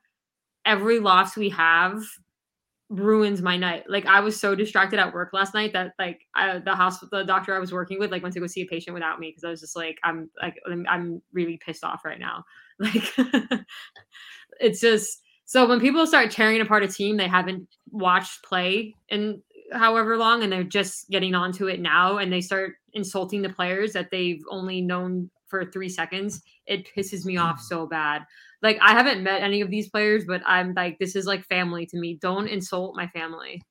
every 0.66 1.00
loss 1.00 1.34
we 1.34 1.48
have 1.48 2.02
ruins 2.88 3.42
my 3.42 3.56
night. 3.56 3.84
Like 3.88 4.06
I 4.06 4.20
was 4.20 4.38
so 4.38 4.54
distracted 4.54 4.98
at 4.98 5.12
work 5.12 5.30
last 5.32 5.54
night 5.54 5.72
that 5.72 5.92
like 5.98 6.20
I, 6.34 6.58
the 6.58 6.74
hospital, 6.74 7.18
the 7.18 7.24
doctor 7.24 7.54
I 7.54 7.58
was 7.58 7.72
working 7.72 7.98
with, 7.98 8.10
like 8.10 8.22
went 8.22 8.34
to 8.34 8.40
go 8.40 8.46
see 8.46 8.62
a 8.62 8.66
patient 8.66 8.94
without 8.94 9.18
me 9.18 9.30
because 9.30 9.44
I 9.44 9.50
was 9.50 9.60
just 9.60 9.76
like, 9.76 9.98
I'm 10.04 10.30
like, 10.40 10.56
I'm, 10.66 10.86
I'm 10.88 11.22
really 11.32 11.58
pissed 11.64 11.84
off 11.84 12.04
right 12.04 12.20
now. 12.20 12.44
Like, 12.78 13.10
it's 14.60 14.82
just 14.82 15.22
so 15.46 15.66
when 15.66 15.80
people 15.80 16.06
start 16.06 16.30
tearing 16.30 16.60
apart 16.60 16.82
a 16.82 16.88
team 16.88 17.16
they 17.16 17.26
haven't 17.26 17.66
watched 17.90 18.42
play 18.42 18.94
in 19.08 19.40
however 19.72 20.16
long, 20.16 20.42
and 20.42 20.52
they're 20.52 20.62
just 20.62 21.08
getting 21.10 21.34
onto 21.34 21.68
it 21.68 21.80
now, 21.80 22.18
and 22.18 22.32
they 22.32 22.40
start 22.40 22.74
insulting 22.92 23.42
the 23.42 23.48
players 23.48 23.92
that 23.92 24.10
they've 24.10 24.42
only 24.50 24.80
known 24.80 25.30
for 25.46 25.64
three 25.64 25.88
seconds, 25.88 26.42
it 26.66 26.88
pisses 26.94 27.24
me 27.24 27.36
off 27.36 27.60
so 27.60 27.86
bad 27.86 28.22
like 28.62 28.78
I 28.80 28.92
haven't 28.92 29.22
met 29.22 29.42
any 29.42 29.60
of 29.60 29.70
these 29.70 29.88
players, 29.88 30.24
but 30.26 30.42
I'm 30.46 30.74
like, 30.74 30.98
this 30.98 31.14
is 31.16 31.26
like 31.26 31.44
family 31.44 31.86
to 31.86 31.98
me. 31.98 32.18
Don't 32.20 32.48
insult 32.48 32.96
my 32.96 33.06
family. 33.08 33.62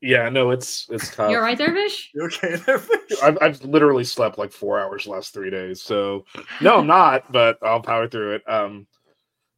yeah, 0.00 0.28
no, 0.28 0.50
it's 0.50 0.86
it's 0.90 1.14
tough. 1.14 1.30
You're 1.30 1.42
right 1.42 1.58
there, 1.58 1.72
Vish. 1.72 2.10
You 2.14 2.24
okay 2.26 2.56
there, 2.56 2.80
I've 3.22 3.38
I've 3.40 3.64
literally 3.64 4.04
slept 4.04 4.38
like 4.38 4.52
four 4.52 4.78
hours 4.78 5.06
last 5.06 5.34
three 5.34 5.50
days, 5.50 5.82
so 5.82 6.24
no, 6.60 6.78
I'm 6.78 6.86
not, 6.86 7.32
but 7.32 7.58
I'll 7.62 7.82
power 7.82 8.06
through 8.06 8.36
it. 8.36 8.48
Um, 8.48 8.86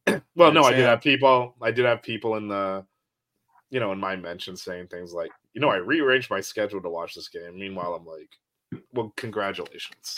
well, 0.35 0.51
no, 0.51 0.63
I 0.63 0.71
did 0.71 0.85
have 0.85 1.01
people. 1.01 1.55
I 1.61 1.69
did 1.71 1.85
have 1.85 2.01
people 2.01 2.37
in 2.37 2.47
the, 2.47 2.83
you 3.69 3.79
know, 3.79 3.91
in 3.91 3.99
my 3.99 4.15
mentions 4.15 4.63
saying 4.63 4.87
things 4.87 5.13
like, 5.13 5.29
you 5.53 5.61
know, 5.61 5.69
I 5.69 5.77
rearranged 5.77 6.29
my 6.29 6.41
schedule 6.41 6.81
to 6.81 6.89
watch 6.89 7.15
this 7.15 7.29
game. 7.29 7.57
Meanwhile, 7.57 7.93
I'm 7.93 8.05
like, 8.05 8.29
well, 8.93 9.13
congratulations. 9.15 10.15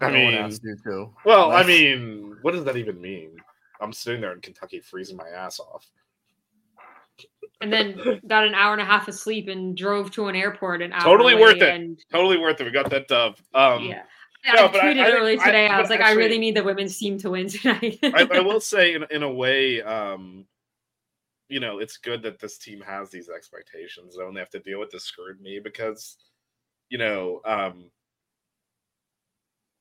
I 0.00 0.10
no 0.10 0.12
mean, 0.12 0.58
too. 0.84 1.14
Well, 1.24 1.52
I 1.52 1.62
mean, 1.62 2.36
what 2.42 2.52
does 2.52 2.64
that 2.64 2.76
even 2.76 3.00
mean? 3.00 3.36
I'm 3.80 3.92
sitting 3.92 4.20
there 4.20 4.32
in 4.32 4.40
Kentucky 4.40 4.80
freezing 4.80 5.16
my 5.16 5.28
ass 5.28 5.58
off. 5.58 5.86
And 7.62 7.72
then 7.72 8.20
got 8.26 8.46
an 8.46 8.54
hour 8.54 8.72
and 8.72 8.82
a 8.82 8.84
half 8.84 9.08
of 9.08 9.14
sleep 9.14 9.48
and 9.48 9.76
drove 9.76 10.10
to 10.12 10.28
an 10.28 10.36
airport 10.36 10.82
an 10.82 10.92
hour. 10.92 11.02
Totally 11.02 11.34
worth 11.34 11.56
it. 11.56 11.74
And... 11.74 11.98
Totally 12.12 12.36
worth 12.36 12.60
it. 12.60 12.64
We 12.64 12.70
got 12.70 12.90
that 12.90 13.08
dub. 13.08 13.36
Um, 13.54 13.84
yeah. 13.84 14.02
No, 14.54 14.66
I 14.66 14.68
tweeted 14.68 15.00
I, 15.00 15.12
early 15.12 15.38
today. 15.38 15.66
I, 15.66 15.76
I 15.76 15.80
was 15.80 15.90
like, 15.90 16.00
actually, 16.00 16.22
I 16.22 16.24
really 16.24 16.38
need 16.38 16.54
the 16.54 16.62
women's 16.62 16.96
team 16.96 17.18
to 17.18 17.30
win 17.30 17.48
tonight. 17.48 17.98
I, 18.02 18.28
I, 18.32 18.40
will 18.40 18.60
say, 18.72 18.94
in, 18.94 19.04
in 19.10 19.22
a 19.24 19.32
way, 19.32 19.82
um, 19.82 20.44
you 21.48 21.60
know, 21.60 21.78
it's 21.78 21.96
good 21.96 22.22
that 22.22 22.40
this 22.40 22.58
team 22.58 22.80
has 22.80 23.10
these 23.10 23.28
expectations. 23.28 24.16
They 24.16 24.24
only 24.24 24.40
have 24.40 24.50
to 24.50 24.60
deal 24.60 24.80
with 24.80 24.90
the 24.90 25.00
scrutiny 25.00 25.60
because 25.62 26.16
you 26.88 26.98
know, 26.98 27.40
um, 27.44 27.90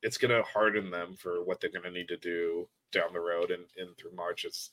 it's 0.02 0.18
going 0.18 0.32
to 0.32 0.44
harden 0.44 0.92
them 0.92 1.16
for 1.16 1.44
what 1.44 1.60
they're 1.60 1.72
going 1.72 1.84
to 1.84 1.92
need 1.92 2.08
to 2.08 2.18
do 2.18 2.68
down 2.92 3.14
the 3.14 3.20
road 3.20 3.52
and, 3.52 3.64
and 3.78 3.96
through 3.98 4.16
March. 4.16 4.46
It's, 4.46 4.72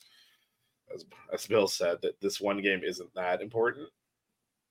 as, 0.93 1.05
as 1.31 1.47
Bill 1.47 1.67
said, 1.67 1.97
that 2.01 2.19
this 2.21 2.41
one 2.41 2.61
game 2.61 2.81
isn't 2.83 3.13
that 3.15 3.41
important 3.41 3.87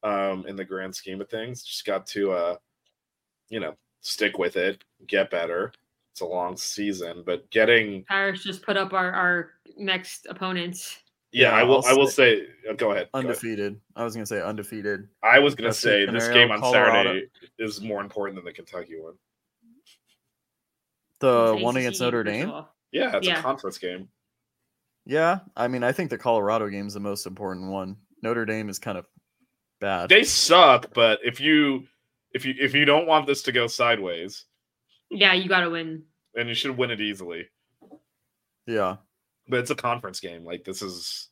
um, 0.02 0.44
in 0.46 0.56
the 0.56 0.64
grand 0.64 0.94
scheme 0.94 1.20
of 1.20 1.28
things. 1.28 1.62
Just 1.62 1.84
got 1.84 2.06
to, 2.08 2.32
uh, 2.32 2.56
you 3.48 3.60
know, 3.60 3.74
stick 4.00 4.38
with 4.38 4.56
it, 4.56 4.84
get 5.06 5.30
better. 5.30 5.72
It's 6.12 6.20
a 6.20 6.26
long 6.26 6.56
season, 6.56 7.22
but 7.24 7.50
getting 7.50 8.04
Paris 8.04 8.44
just 8.44 8.62
put 8.62 8.76
up 8.76 8.92
our, 8.92 9.12
our 9.12 9.50
next 9.78 10.26
opponents. 10.28 10.98
Yeah, 11.32 11.50
yeah 11.50 11.56
I 11.56 11.62
will. 11.64 11.84
I 11.86 11.94
will 11.94 12.06
say. 12.06 12.46
Uh, 12.68 12.74
go 12.74 12.92
ahead. 12.92 13.08
Undefeated. 13.14 13.58
Go 13.58 13.62
ahead. 13.62 13.80
I 13.96 14.04
was 14.04 14.14
gonna 14.14 14.26
say 14.26 14.42
undefeated. 14.42 15.08
I 15.22 15.38
was 15.38 15.54
gonna 15.54 15.70
Best 15.70 15.80
say 15.80 16.06
this 16.06 16.28
game 16.28 16.50
on 16.50 16.60
Colorado. 16.60 17.08
Saturday 17.08 17.26
is 17.58 17.80
more 17.80 18.00
important 18.00 18.36
than 18.36 18.44
the 18.44 18.52
Kentucky 18.52 19.00
one. 19.00 19.14
The 21.20 21.56
one 21.60 21.76
against 21.76 22.00
Notre 22.00 22.24
Dame. 22.24 22.52
Yeah, 22.90 23.16
it's 23.16 23.26
yeah. 23.26 23.38
a 23.38 23.42
conference 23.42 23.78
game. 23.78 24.08
Yeah, 25.06 25.40
I 25.56 25.68
mean, 25.68 25.82
I 25.82 25.92
think 25.92 26.10
the 26.10 26.18
Colorado 26.18 26.68
game 26.68 26.86
is 26.86 26.94
the 26.94 27.00
most 27.00 27.26
important 27.26 27.70
one. 27.70 27.96
Notre 28.22 28.44
Dame 28.44 28.68
is 28.68 28.78
kind 28.78 28.98
of 28.98 29.06
bad. 29.80 30.08
They 30.08 30.24
suck, 30.24 30.92
but 30.94 31.18
if 31.24 31.40
you 31.40 31.84
if 32.34 32.44
you 32.44 32.54
if 32.58 32.74
you 32.74 32.84
don't 32.84 33.06
want 33.06 33.26
this 33.26 33.42
to 33.44 33.52
go 33.52 33.66
sideways, 33.66 34.44
yeah, 35.10 35.32
you 35.32 35.48
got 35.48 35.60
to 35.60 35.70
win, 35.70 36.04
and 36.36 36.48
you 36.48 36.54
should 36.54 36.76
win 36.76 36.90
it 36.90 37.00
easily. 37.00 37.48
Yeah, 38.66 38.96
but 39.48 39.60
it's 39.60 39.70
a 39.70 39.76
conference 39.76 40.20
game. 40.20 40.44
Like 40.44 40.64
this 40.64 40.82
is 40.82 41.28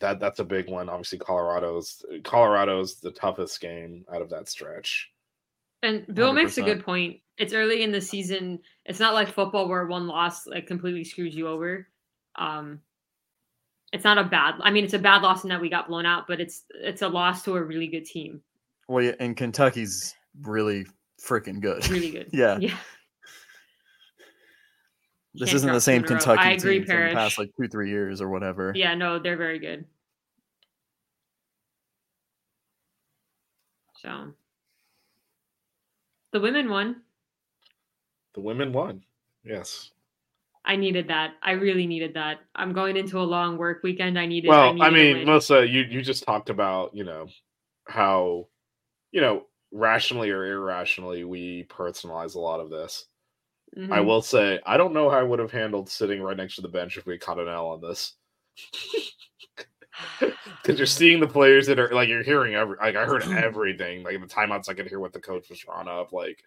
that 0.00 0.20
that's 0.20 0.38
a 0.38 0.44
big 0.44 0.68
one. 0.68 0.88
Obviously, 0.88 1.18
Colorado's 1.18 2.04
Colorado's 2.24 2.96
the 2.96 3.10
toughest 3.10 3.60
game 3.60 4.04
out 4.12 4.22
of 4.22 4.30
that 4.30 4.48
stretch. 4.48 5.10
And 5.82 6.06
Bill 6.14 6.32
100%. 6.32 6.34
makes 6.34 6.58
a 6.58 6.62
good 6.62 6.84
point. 6.84 7.20
It's 7.38 7.54
early 7.54 7.82
in 7.82 7.90
the 7.90 8.00
season. 8.00 8.60
It's 8.84 9.00
not 9.00 9.14
like 9.14 9.32
football 9.32 9.66
where 9.68 9.86
one 9.86 10.06
loss 10.06 10.46
like 10.46 10.66
completely 10.66 11.04
screws 11.04 11.34
you 11.34 11.48
over. 11.48 11.86
Um, 12.36 12.80
it's 13.92 14.04
not 14.04 14.18
a 14.18 14.24
bad. 14.24 14.54
I 14.60 14.70
mean, 14.70 14.84
it's 14.84 14.94
a 14.94 14.98
bad 14.98 15.22
loss 15.22 15.42
in 15.42 15.50
that 15.50 15.60
we 15.60 15.68
got 15.68 15.88
blown 15.88 16.06
out, 16.06 16.26
but 16.26 16.40
it's 16.40 16.64
it's 16.74 17.02
a 17.02 17.08
loss 17.08 17.42
to 17.44 17.56
a 17.56 17.62
really 17.62 17.86
good 17.86 18.04
team. 18.04 18.42
Well, 18.88 19.04
yeah, 19.04 19.14
and 19.20 19.36
Kentucky's 19.36 20.14
really 20.42 20.86
freaking 21.20 21.60
good. 21.60 21.88
Really 21.88 22.10
good. 22.10 22.28
yeah. 22.32 22.58
Yeah. 22.58 22.76
This 25.34 25.54
isn't 25.54 25.72
the 25.72 25.80
same 25.80 26.02
Kentucky 26.02 26.40
I 26.40 26.50
agree, 26.52 26.78
team 26.78 26.86
from 26.86 27.08
the 27.08 27.14
past 27.14 27.38
like 27.38 27.50
two, 27.56 27.68
three 27.68 27.88
years 27.88 28.20
or 28.20 28.28
whatever. 28.28 28.72
Yeah, 28.74 28.94
no, 28.94 29.18
they're 29.18 29.36
very 29.36 29.58
good. 29.58 29.84
So 33.96 34.32
the 36.32 36.40
women 36.40 36.68
won. 36.68 37.02
The 38.34 38.40
women 38.40 38.72
won. 38.72 39.02
Yes. 39.44 39.90
I 40.64 40.76
needed 40.76 41.08
that. 41.08 41.34
I 41.42 41.52
really 41.52 41.86
needed 41.86 42.14
that. 42.14 42.40
I'm 42.54 42.72
going 42.72 42.96
into 42.96 43.18
a 43.18 43.22
long 43.22 43.56
work 43.56 43.82
weekend. 43.82 44.18
I 44.18 44.26
needed. 44.26 44.48
Well, 44.48 44.68
I, 44.68 44.72
needed 44.72 44.84
I 44.84 44.90
mean, 44.90 45.26
Melissa, 45.26 45.66
you 45.66 45.82
you 45.82 46.02
just 46.02 46.24
talked 46.24 46.50
about 46.50 46.94
you 46.94 47.04
know 47.04 47.28
how 47.86 48.46
you 49.10 49.20
know 49.20 49.46
rationally 49.72 50.30
or 50.30 50.44
irrationally 50.44 51.24
we 51.24 51.64
personalize 51.64 52.34
a 52.34 52.40
lot 52.40 52.60
of 52.60 52.70
this. 52.70 53.06
Mm-hmm. 53.76 53.92
I 53.92 54.00
will 54.00 54.22
say, 54.22 54.58
I 54.66 54.76
don't 54.76 54.92
know 54.92 55.08
how 55.08 55.18
I 55.18 55.22
would 55.22 55.38
have 55.38 55.52
handled 55.52 55.88
sitting 55.88 56.20
right 56.20 56.36
next 56.36 56.56
to 56.56 56.62
the 56.62 56.68
bench 56.68 56.96
if 56.96 57.06
we 57.06 57.18
caught 57.18 57.38
an 57.38 57.48
L 57.48 57.68
on 57.68 57.80
this. 57.80 58.14
Because 60.20 60.78
you're 60.78 60.86
seeing 60.86 61.20
the 61.20 61.26
players 61.26 61.66
that 61.66 61.78
are 61.78 61.90
like 61.92 62.08
you're 62.08 62.22
hearing 62.22 62.54
every 62.54 62.76
like 62.80 62.96
I 62.96 63.04
heard 63.04 63.22
everything. 63.24 64.02
Like 64.02 64.20
the 64.20 64.26
timeouts, 64.26 64.68
I 64.68 64.74
could 64.74 64.88
hear 64.88 65.00
what 65.00 65.12
the 65.12 65.20
coach 65.20 65.48
was 65.50 65.58
drawing 65.58 65.88
up. 65.88 66.12
Like 66.12 66.42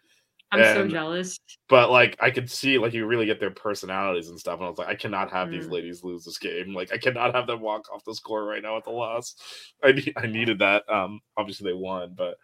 I'm 0.51 0.61
and, 0.61 0.75
so 0.75 0.87
jealous. 0.87 1.39
But 1.67 1.89
like 1.89 2.17
I 2.21 2.29
could 2.29 2.49
see 2.49 2.77
like 2.77 2.93
you 2.93 3.05
really 3.05 3.25
get 3.25 3.39
their 3.39 3.51
personalities 3.51 4.29
and 4.29 4.39
stuff. 4.39 4.59
And 4.59 4.65
I 4.65 4.69
was 4.69 4.77
like, 4.77 4.87
I 4.87 4.95
cannot 4.95 5.31
have 5.31 5.47
mm. 5.47 5.51
these 5.51 5.67
ladies 5.67 6.03
lose 6.03 6.23
this 6.23 6.37
game. 6.37 6.73
Like 6.73 6.93
I 6.93 6.97
cannot 6.97 7.33
have 7.33 7.47
them 7.47 7.61
walk 7.61 7.91
off 7.93 8.03
the 8.05 8.15
score 8.15 8.45
right 8.45 8.61
now 8.61 8.77
at 8.77 8.83
the 8.83 8.91
loss. 8.91 9.35
I 9.83 9.99
I 10.15 10.27
needed 10.27 10.59
that. 10.59 10.83
Um 10.89 11.19
obviously 11.37 11.69
they 11.71 11.77
won, 11.77 12.13
but 12.15 12.37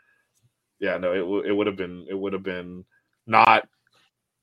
yeah, 0.80 0.98
no, 0.98 1.14
it 1.14 1.50
it 1.50 1.54
would 1.54 1.68
have 1.68 1.78
been 1.78 2.08
it 2.10 2.18
would 2.18 2.34
have 2.34 2.44
been 2.44 2.86
not 3.28 3.68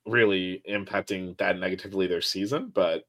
really 0.07 0.63
impacting 0.69 1.37
that 1.37 1.59
negatively 1.59 2.07
their 2.07 2.21
season, 2.21 2.71
but 2.73 3.03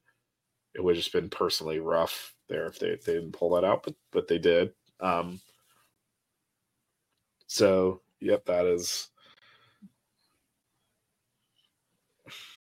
it 0.75 0.83
would 0.83 0.97
just 0.97 1.13
been 1.13 1.31
personally 1.31 1.79
rough 1.79 2.35
there 2.49 2.67
if 2.67 2.79
they, 2.79 2.89
if 2.89 3.05
they 3.05 3.15
didn't 3.15 3.33
pull 3.33 3.55
that 3.55 3.65
out, 3.65 3.83
but 3.83 3.95
but 4.13 4.29
they 4.29 4.39
did. 4.39 4.73
Um, 5.01 5.41
so 7.47 8.01
yep, 8.21 8.45
that 8.47 8.67
is 8.67 9.09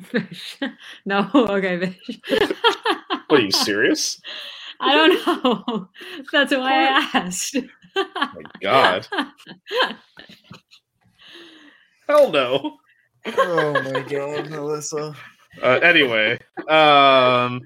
Fish. 0.00 0.58
no, 1.04 1.28
okay, 1.34 1.94
fish. 2.06 2.20
What 3.28 3.40
are 3.40 3.44
you 3.44 3.50
serious? 3.50 4.20
I 4.80 4.94
don't 4.94 5.44
know. 5.44 5.88
That's 6.32 6.52
why 6.52 6.84
I 6.84 7.08
asked. 7.14 7.56
Oh 7.96 8.06
my 8.14 8.42
god. 8.60 9.06
Hell 12.08 12.30
no. 12.30 12.78
oh 13.26 13.72
my 13.84 14.02
god, 14.02 14.50
Melissa. 14.50 15.14
Uh, 15.62 15.78
anyway, 15.82 16.38
um, 16.68 17.60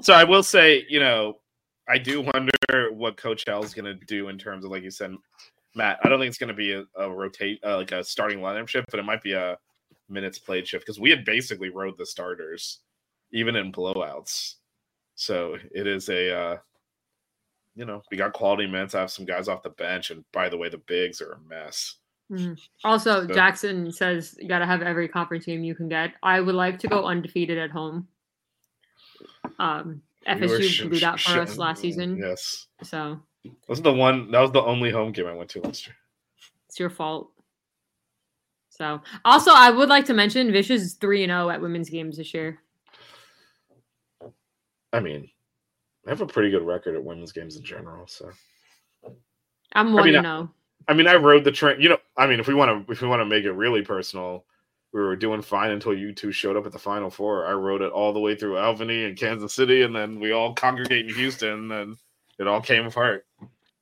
so 0.00 0.12
I 0.12 0.22
will 0.24 0.42
say, 0.42 0.84
you 0.88 1.00
know, 1.00 1.38
I 1.88 1.98
do 1.98 2.20
wonder 2.20 2.92
what 2.92 3.16
Coach 3.16 3.44
L's 3.48 3.74
going 3.74 3.84
to 3.86 3.94
do 4.06 4.28
in 4.28 4.38
terms 4.38 4.64
of, 4.64 4.70
like 4.70 4.84
you 4.84 4.90
said, 4.90 5.12
Matt. 5.74 5.98
I 6.04 6.08
don't 6.08 6.20
think 6.20 6.28
it's 6.28 6.38
going 6.38 6.48
to 6.48 6.54
be 6.54 6.72
a, 6.72 6.84
a 6.96 7.10
rotate, 7.10 7.58
uh, 7.64 7.76
like 7.76 7.92
a 7.92 8.04
starting 8.04 8.38
lineup 8.38 8.68
shift, 8.68 8.88
but 8.90 9.00
it 9.00 9.04
might 9.04 9.22
be 9.22 9.32
a 9.32 9.56
minutes 10.10 10.38
played 10.38 10.66
shift 10.66 10.84
because 10.84 11.00
we 11.00 11.10
had 11.10 11.24
basically 11.24 11.70
rode 11.70 11.96
the 11.96 12.06
starters, 12.06 12.80
even 13.32 13.56
in 13.56 13.72
blowouts. 13.72 14.54
So 15.14 15.56
it 15.72 15.86
is 15.86 16.08
a, 16.08 16.34
uh, 16.34 16.56
you 17.74 17.84
know, 17.84 18.02
we 18.10 18.16
got 18.16 18.32
quality 18.32 18.66
minutes. 18.66 18.94
I 18.94 19.00
have 19.00 19.10
some 19.10 19.24
guys 19.24 19.48
off 19.48 19.62
the 19.62 19.70
bench, 19.70 20.10
and 20.10 20.24
by 20.32 20.48
the 20.48 20.56
way, 20.56 20.68
the 20.68 20.78
bigs 20.78 21.20
are 21.20 21.32
a 21.32 21.40
mess. 21.48 21.96
Mhm. 22.30 22.58
Also, 22.84 23.26
So- 23.26 23.34
Jackson 23.34 23.90
says 23.92 24.36
you 24.40 24.48
got 24.48 24.60
to 24.60 24.66
have 24.66 24.82
every 24.82 25.08
conference 25.08 25.46
game 25.46 25.64
you 25.64 25.74
can 25.74 25.88
get. 25.88 26.14
I 26.22 26.40
would 26.40 26.54
like 26.54 26.78
to 26.80 26.88
go 26.88 27.04
undefeated 27.06 27.58
at 27.58 27.70
home. 27.70 28.08
Um, 29.58 30.02
FSU 30.26 30.62
sh- 30.68 30.82
blew 30.82 31.00
that 31.00 31.18
sh- 31.18 31.26
for 31.32 31.40
us 31.40 31.56
last 31.58 31.80
season, 31.80 32.16
Yes, 32.18 32.66
so 32.82 33.20
that 33.44 33.68
was 33.68 33.82
the 33.82 33.92
one. 33.92 34.30
That 34.30 34.40
was 34.40 34.52
the 34.52 34.62
only 34.62 34.90
home 34.90 35.12
game 35.12 35.26
I 35.26 35.32
went 35.34 35.50
to 35.50 35.60
last 35.60 35.86
year. 35.86 35.96
it's 36.66 36.78
your 36.78 36.90
fault. 36.90 37.32
So, 38.80 39.02
also, 39.26 39.50
I 39.54 39.70
would 39.70 39.90
like 39.90 40.06
to 40.06 40.14
mention 40.14 40.50
Vish 40.52 40.70
is 40.70 40.94
three 40.94 41.22
and 41.22 41.28
zero 41.28 41.50
at 41.50 41.60
women's 41.60 41.90
games 41.90 42.16
this 42.16 42.32
year. 42.32 42.62
I 44.90 45.00
mean, 45.00 45.28
I 46.06 46.08
have 46.08 46.22
a 46.22 46.26
pretty 46.26 46.50
good 46.50 46.62
record 46.62 46.94
at 46.94 47.04
women's 47.04 47.30
games 47.30 47.56
in 47.56 47.62
general. 47.62 48.06
So 48.06 48.30
I'm 49.74 49.92
one 49.92 50.06
mean, 50.06 50.14
and 50.14 50.24
zero. 50.24 50.54
I 50.88 50.94
mean, 50.94 51.06
I 51.08 51.16
rode 51.16 51.44
the 51.44 51.52
train. 51.52 51.78
You 51.78 51.90
know, 51.90 51.98
I 52.16 52.26
mean, 52.26 52.40
if 52.40 52.48
we 52.48 52.54
want 52.54 52.86
to, 52.86 52.90
if 52.90 53.02
we 53.02 53.08
want 53.08 53.20
to 53.20 53.26
make 53.26 53.44
it 53.44 53.52
really 53.52 53.82
personal, 53.82 54.46
we 54.94 55.00
were 55.02 55.14
doing 55.14 55.42
fine 55.42 55.72
until 55.72 55.92
you 55.92 56.14
two 56.14 56.32
showed 56.32 56.56
up 56.56 56.64
at 56.64 56.72
the 56.72 56.78
Final 56.78 57.10
Four. 57.10 57.44
I 57.44 57.52
rode 57.52 57.82
it 57.82 57.92
all 57.92 58.14
the 58.14 58.18
way 58.18 58.34
through 58.34 58.56
Albany 58.56 59.04
and 59.04 59.14
Kansas 59.14 59.52
City, 59.52 59.82
and 59.82 59.94
then 59.94 60.18
we 60.18 60.32
all 60.32 60.54
congregate 60.54 61.06
in 61.06 61.14
Houston, 61.16 61.70
and 61.70 61.98
it 62.38 62.46
all 62.46 62.62
came 62.62 62.86
apart. 62.86 63.26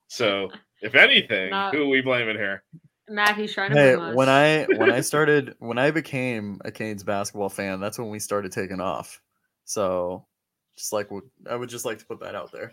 So, 0.09 0.51
if 0.83 0.97
anything, 0.97 1.51
Not- 1.51 1.73
who 1.73 1.85
are 1.85 1.89
we 1.89 2.01
blaming 2.01 2.35
here? 2.35 2.65
Matt, 3.11 3.37
he's 3.37 3.53
trying 3.53 3.71
to 3.71 3.77
Hey, 3.77 3.97
when 3.97 4.29
I 4.29 4.65
when 4.77 4.91
I 4.91 5.01
started 5.03 5.55
when 5.59 5.79
I 5.79 5.91
became 5.91 6.61
a 6.65 6.71
Canes 6.71 7.03
basketball 7.03 7.49
fan, 7.49 7.81
that's 7.81 7.99
when 7.99 8.11
we 8.11 8.19
started 8.19 8.53
taking 8.53 8.81
off. 8.81 9.21
So, 9.65 10.27
just 10.77 10.93
like 10.93 11.09
I 11.49 11.57
would 11.57 11.69
just 11.69 11.85
like 11.85 11.99
to 11.99 12.07
put 12.07 12.21
that 12.21 12.35
out 12.35 12.53
there. 12.53 12.73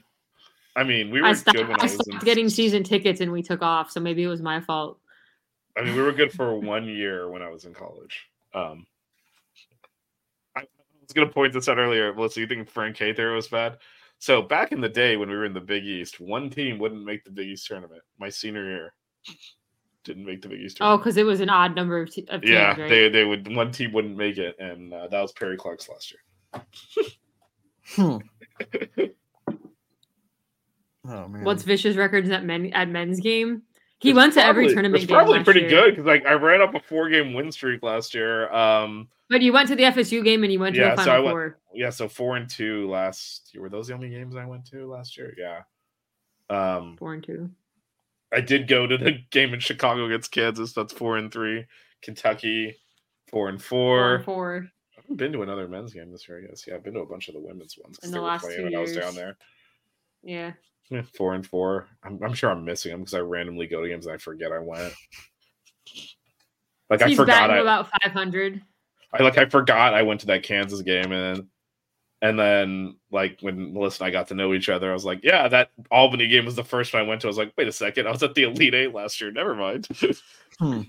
I 0.76 0.84
mean, 0.84 1.10
we 1.10 1.21
were 1.21 1.28
I 1.28 1.34
stopped, 1.34 1.58
good 1.58 1.67
when 1.67 1.80
I, 1.80 1.84
I 1.84 1.84
was 1.84 1.93
stopped 1.93 2.10
in, 2.10 2.19
getting 2.19 2.50
season 2.50 2.84
tickets 2.84 3.21
and 3.21 3.32
we 3.32 3.41
took 3.41 3.62
off, 3.62 3.91
so 3.91 4.00
maybe 4.00 4.24
it 4.24 4.28
was 4.28 4.41
my 4.41 4.60
fault. 4.60 5.00
I 5.78 5.84
mean, 5.84 5.95
we 5.95 6.02
were 6.02 6.12
good 6.12 6.32
for 6.32 6.60
one 6.60 6.86
year 6.86 7.30
when 7.30 7.41
I 7.41 7.50
was 7.50 7.65
in 7.65 7.74
college. 7.74 8.30
Um, 8.54 8.86
I 10.56 10.62
was 11.02 11.13
going 11.13 11.28
to 11.28 11.34
point 11.34 11.54
this 11.54 11.67
out 11.67 11.78
earlier. 11.78 12.08
Let's 12.08 12.17
Melissa, 12.17 12.39
you 12.41 12.48
think 12.48 12.69
Frank 12.69 12.95
Cather 12.95 13.34
was 13.34 13.48
bad? 13.48 13.78
So 14.19 14.41
back 14.41 14.71
in 14.71 14.80
the 14.80 14.89
day 14.89 15.17
when 15.17 15.30
we 15.30 15.36
were 15.36 15.45
in 15.45 15.54
the 15.54 15.62
Big 15.62 15.84
East, 15.84 16.19
one 16.19 16.50
team 16.50 16.80
wouldn't 16.80 17.04
make 17.04 17.24
the 17.26 17.32
Big 17.32 17.50
East 17.50 17.67
tournament. 17.67 18.02
My 18.17 18.30
senior 18.30 18.63
year 18.65 18.93
didn't 20.06 20.26
make 20.26 20.41
the 20.41 20.48
Big 20.48 20.62
East 20.62 20.78
Oh, 20.80 20.98
because 20.98 21.18
it 21.18 21.26
was 21.26 21.41
an 21.41 21.50
odd 21.50 21.76
number 21.76 22.00
of, 22.02 22.10
t- 22.12 22.26
of 22.30 22.41
teams, 22.41 22.52
yeah, 22.52 22.80
right? 22.80 22.89
they 22.89 23.10
they 23.10 23.26
would 23.26 23.54
one 23.56 23.72
team 23.72 23.91
wouldn't 23.91 24.15
make 24.15 24.38
it, 24.38 24.56
and 24.60 24.94
uh, 24.94 25.08
that 25.10 25.22
was 25.22 25.34
Perry 25.34 25.58
Clark's 25.58 25.89
last 25.89 26.13
year. 26.13 26.63
Hmm. 27.96 28.18
Oh 31.08 31.28
man. 31.28 31.44
What's 31.44 31.63
Vish's 31.63 31.98
records 31.98 32.30
at 32.32 32.44
men 32.44 32.72
at 32.74 32.89
men's 32.89 33.20
game? 33.20 33.62
He 34.00 34.13
went 34.13 34.34
to 34.34 34.44
every 34.44 34.68
tournament 34.68 34.96
It's 35.04 35.06
game 35.06 35.15
probably 35.18 35.38
last 35.38 35.46
pretty 35.46 35.62
year. 35.62 35.70
good 35.70 35.91
because 35.91 36.06
like 36.06 36.26
I 36.26 36.34
ran 36.34 36.62
up 36.62 36.74
a 36.76 36.80
four 36.80 37.10
game 37.10 37.34
win 37.34 37.52
streak 37.52 37.84
last 37.84 38.13
year. 38.13 38.52
Um, 38.52 39.08
But 39.30 39.41
you 39.41 39.54
went 39.54 39.68
to 39.70 39.76
the 39.76 39.84
FSU 39.84 40.24
game 40.24 40.44
and 40.44 40.52
you 40.52 40.60
went 40.60 40.76
to 40.76 40.82
Yeah, 40.82 40.96
the 40.96 41.04
so 41.04 41.12
I 41.12 41.20
went- 41.20 41.32
Four. 41.34 41.60
yeah, 41.74 41.89
so 41.91 42.08
four 42.10 42.38
and 42.38 42.50
two 42.50 42.89
last 42.89 43.52
year. 43.54 43.62
Were 43.63 43.70
those 43.70 43.88
the 43.88 43.94
only 43.94 44.10
games 44.10 44.36
I 44.36 44.46
went 44.46 44.65
to 44.72 44.86
last 44.89 45.18
year? 45.18 45.34
Yeah. 45.38 45.62
Um, 46.50 46.96
Four 46.98 47.13
and 47.13 47.24
two. 47.24 47.50
I 48.36 48.41
did 48.41 48.67
go 48.67 48.86
to 48.86 48.98
the 48.98 49.13
game 49.32 49.54
in 49.54 49.60
Chicago 49.60 50.06
against 50.06 50.32
Kansas. 50.32 50.74
That's 50.74 50.93
four 50.93 51.17
and 51.17 51.32
three. 51.32 51.65
Kentucky, 52.02 52.76
four 53.30 53.50
and 53.50 53.62
Four 53.62 53.98
four. 53.98 54.15
and 54.15 54.26
four. 54.26 54.67
I 54.98 55.02
haven't 55.02 55.15
been 55.17 55.32
to 55.34 55.41
another 55.41 55.67
men's 55.67 55.93
game 55.93 56.12
this 56.12 56.28
year. 56.28 56.39
I 56.43 56.48
guess. 56.48 56.65
Yeah, 56.67 56.76
I've 56.76 56.84
been 56.84 56.93
to 56.95 57.00
a 57.00 57.06
bunch 57.06 57.30
of 57.30 57.34
the 57.34 57.39
women's 57.39 57.78
ones 57.78 57.98
because 57.98 58.10
In 58.10 58.12
they 58.12 58.17
the 58.17 58.21
were 58.21 58.28
last 58.28 58.43
playing 58.43 58.58
two 58.60 58.63
when 58.65 58.76
I 58.76 58.80
was 58.80 58.95
down 58.95 59.15
there. 59.15 59.38
Yeah. 60.24 60.52
Yeah, 60.91 61.02
four 61.17 61.34
and 61.34 61.45
four. 61.45 61.88
I'm, 62.04 62.19
I'm 62.24 62.34
sure 62.34 62.52
I'm 62.52 62.63
missing 62.63 62.91
them 62.91 63.02
because 63.02 63.15
I 63.15 63.19
randomly 63.19 63.65
go 63.65 63.82
to 63.82 63.88
games 63.88 64.06
and 64.06 64.13
I 64.13 64.17
forget 64.17 64.52
I 64.52 64.60
went. 64.60 64.93
Like 66.89 67.02
I 67.02 67.08
He's 67.08 67.17
forgot 67.17 67.50
I, 67.50 67.58
about 67.58 67.89
five 67.89 68.12
hundred. 68.12 68.62
I 69.12 69.24
like 69.24 69.38
I 69.38 69.45
forgot 69.45 69.93
I 69.95 70.04
went 70.04 70.19
to 70.21 70.28
that 70.28 70.43
Kansas 70.43 70.82
game 70.82 71.12
and 71.12 71.38
then 71.38 71.48
and 72.26 72.40
then 72.40 72.96
like 73.12 73.38
when 73.42 73.74
Melissa 73.74 74.04
and 74.04 74.08
I 74.08 74.12
got 74.12 74.28
to 74.30 74.34
know 74.34 74.54
each 74.54 74.68
other, 74.68 74.90
I 74.90 74.94
was 74.94 75.06
like, 75.06 75.20
yeah, 75.24 75.48
that 75.48 75.70
Albany 75.92 76.28
game 76.28 76.46
was 76.46 76.56
the 76.56 76.64
first 76.64 76.92
one 76.92 77.04
I 77.04 77.08
went 77.08 77.22
to. 77.22 77.28
I 77.28 77.30
was 77.30 77.38
like, 77.38 77.54
wait 77.56 77.68
a 77.68 77.72
second, 77.72 78.08
I 78.08 78.12
was 78.12 78.24
at 78.24 78.34
the 78.34 78.44
Elite 78.44 78.74
Eight 78.74 78.94
last 78.94 79.22
year. 79.22 79.32
Never 79.32 79.56
mind. 79.56 79.88
Hmm. 80.58 80.84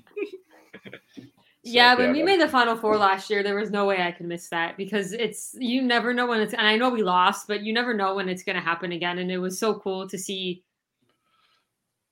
So, 1.65 1.73
Yeah, 1.73 1.97
when 1.97 2.13
we 2.13 2.23
made 2.23 2.41
the 2.41 2.47
Final 2.47 2.77
Four 2.77 2.97
last 2.97 3.29
year, 3.29 3.43
there 3.43 3.57
was 3.57 3.73
no 3.73 3.87
way 3.87 4.01
I 4.01 4.13
could 4.13 4.27
miss 4.27 4.49
that 4.51 4.77
because 4.77 5.13
it's 5.13 5.57
you 5.59 5.83
never 5.83 6.15
know 6.15 6.29
when 6.29 6.41
it's 6.41 6.53
and 6.53 6.65
I 6.65 6.77
know 6.77 6.91
we 6.91 7.03
lost, 7.03 7.49
but 7.49 7.63
you 7.63 7.73
never 7.73 7.93
know 7.93 8.15
when 8.15 8.29
it's 8.29 8.45
gonna 8.45 8.61
happen 8.61 8.93
again. 8.93 9.19
And 9.19 9.33
it 9.33 9.39
was 9.39 9.59
so 9.59 9.75
cool 9.81 10.09
to 10.09 10.17
see 10.17 10.63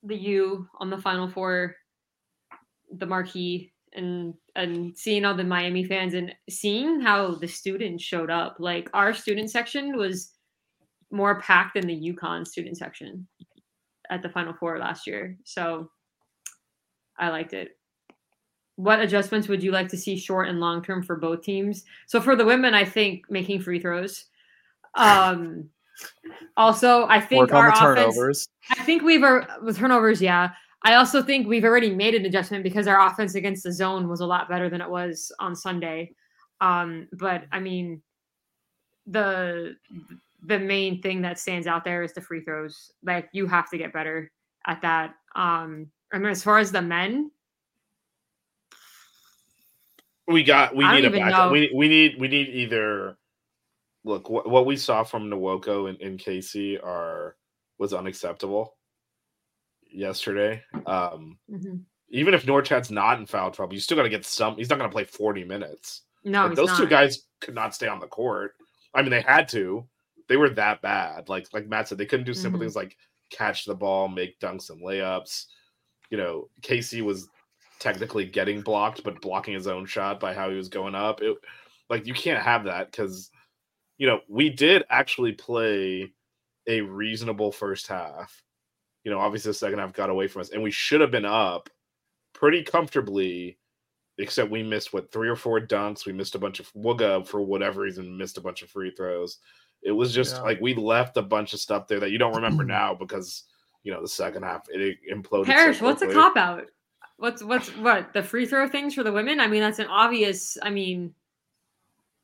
the 0.02 0.16
U 0.16 0.68
on 0.80 0.90
the 0.90 0.98
Final 0.98 1.28
Four, 1.28 1.76
the 2.90 3.06
marquee, 3.06 3.70
and 3.92 4.34
and 4.56 4.96
seeing 4.96 5.24
all 5.24 5.34
the 5.34 5.44
Miami 5.44 5.84
fans 5.84 6.14
and 6.14 6.34
seeing 6.48 7.00
how 7.00 7.34
the 7.34 7.48
students 7.48 8.04
showed 8.04 8.30
up. 8.30 8.56
Like 8.58 8.88
our 8.94 9.12
student 9.12 9.50
section 9.50 9.96
was 9.96 10.32
more 11.10 11.40
packed 11.40 11.74
than 11.74 11.86
the 11.86 12.12
UConn 12.12 12.46
student 12.46 12.76
section 12.76 13.26
at 14.10 14.22
the 14.22 14.28
Final 14.28 14.54
Four 14.54 14.78
last 14.78 15.06
year. 15.06 15.36
So 15.44 15.90
I 17.18 17.28
liked 17.28 17.52
it 17.52 17.76
what 18.76 19.00
adjustments 19.00 19.48
would 19.48 19.62
you 19.62 19.70
like 19.70 19.88
to 19.88 19.96
see 19.96 20.16
short 20.16 20.48
and 20.48 20.60
long 20.60 20.82
term 20.82 21.02
for 21.02 21.16
both 21.16 21.42
teams? 21.42 21.84
So 22.06 22.20
for 22.20 22.36
the 22.36 22.44
women, 22.44 22.74
I 22.74 22.84
think 22.84 23.24
making 23.30 23.60
free 23.60 23.80
throws. 23.80 24.24
Um, 24.94 25.68
also, 26.56 27.06
I 27.06 27.20
think 27.20 27.50
Work 27.50 27.52
our 27.52 27.68
offense. 27.68 27.80
turnovers. 27.80 28.48
I 28.70 28.82
think 28.82 29.02
we've 29.02 29.22
uh, 29.22 29.42
with 29.62 29.78
turnovers. 29.78 30.20
Yeah, 30.20 30.50
I 30.84 30.94
also 30.94 31.22
think 31.22 31.48
we've 31.48 31.64
already 31.64 31.94
made 31.94 32.14
an 32.14 32.26
adjustment 32.26 32.62
because 32.62 32.86
our 32.86 33.06
offense 33.06 33.34
against 33.34 33.64
the 33.64 33.72
zone 33.72 34.06
was 34.06 34.20
a 34.20 34.26
lot 34.26 34.50
better 34.50 34.68
than 34.68 34.82
it 34.82 34.88
was 34.88 35.32
on 35.40 35.56
Sunday. 35.56 36.14
Um, 36.60 37.08
but 37.12 37.44
I 37.52 37.60
mean, 37.60 38.02
the 39.06 39.76
the 40.46 40.58
main 40.58 41.00
thing 41.00 41.22
that 41.22 41.38
stands 41.38 41.66
out 41.66 41.84
there 41.84 42.02
is 42.02 42.12
the 42.12 42.20
free 42.20 42.42
throws. 42.42 42.92
Like 43.02 43.30
you 43.32 43.46
have 43.46 43.70
to 43.70 43.78
get 43.78 43.94
better 43.94 44.30
at 44.66 44.82
that. 44.82 45.14
Um, 45.34 45.90
I 46.12 46.18
mean, 46.18 46.30
as 46.30 46.42
far 46.42 46.58
as 46.58 46.70
the 46.70 46.82
men, 46.82 47.30
we 50.28 50.42
got 50.42 50.76
we 50.76 50.86
need 50.86 51.06
a 51.06 51.10
backup. 51.10 51.46
know. 51.46 51.52
We 51.52 51.72
we 51.74 51.88
need 51.88 52.20
we 52.20 52.28
need 52.28 52.48
either 52.48 53.16
look 54.04 54.28
what, 54.28 54.48
what 54.48 54.66
we 54.66 54.76
saw 54.76 55.02
from 55.02 55.30
Nwoko 55.30 55.88
and, 55.88 55.98
and 56.02 56.18
Casey 56.18 56.78
are 56.78 57.36
was 57.78 57.94
unacceptable 57.94 58.73
yesterday. 59.94 60.62
Um 60.86 61.38
Mhm. 61.50 61.84
even 62.10 62.34
if 62.34 62.44
Norchad's 62.46 62.90
not 62.90 63.18
in 63.18 63.26
foul 63.26 63.50
trouble, 63.50 63.74
you 63.74 63.80
still 63.80 63.96
got 63.96 64.04
to 64.04 64.08
get 64.08 64.24
some. 64.24 64.56
He's 64.56 64.68
not 64.70 64.78
going 64.78 64.88
to 64.88 64.94
play 64.94 65.04
40 65.04 65.42
minutes. 65.42 66.02
No, 66.22 66.46
Like, 66.46 66.54
those 66.54 66.76
two 66.78 66.86
guys 66.86 67.26
could 67.40 67.54
not 67.54 67.74
stay 67.74 67.88
on 67.88 67.98
the 67.98 68.06
court. 68.06 68.54
I 68.94 69.02
mean, 69.02 69.10
they 69.10 69.22
had 69.22 69.48
to. 69.48 69.88
They 70.28 70.36
were 70.36 70.50
that 70.50 70.80
bad. 70.82 71.28
Like 71.28 71.48
like 71.52 71.66
Matt 71.66 71.88
said, 71.88 71.98
they 71.98 72.06
couldn't 72.06 72.26
do 72.26 72.34
simple 72.34 72.58
Mhm. 72.58 72.62
things 72.64 72.76
like 72.76 72.96
catch 73.30 73.64
the 73.64 73.74
ball, 73.74 74.08
make 74.08 74.38
dunks 74.38 74.70
and 74.70 74.80
layups. 74.80 75.46
You 76.10 76.18
know, 76.18 76.50
Casey 76.62 77.02
was 77.02 77.28
technically 77.80 78.26
getting 78.26 78.62
blocked, 78.62 79.02
but 79.02 79.20
blocking 79.20 79.54
his 79.54 79.66
own 79.66 79.84
shot 79.86 80.20
by 80.20 80.34
how 80.34 80.50
he 80.50 80.56
was 80.56 80.68
going 80.68 80.94
up. 80.94 81.20
It 81.22 81.36
like 81.90 82.06
you 82.06 82.14
can't 82.14 82.42
have 82.42 82.64
that 82.64 82.90
because 82.92 83.30
you 83.98 84.06
know 84.06 84.20
we 84.28 84.50
did 84.50 84.84
actually 84.90 85.32
play 85.32 86.12
a 86.68 86.82
reasonable 86.82 87.50
first 87.52 87.88
half. 87.88 88.43
You 89.04 89.10
know, 89.10 89.18
obviously 89.18 89.50
the 89.50 89.54
second 89.54 89.78
half 89.78 89.92
got 89.92 90.10
away 90.10 90.26
from 90.28 90.40
us, 90.40 90.50
and 90.50 90.62
we 90.62 90.70
should 90.70 91.00
have 91.00 91.10
been 91.10 91.24
up 91.26 91.68
pretty 92.32 92.62
comfortably 92.62 93.58
except 94.18 94.50
we 94.50 94.62
missed 94.62 94.92
what 94.92 95.10
three 95.10 95.28
or 95.28 95.36
four 95.36 95.60
dunks. 95.60 96.06
We 96.06 96.12
missed 96.12 96.34
a 96.34 96.38
bunch 96.38 96.60
of 96.60 96.72
Wooga 96.72 97.26
for 97.26 97.42
whatever 97.42 97.80
reason, 97.82 98.16
missed 98.16 98.38
a 98.38 98.40
bunch 98.40 98.62
of 98.62 98.70
free 98.70 98.92
throws. 98.96 99.38
It 99.82 99.90
was 99.92 100.12
just 100.14 100.36
Yeah. 100.36 100.42
like 100.42 100.60
we 100.60 100.74
left 100.74 101.16
a 101.16 101.22
bunch 101.22 101.52
of 101.52 101.60
stuff 101.60 101.88
there 101.88 102.00
that 102.00 102.10
you 102.10 102.18
don't 102.18 102.34
remember 102.34 102.64
now 102.64 102.94
because 102.94 103.44
you 103.82 103.92
know 103.92 104.00
the 104.00 104.08
second 104.08 104.42
half 104.44 104.66
it 104.70 104.98
imploded. 105.12 105.46
so 105.46 105.52
Parrish, 105.52 105.80
what's 105.80 106.02
a 106.02 106.12
cop 106.12 106.36
out? 106.36 106.64
What's 107.16 107.42
what's 107.42 107.68
what 107.76 108.12
the 108.12 108.22
free 108.22 108.46
throw 108.46 108.68
things 108.68 108.94
for 108.94 109.02
the 109.02 109.12
women? 109.12 109.40
I 109.40 109.46
mean, 109.46 109.60
that's 109.60 109.78
an 109.78 109.86
obvious. 109.88 110.56
I 110.62 110.70
mean, 110.70 111.14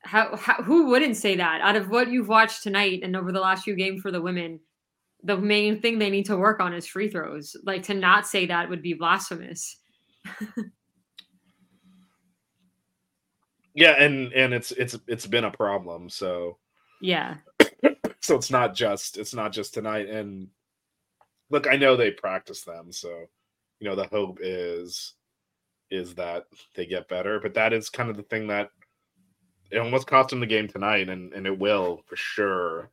how, 0.01 0.35
how 0.37 0.63
who 0.63 0.87
wouldn't 0.87 1.17
say 1.17 1.37
that? 1.37 1.61
Out 1.61 1.77
of 1.77 1.91
what 1.91 2.09
you've 2.09 2.29
watched 2.29 2.63
tonight 2.63 3.01
and 3.03 3.15
over 3.17 3.33
the 3.33 3.41
last 3.41 3.65
few 3.65 3.75
games 3.75 4.01
for 4.01 4.11
the 4.11 4.23
women, 4.23 4.59
the 5.23 5.37
main 5.37 5.81
thing 5.81 5.99
they 5.99 6.11
need 6.11 6.27
to 6.27 6.37
work 6.37 6.61
on 6.61 6.75
is 6.75 6.87
free 6.87 7.11
throws. 7.11 7.57
Like 7.65 7.83
to 7.85 7.95
not 7.95 8.27
say 8.27 8.47
that 8.47 8.69
would 8.69 8.83
be 8.83 8.95
blasphemous. 8.95 9.77
Yeah, 13.75 14.03
and 14.03 14.33
and 14.33 14.53
it's 14.53 14.73
it's 14.73 14.99
it's 15.07 15.27
been 15.27 15.45
a 15.45 15.51
problem. 15.51 16.09
So 16.09 16.59
Yeah, 17.01 17.37
so 18.21 18.37
it's 18.37 18.51
not 18.51 18.75
just 18.75 19.17
it's 19.17 19.35
not 19.35 19.53
just 19.53 19.75
tonight. 19.75 20.09
And 20.09 20.49
look, 21.51 21.67
I 21.67 21.77
know 21.77 21.97
they 21.97 22.11
practice 22.11 22.63
them, 22.63 22.93
so 22.93 23.27
you 23.79 23.89
know 23.89 23.95
the 23.95 24.07
hope 24.09 24.39
is 24.41 25.15
is 25.91 26.15
that 26.17 26.47
they 26.75 26.87
get 26.87 27.09
better. 27.09 27.41
But 27.41 27.55
that 27.55 27.73
is 27.73 27.89
kind 27.89 28.11
of 28.11 28.17
the 28.17 28.23
thing 28.25 28.49
that 28.49 28.71
it 29.71 29.79
almost 29.79 30.07
cost 30.07 30.31
them 30.31 30.41
the 30.41 30.47
game 30.47 30.69
tonight, 30.69 31.09
and 31.09 31.33
and 31.33 31.47
it 31.47 31.59
will 31.59 32.03
for 32.07 32.17
sure 32.17 32.91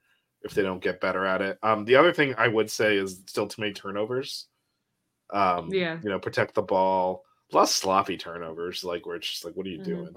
if 0.48 0.54
they 0.56 0.64
don't 0.64 0.82
get 0.82 1.00
better 1.00 1.26
at 1.26 1.42
it. 1.42 1.60
Um, 1.62 1.86
the 1.86 1.96
other 1.96 2.12
thing 2.12 2.34
I 2.38 2.48
would 2.48 2.72
say 2.72 2.98
is 2.98 3.22
still 3.28 3.48
to 3.48 3.62
make 3.62 3.76
turnovers. 3.76 4.48
Um, 5.32 5.70
Yeah. 5.72 6.00
you 6.02 6.10
know, 6.10 6.18
protect 6.20 6.56
the 6.56 6.62
ball. 6.64 7.24
Less 7.52 7.74
sloppy 7.76 8.18
turnovers, 8.18 8.84
like 8.84 9.06
where 9.06 9.18
it's 9.18 9.30
just 9.30 9.46
like, 9.46 9.56
what 9.56 9.66
are 9.68 9.70
you 9.70 9.80
Mhm. 9.80 9.86
doing? 9.86 10.16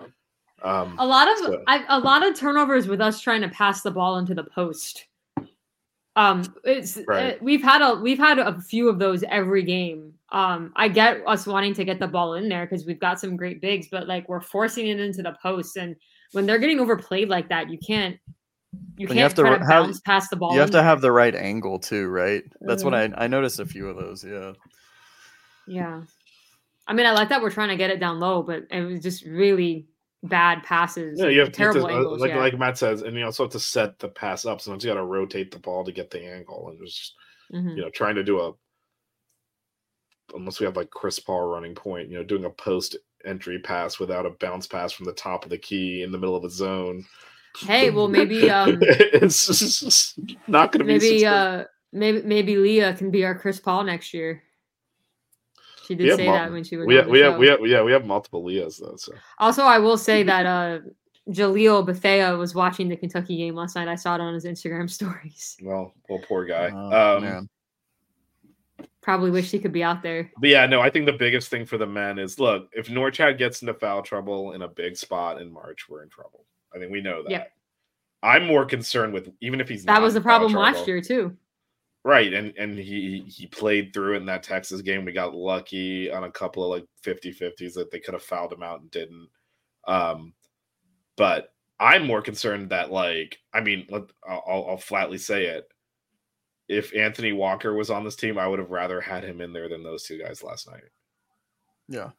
Um, 0.62 0.96
a 0.98 1.06
lot 1.06 1.30
of 1.30 1.38
So- 1.38 1.62
I, 1.66 1.84
a 1.88 1.98
lot 1.98 2.26
of 2.26 2.34
turnovers 2.34 2.86
with 2.86 3.00
us 3.00 3.20
trying 3.20 3.40
to 3.42 3.48
pass 3.48 3.82
the 3.82 3.90
ball 3.90 4.18
into 4.18 4.34
the 4.34 4.44
post. 4.44 5.06
Um, 6.16 6.42
it's 6.64 6.98
Right. 7.06 7.34
uh, 7.34 7.38
we've 7.40 7.62
had 7.62 7.82
a 7.82 7.94
we've 7.94 8.18
had 8.18 8.38
a 8.38 8.60
few 8.60 8.88
of 8.88 8.98
those 8.98 9.22
every 9.24 9.62
game. 9.62 10.12
Um, 10.30 10.72
I 10.76 10.88
get 10.88 11.22
us 11.26 11.46
wanting 11.46 11.72
to 11.74 11.84
get 11.84 11.98
the 11.98 12.08
ball 12.08 12.34
in 12.34 12.48
there 12.48 12.66
because 12.66 12.84
we've 12.84 12.98
got 12.98 13.20
some 13.20 13.36
great 13.36 13.60
bigs, 13.60 13.88
but 13.90 14.06
like 14.08 14.28
we're 14.28 14.40
forcing 14.40 14.88
it 14.88 15.00
into 15.00 15.22
the 15.22 15.36
post, 15.42 15.76
and 15.76 15.96
when 16.32 16.46
they're 16.46 16.58
getting 16.58 16.80
overplayed 16.80 17.28
like 17.28 17.48
that, 17.48 17.70
you 17.70 17.78
can't 17.78 18.18
you 18.96 19.06
can't 19.06 19.16
you 19.16 19.22
have 19.22 19.34
to 19.34 19.42
try 19.42 19.50
re- 19.52 19.58
to 19.58 19.64
have- 19.64 19.84
bounce 19.86 20.00
past 20.00 20.30
the 20.30 20.36
ball. 20.36 20.52
You 20.54 20.60
have 20.60 20.70
to 20.70 20.82
have 20.82 21.00
the 21.00 21.12
right 21.12 21.34
angle 21.34 21.78
too, 21.78 22.08
right? 22.08 22.44
That's 22.60 22.84
what 22.84 22.94
I 22.94 23.08
Mhm. 23.08 23.14
I 23.18 23.26
noticed 23.26 23.58
a 23.60 23.66
few 23.66 23.88
of 23.88 23.96
those. 23.96 24.24
Yeah. 24.24 24.52
yeah. 25.66 26.02
I 26.86 26.92
mean, 26.92 27.06
I 27.06 27.12
like 27.12 27.28
that 27.28 27.40
we're 27.42 27.50
trying 27.50 27.68
to 27.68 27.76
get 27.76 27.90
it 27.90 28.00
down 28.00 28.20
low, 28.20 28.42
but 28.42 28.64
it 28.70 28.82
was 28.82 29.00
just 29.00 29.24
really 29.24 29.86
bad 30.24 30.62
passes. 30.64 31.18
Yeah, 31.18 31.26
you 31.26 31.28
have, 31.28 31.34
you 31.34 31.40
have 31.40 31.52
terrible 31.52 31.88
to, 31.88 31.94
uh, 31.94 31.96
angles. 31.96 32.20
like 32.20 32.30
yeah. 32.30 32.38
like 32.38 32.58
Matt 32.58 32.78
says, 32.78 33.02
and 33.02 33.16
you 33.16 33.24
also 33.24 33.44
have 33.44 33.52
to 33.52 33.60
set 33.60 33.98
the 33.98 34.08
pass 34.08 34.44
up. 34.44 34.60
Sometimes 34.60 34.84
you 34.84 34.90
got 34.90 34.94
to 34.94 35.04
rotate 35.04 35.50
the 35.50 35.58
ball 35.58 35.84
to 35.84 35.92
get 35.92 36.10
the 36.10 36.20
angle, 36.24 36.68
and 36.68 36.78
just 36.86 37.14
Mhm. 37.52 37.76
you 37.76 37.82
know 37.82 37.90
trying 37.90 38.14
to 38.16 38.24
do 38.24 38.40
a 38.40 38.52
unless 40.34 40.60
we 40.60 40.66
have 40.66 40.76
like 40.76 40.90
Chris 40.90 41.18
Paul 41.18 41.46
running 41.46 41.74
point, 41.74 42.08
you 42.08 42.16
know, 42.16 42.22
doing 42.22 42.44
a 42.44 42.50
post 42.50 42.96
entry 43.24 43.58
pass 43.58 43.98
without 43.98 44.26
a 44.26 44.30
bounce 44.30 44.66
pass 44.66 44.92
from 44.92 45.06
the 45.06 45.12
top 45.12 45.42
of 45.44 45.50
the 45.50 45.58
key 45.58 46.02
in 46.02 46.12
the 46.12 46.18
middle 46.18 46.36
of 46.36 46.44
a 46.44 46.50
zone. 46.50 47.04
Hey, 47.58 47.90
well, 47.90 48.08
maybe 48.08 48.50
um, 48.50 48.78
it's 48.82 49.46
just 49.46 50.18
not 50.46 50.72
going 50.72 50.80
to 50.80 50.84
be 50.84 50.98
maybe 50.98 51.26
uh 51.26 51.64
maybe 51.92 52.22
maybe 52.22 52.56
Leah 52.56 52.94
can 52.94 53.10
be 53.10 53.24
our 53.24 53.34
Chris 53.38 53.60
Paul 53.60 53.84
next 53.84 54.14
year. 54.14 54.42
She 55.86 55.94
We 55.94 56.04
did 56.04 56.08
have 56.10 56.18
say 56.18 56.26
mul- 56.26 56.34
that 56.34 56.52
when 56.52 56.64
she 56.64 56.76
was 56.76 56.86
we 56.86 56.94
have, 56.94 57.08
we 57.08 57.18
have 57.20 57.38
we 57.38 57.48
have 57.48 57.66
yeah 57.66 57.82
we 57.82 57.92
have 57.92 58.04
multiple 58.06 58.44
Leahs 58.44 58.78
though. 58.78 58.96
So 58.96 59.12
Also, 59.38 59.64
I 59.64 59.78
will 59.78 59.98
say 59.98 60.22
that 60.24 60.46
uh 60.46 60.78
Jalil 61.28 61.84
Bethea 61.84 62.36
was 62.36 62.54
watching 62.54 62.88
the 62.88 62.96
Kentucky 62.96 63.36
game 63.36 63.54
last 63.54 63.76
night. 63.76 63.88
I 63.88 63.94
saw 63.94 64.14
it 64.14 64.20
on 64.20 64.34
his 64.34 64.44
Instagram 64.44 64.88
stories. 64.98 65.56
well, 65.62 65.92
well, 66.08 66.20
poor 66.26 66.44
guy. 66.44 66.70
Oh, 66.72 67.16
um, 67.16 67.22
man. 67.22 67.48
Probably 69.02 69.30
wish 69.30 69.50
he 69.50 69.58
could 69.58 69.72
be 69.72 69.82
out 69.82 70.02
there. 70.02 70.30
But 70.38 70.50
yeah, 70.50 70.66
no, 70.66 70.80
I 70.80 70.90
think 70.90 71.06
the 71.06 71.12
biggest 71.12 71.48
thing 71.48 71.64
for 71.64 71.78
the 71.78 71.86
men 71.86 72.18
is 72.18 72.38
look, 72.38 72.68
if 72.72 72.88
Norchad 72.88 73.38
gets 73.38 73.62
into 73.62 73.72
foul 73.74 74.02
trouble 74.02 74.52
in 74.52 74.62
a 74.62 74.68
big 74.68 74.96
spot 74.96 75.40
in 75.40 75.50
March, 75.50 75.88
we're 75.88 76.02
in 76.02 76.10
trouble. 76.10 76.44
I 76.74 76.78
think 76.78 76.92
we 76.92 77.00
know 77.00 77.22
that. 77.22 77.30
Yeah. 77.30 77.44
I'm 78.22 78.46
more 78.46 78.66
concerned 78.66 79.14
with 79.14 79.30
even 79.40 79.60
if 79.60 79.68
he's 79.68 79.84
That 79.84 80.02
was 80.02 80.14
the 80.14 80.20
problem 80.20 80.52
last 80.52 80.86
year 80.86 81.00
too. 81.00 81.34
Right. 82.04 82.32
And 82.34 82.52
and 82.58 82.78
he 82.78 83.24
he 83.26 83.46
played 83.46 83.92
through 83.94 84.16
in 84.16 84.26
that 84.26 84.42
Texas 84.42 84.82
game. 84.82 85.04
We 85.06 85.12
got 85.12 85.34
lucky 85.34 86.10
on 86.10 86.24
a 86.24 86.30
couple 86.30 86.62
of 86.64 86.70
like 86.70 86.86
50-50s 87.02 87.74
that 87.74 87.90
they 87.90 88.00
could 88.00 88.14
have 88.14 88.22
fouled 88.22 88.52
him 88.52 88.62
out 88.62 88.80
and 88.80 88.90
didn't. 88.90 89.28
Um 89.86 90.34
but 91.16 91.54
I'm 91.78 92.06
more 92.06 92.20
concerned 92.20 92.68
that 92.70 92.92
like 92.92 93.38
I 93.54 93.60
mean, 93.60 93.86
let, 93.88 94.02
I'll- 94.28 94.66
I'll 94.68 94.76
flatly 94.78 95.16
say 95.18 95.46
it. 95.46 95.66
If 96.70 96.94
Anthony 96.94 97.32
Walker 97.32 97.74
was 97.74 97.90
on 97.90 98.04
this 98.04 98.14
team, 98.16 98.38
I 98.38 98.46
would 98.46 98.60
have 98.60 98.70
rather 98.70 99.00
had 99.00 99.24
him 99.24 99.40
in 99.40 99.52
there 99.52 99.68
than 99.68 99.82
those 99.82 100.04
two 100.04 100.18
guys 100.22 100.42
last 100.44 100.70
night. 100.70 100.84
Yeah. 101.88 102.10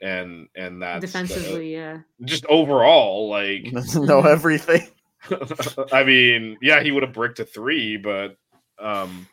and 0.00 0.48
and 0.54 0.80
that 0.82 1.00
Defensively, 1.00 1.72
yeah. 1.74 1.98
just 2.24 2.46
overall 2.46 3.28
like 3.28 3.64
know 3.96 4.20
everything. 4.26 4.88
i 5.92 6.04
mean 6.04 6.56
yeah 6.62 6.80
he 6.82 6.92
would 6.92 7.02
have 7.02 7.12
bricked 7.14 7.40
a 7.40 7.44
three 7.44 7.96
but 7.96 8.36
um 8.78 9.26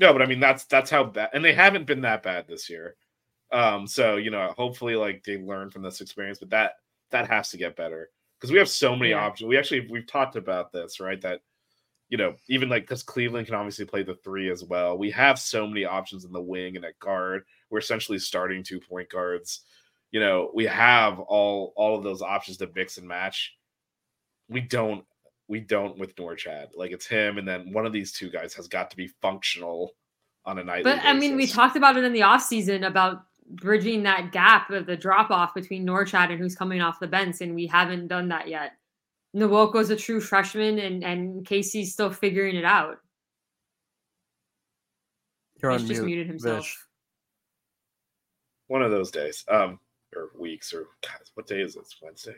no 0.00 0.12
but 0.12 0.20
i 0.22 0.26
mean 0.26 0.40
that's 0.40 0.64
that's 0.64 0.90
how 0.90 1.04
bad 1.04 1.28
and 1.34 1.44
they 1.44 1.52
haven't 1.52 1.86
been 1.86 2.00
that 2.00 2.24
bad 2.24 2.48
this 2.48 2.68
year 2.68 2.96
um 3.52 3.86
so 3.86 4.16
you 4.16 4.30
know 4.32 4.52
hopefully 4.56 4.96
like 4.96 5.22
they 5.24 5.36
learn 5.36 5.70
from 5.70 5.82
this 5.82 6.00
experience 6.00 6.38
but 6.40 6.50
that 6.50 6.72
that 7.12 7.28
has 7.30 7.50
to 7.50 7.56
get 7.56 7.76
better 7.76 8.08
because 8.40 8.50
we 8.50 8.58
have 8.58 8.68
so 8.68 8.96
many 8.96 9.10
Yeah. 9.10 9.24
options 9.24 9.46
we 9.46 9.56
actually 9.58 9.86
we've 9.90 10.06
talked 10.08 10.34
about 10.34 10.72
this 10.72 10.98
right 10.98 11.20
that 11.20 11.40
you 12.08 12.18
know 12.18 12.34
even 12.48 12.68
like 12.68 12.82
because 12.82 13.02
cleveland 13.02 13.46
can 13.46 13.54
obviously 13.54 13.84
play 13.84 14.02
the 14.02 14.14
three 14.16 14.50
as 14.50 14.64
well 14.64 14.96
we 14.96 15.10
have 15.10 15.38
so 15.38 15.66
many 15.66 15.84
options 15.84 16.24
in 16.24 16.32
the 16.32 16.40
wing 16.40 16.76
and 16.76 16.84
at 16.84 16.98
guard 16.98 17.42
we're 17.70 17.78
essentially 17.78 18.18
starting 18.18 18.62
two 18.62 18.80
point 18.80 19.08
guards 19.10 19.60
you 20.10 20.20
know 20.20 20.50
we 20.54 20.64
have 20.64 21.18
all 21.20 21.72
all 21.76 21.96
of 21.96 22.04
those 22.04 22.22
options 22.22 22.56
to 22.56 22.70
mix 22.74 22.98
and 22.98 23.06
match 23.06 23.54
we 24.48 24.60
don't 24.60 25.04
we 25.48 25.60
don't 25.60 25.98
with 25.98 26.14
Norchad. 26.16 26.68
Like 26.76 26.92
it's 26.92 27.06
him, 27.06 27.38
and 27.38 27.48
then 27.48 27.72
one 27.72 27.86
of 27.86 27.92
these 27.92 28.12
two 28.12 28.30
guys 28.30 28.54
has 28.54 28.68
got 28.68 28.90
to 28.90 28.96
be 28.96 29.08
functional 29.20 29.94
on 30.44 30.58
a 30.58 30.64
night. 30.64 30.84
But 30.84 31.00
I 31.02 31.14
mean, 31.14 31.36
we 31.36 31.46
talked 31.46 31.76
about 31.76 31.96
it 31.96 32.04
in 32.04 32.12
the 32.12 32.20
offseason 32.20 32.86
about 32.86 33.24
bridging 33.50 34.02
that 34.02 34.30
gap 34.30 34.70
of 34.70 34.84
the 34.84 34.96
drop 34.96 35.30
off 35.30 35.54
between 35.54 35.86
Norchad 35.86 36.30
and 36.30 36.38
who's 36.38 36.54
coming 36.54 36.82
off 36.82 37.00
the 37.00 37.06
bench, 37.06 37.40
and 37.40 37.54
we 37.54 37.66
haven't 37.66 38.08
done 38.08 38.28
that 38.28 38.48
yet. 38.48 38.72
Nwoko's 39.36 39.90
a 39.90 39.96
true 39.96 40.20
freshman, 40.20 40.78
and 40.78 41.04
and 41.04 41.46
Casey's 41.46 41.92
still 41.92 42.10
figuring 42.10 42.56
it 42.56 42.64
out. 42.64 42.96
You're 45.62 45.72
He's 45.72 45.82
on 45.82 45.88
just 45.88 46.00
mute, 46.00 46.06
muted 46.06 46.26
himself. 46.28 46.64
Vish. 46.64 46.76
one 48.68 48.82
of 48.82 48.90
those 48.90 49.10
days, 49.10 49.44
um, 49.48 49.80
or 50.14 50.30
weeks, 50.38 50.72
or 50.72 50.86
God, 51.02 51.20
what 51.34 51.46
day 51.46 51.60
is 51.60 51.76
it? 51.76 51.80
It's 51.80 51.96
Wednesday. 52.00 52.36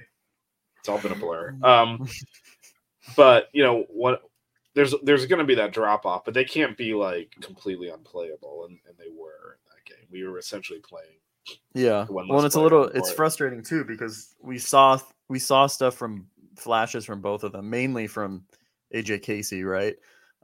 It's 0.78 0.88
all 0.88 0.98
been 0.98 1.12
a 1.12 1.16
blur. 1.16 1.56
Um, 1.62 2.08
but 3.16 3.48
you 3.52 3.62
know 3.62 3.84
what? 3.88 4.22
There's 4.74 4.94
there's 5.02 5.26
going 5.26 5.40
to 5.40 5.44
be 5.44 5.54
that 5.56 5.72
drop 5.72 6.06
off, 6.06 6.24
but 6.24 6.34
they 6.34 6.44
can't 6.44 6.76
be 6.76 6.94
like 6.94 7.34
completely 7.40 7.88
unplayable, 7.88 8.66
and, 8.68 8.78
and 8.86 8.96
they 8.98 9.10
were 9.10 9.58
in 9.58 9.68
that 9.68 9.84
game. 9.84 10.06
We 10.10 10.26
were 10.26 10.38
essentially 10.38 10.80
playing. 10.80 11.18
Yeah. 11.74 12.06
Well, 12.08 12.24
and 12.36 12.46
it's 12.46 12.54
a 12.54 12.60
little 12.60 12.84
it's 12.84 13.12
frustrating 13.12 13.62
too 13.62 13.84
because 13.84 14.34
we 14.42 14.58
saw 14.58 14.98
we 15.28 15.38
saw 15.38 15.66
stuff 15.66 15.94
from 15.94 16.26
flashes 16.60 17.04
from 17.04 17.20
both 17.20 17.42
of 17.44 17.52
them, 17.52 17.70
mainly 17.70 18.06
from 18.06 18.44
AJ 18.94 19.22
Casey, 19.22 19.64
right? 19.64 19.96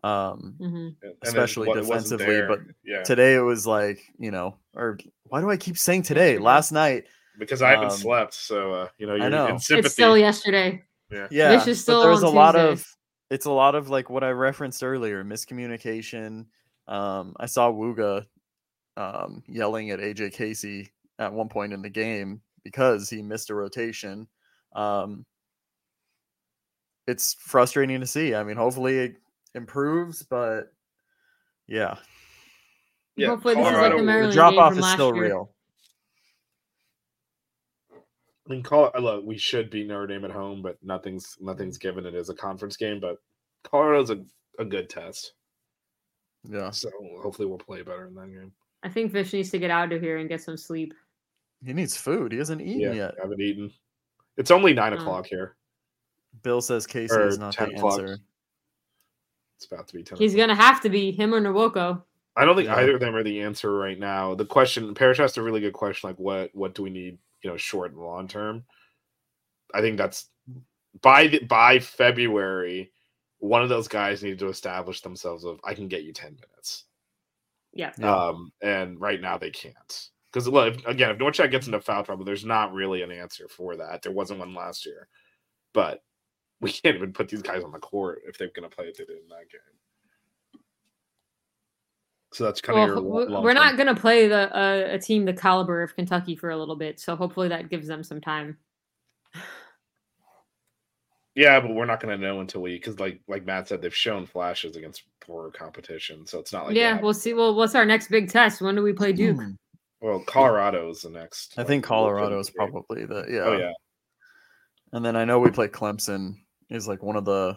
Um 0.05 0.55
hmm 0.59 0.65
and- 0.67 0.95
and 1.03 1.15
then 1.23 1.29
Especially 1.29 1.71
it 1.71 1.75
defensively, 1.75 2.43
but 2.43 2.61
yeah, 2.85 3.03
today 3.03 3.35
it 3.35 3.41
was 3.41 3.67
like, 3.67 4.01
you 4.19 4.31
know, 4.31 4.57
or 4.75 4.99
why 5.25 5.41
do 5.41 5.51
I 5.51 5.57
keep 5.57 5.79
saying 5.79 6.03
today? 6.03 6.39
Last 6.53 6.71
night. 6.73 7.05
because 7.39 7.61
I 7.63 7.71
haven't 7.71 7.91
um, 7.91 7.99
slept, 7.99 8.35
so 8.35 8.73
uh, 8.73 8.89
you 8.99 9.07
know 9.07 9.15
I 9.15 9.19
you're 9.19 9.31
know. 9.31 9.49
in 9.49 9.57
It's 9.57 9.67
sympathy. 9.67 9.87
It's 9.87 9.95
still 9.95 10.17
yesterday. 10.19 10.83
Yeah. 11.11 11.59
Vish 11.59 11.67
is 11.69 11.79
but 11.79 11.83
still 11.83 12.03
there's 12.03 12.23
a 12.23 12.27
on 12.29 12.35
lot 12.35 12.57
of 12.57 12.85
it's 13.31 13.47
a 13.47 13.51
lot 13.51 13.75
of 13.75 13.89
like 13.91 14.09
what 14.11 14.23
I 14.25 14.31
referenced 14.31 14.83
earlier, 14.83 15.25
miscommunication. 15.25 16.47
Um 16.89 17.35
I 17.39 17.47
saw 17.47 17.71
Wooga 17.73 18.27
um 18.97 19.43
yelling 19.49 19.91
at 19.91 19.99
AJ 20.01 20.33
Casey 20.33 20.93
at 21.19 21.33
one 21.33 21.49
point 21.49 21.73
in 21.73 21.83
the 21.83 21.91
game 21.91 22.41
because 22.65 23.09
he 23.11 23.23
missed 23.23 23.51
a 23.51 23.55
rotation. 23.55 24.29
Um, 24.75 25.25
it's 27.07 27.35
frustrating 27.35 28.01
to 28.01 28.07
see. 28.07 28.35
I 28.35 28.43
mean, 28.43 28.57
hopefully 28.57 28.99
it 28.99 29.17
improves, 29.55 30.23
but 30.23 30.73
yeah, 31.67 31.97
Yeah, 33.17 33.29
Hopefully 33.29 33.55
this 33.55 33.67
is 33.67 33.73
like 33.73 33.75
Colorado- 33.75 33.97
the 33.97 34.03
the 34.03 34.07
Maryland 34.07 34.33
the 34.33 34.35
drop 34.37 34.55
off 34.55 34.77
is 34.79 34.87
still 34.93 35.15
year. 35.15 35.25
real. 35.25 35.55
I 38.47 38.53
mean, 38.53 38.63
call 38.63 38.91
uh, 38.95 39.01
look, 39.01 39.25
we 39.25 39.37
should 39.39 39.71
beat 39.71 39.89
Notre 39.89 40.07
Dame 40.07 40.25
at 40.25 40.31
home, 40.31 40.63
but 40.63 40.77
nothing's 40.83 41.37
nothing's 41.41 41.79
given. 41.79 42.07
It 42.07 42.15
is 42.15 42.29
a 42.29 42.35
conference 42.35 42.77
game, 42.77 43.01
but 43.01 43.17
Colorado's 43.65 44.11
a, 44.11 44.25
a 44.61 44.65
good 44.65 44.89
test. 44.89 45.33
Yeah, 46.49 46.71
So 46.71 46.89
hopefully 47.23 47.49
we'll 47.49 47.59
play 47.59 47.83
better 47.83 48.07
in 48.07 48.15
that 48.15 48.29
game. 48.33 48.53
I 48.85 48.89
think 48.89 49.11
Vish 49.11 49.33
needs 49.33 49.51
to 49.51 49.59
get 49.59 49.73
out 49.73 49.93
of 49.93 50.01
here 50.01 50.19
and 50.19 50.29
get 50.29 50.43
some 50.43 50.57
sleep. 50.57 50.95
he 51.65 51.73
needs 51.73 51.97
food. 51.97 52.31
He 52.31 52.39
hasn't 52.39 52.61
eaten 52.61 52.81
Yeah, 52.83 52.93
yet. 52.93 53.15
I 53.19 53.23
haven't 53.23 53.41
eaten. 53.41 53.73
It's 54.37 54.53
only 54.53 54.73
nine 54.75 54.93
Oh. 54.93 54.97
o'clock 54.99 55.27
here. 55.27 55.57
Bill 56.43 56.61
says 56.61 56.87
Casey 56.87 57.15
Or 57.15 57.27
is 57.27 57.39
not 57.39 57.57
the 57.57 57.65
o'clock. 57.75 58.01
answer. 58.01 58.19
It's 59.57 59.67
about 59.67 59.89
to 59.89 59.95
be 59.95 60.03
ten. 60.03 60.19
He's 60.19 60.35
o'clock. 60.35 60.49
gonna 60.49 60.61
have 60.63 60.81
to 60.83 60.89
be 60.91 61.13
him 61.13 61.35
or 61.35 61.41
Nwoko. 61.41 62.03
I 62.37 62.45
don't 62.45 62.57
think 62.57 62.69
Yeah. 62.69 62.77
either 62.77 62.95
of 62.95 63.01
them 63.01 63.15
are 63.17 63.23
the 63.23 63.41
answer 63.41 63.73
right 63.73 63.99
now. 63.99 64.35
The 64.35 64.45
question, 64.45 64.95
Parrish 64.95 65.21
asked 65.21 65.39
a 65.39 65.43
really 65.43 65.61
good 65.61 65.73
question, 65.73 66.09
like 66.11 66.19
what 66.19 66.51
what 66.55 66.75
do 66.75 66.83
we 66.83 66.91
need, 66.91 67.19
you 67.43 67.51
know, 67.51 67.57
short 67.57 67.93
and 67.93 68.01
long 68.01 68.29
term. 68.29 68.65
I 69.75 69.81
think 69.81 69.97
that's 69.97 70.29
by 71.03 71.27
the, 71.29 71.39
by 71.41 71.79
February, 71.79 72.93
one 73.39 73.63
of 73.63 73.69
those 73.69 73.89
guys 73.89 74.23
need 74.23 74.39
to 74.39 74.49
establish 74.49 75.01
themselves 75.01 75.45
of 75.45 75.61
I 75.65 75.75
can 75.75 75.89
get 75.89 76.05
you 76.05 76.13
ten 76.13 76.35
minutes. 76.35 76.85
Yeah. 77.73 77.93
Yeah. 77.99 78.15
Um, 78.15 78.53
and 78.63 79.01
right 79.01 79.21
now 79.21 79.39
they 79.39 79.51
can't 79.51 80.11
because 80.33 80.49
look, 80.49 80.75
if, 80.77 80.87
again, 80.87 81.11
if 81.11 81.19
Norchad 81.19 81.51
gets 81.51 81.67
into 81.67 81.81
foul 81.81 82.05
trouble, 82.05 82.25
there's 82.27 82.45
not 82.45 82.73
really 82.75 83.01
an 83.03 83.11
answer 83.11 83.49
for 83.49 83.77
that. 83.77 84.03
There 84.03 84.13
wasn't 84.13 84.41
one 84.41 84.55
last 84.55 84.85
year, 84.87 85.09
but 85.73 86.03
we 86.61 86.73
can't 86.73 86.97
even 86.97 87.13
put 87.13 87.29
these 87.29 87.43
guys 87.43 87.63
on 87.63 87.73
the 87.73 87.79
court 87.79 88.23
if 88.27 88.39
they're 88.39 88.51
going 88.55 88.69
to 88.69 88.75
play 88.75 88.87
it 88.87 88.97
they 88.97 89.05
did 89.05 89.19
in 89.19 89.29
that 89.29 89.51
game. 89.51 89.61
So 92.33 92.45
that's 92.45 92.61
kind 92.61 92.79
of 92.79 92.89
your. 92.89 93.01
we- 93.01 93.27
long- 93.27 93.43
we're 93.43 93.55
not 93.55 93.79
gonna 93.79 93.95
play 93.95 94.29
the 94.29 94.55
uh, 94.55 94.89
a 94.91 94.99
team 94.99 95.25
the 95.25 95.33
caliber 95.33 95.83
of 95.83 95.95
Kentucky 95.95 96.37
for 96.37 96.51
a 96.51 96.57
little 96.57 96.77
bit, 96.77 97.01
so 97.01 97.17
hopefully 97.17 97.49
that 97.49 97.71
gives 97.71 97.87
them 97.87 98.03
some 98.03 98.21
time. 98.21 98.59
Yeah, 101.37 101.61
but 101.61 101.75
we're 101.75 101.85
not 101.85 102.01
going 102.01 102.19
to 102.19 102.27
know 102.27 102.41
until 102.41 102.63
we 102.63 102.77
because 102.77 102.99
like 102.99 103.21
like 103.29 103.45
Matt 103.45 103.69
said, 103.69 103.83
they've 103.83 103.95
shown 103.95 104.25
flashes 104.27 104.75
against 104.75 105.03
poor 105.21 105.51
competition, 105.51 106.27
so 106.27 106.39
it's 106.39 106.51
not 106.51 106.67
like 106.67 106.75
yeah, 106.75 106.95
that. 106.95 107.03
we'll 107.03 107.13
see. 107.13 107.35
Well, 107.35 107.55
what's 107.55 107.75
our 107.75 107.85
next 107.85 108.09
big 108.09 108.31
test? 108.31 108.63
When 108.63 108.75
do 108.75 108.83
we 108.83 108.95
play 108.95 109.13
Duke? 109.13 109.37
Hmm. 109.37 109.51
Well, 110.01 110.21
Colorado 110.27 110.89
is 110.89 111.03
the 111.03 111.11
next. 111.11 111.53
I 111.57 111.61
like, 111.61 111.69
think 111.69 111.85
Colorado 111.85 112.39
is 112.39 112.49
probably 112.49 113.05
the 113.05 113.27
yeah. 113.29 113.41
Oh 113.41 113.57
yeah, 113.59 113.73
And 114.93 115.05
then 115.05 115.15
I 115.15 115.27
know 115.27 115.39
we 115.39 115.51
play 115.51 115.69
Clemson 115.69 116.37
is 116.71 116.89
like 116.89 117.03
one 117.03 117.17
of 117.17 117.25
the 117.25 117.57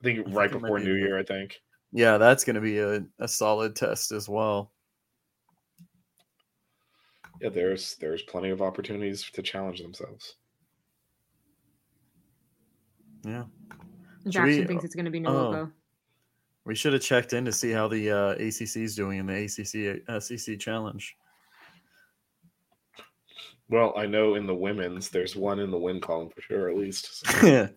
I 0.00 0.04
think 0.04 0.26
I 0.26 0.30
right 0.30 0.50
think 0.50 0.62
before 0.62 0.78
New 0.78 0.94
the- 0.94 1.00
Year. 1.00 1.18
I 1.18 1.22
think. 1.22 1.60
yeah, 1.92 2.18
that's 2.18 2.44
gonna 2.44 2.60
be 2.60 2.78
a, 2.78 3.02
a 3.18 3.26
solid 3.28 3.74
test 3.76 4.12
as 4.12 4.28
well. 4.28 4.72
Yeah, 7.40 7.50
there's 7.50 7.96
there's 7.96 8.22
plenty 8.22 8.50
of 8.50 8.62
opportunities 8.62 9.28
to 9.32 9.42
challenge 9.42 9.80
themselves. 9.80 10.36
Yeah. 13.24 13.44
Jackson 14.28 14.60
we- 14.60 14.66
thinks 14.66 14.84
it's 14.84 14.94
gonna 14.94 15.10
be 15.10 15.24
oh. 15.26 15.30
Nwoko. 15.30 15.72
We 16.64 16.74
should 16.74 16.94
have 16.94 17.02
checked 17.02 17.32
in 17.32 17.44
to 17.44 17.52
see 17.52 17.70
how 17.70 17.86
the 17.86 18.10
uh, 18.10 18.30
ACC 18.32 18.76
is 18.78 18.96
doing 18.96 19.18
in 19.20 19.26
the 19.26 19.44
ACC 19.44 20.20
SEC 20.20 20.58
challenge. 20.58 21.14
Well, 23.68 23.94
I 23.96 24.06
know 24.06 24.34
in 24.34 24.46
the 24.48 24.54
women's, 24.54 25.08
there's 25.08 25.36
one 25.36 25.60
in 25.60 25.70
the 25.70 25.78
win 25.78 26.00
column 26.00 26.28
for 26.28 26.40
sure, 26.40 26.68
at 26.68 26.76
least. 26.76 27.24
So- 27.24 27.46
yeah. 27.46 27.68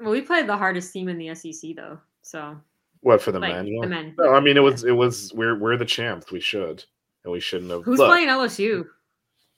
Well, 0.00 0.10
we 0.10 0.20
played 0.20 0.46
the 0.46 0.56
hardest 0.56 0.92
team 0.92 1.08
in 1.08 1.18
the 1.18 1.34
SEC 1.34 1.74
though, 1.74 1.98
so 2.22 2.60
what 3.00 3.22
for 3.22 3.32
the 3.32 3.38
like 3.38 3.54
men? 3.54 3.64
the 3.80 3.86
men. 3.86 4.14
No, 4.18 4.34
I 4.34 4.40
mean 4.40 4.56
it 4.56 4.60
was 4.60 4.84
it 4.84 4.92
was 4.92 5.32
we're 5.34 5.58
we're 5.58 5.76
the 5.76 5.86
champs. 5.86 6.30
We 6.30 6.40
should, 6.40 6.84
and 7.24 7.32
we 7.32 7.40
shouldn't 7.40 7.70
have. 7.70 7.82
Who's 7.82 7.98
Look, 7.98 8.08
playing 8.08 8.28
LSU? 8.28 8.86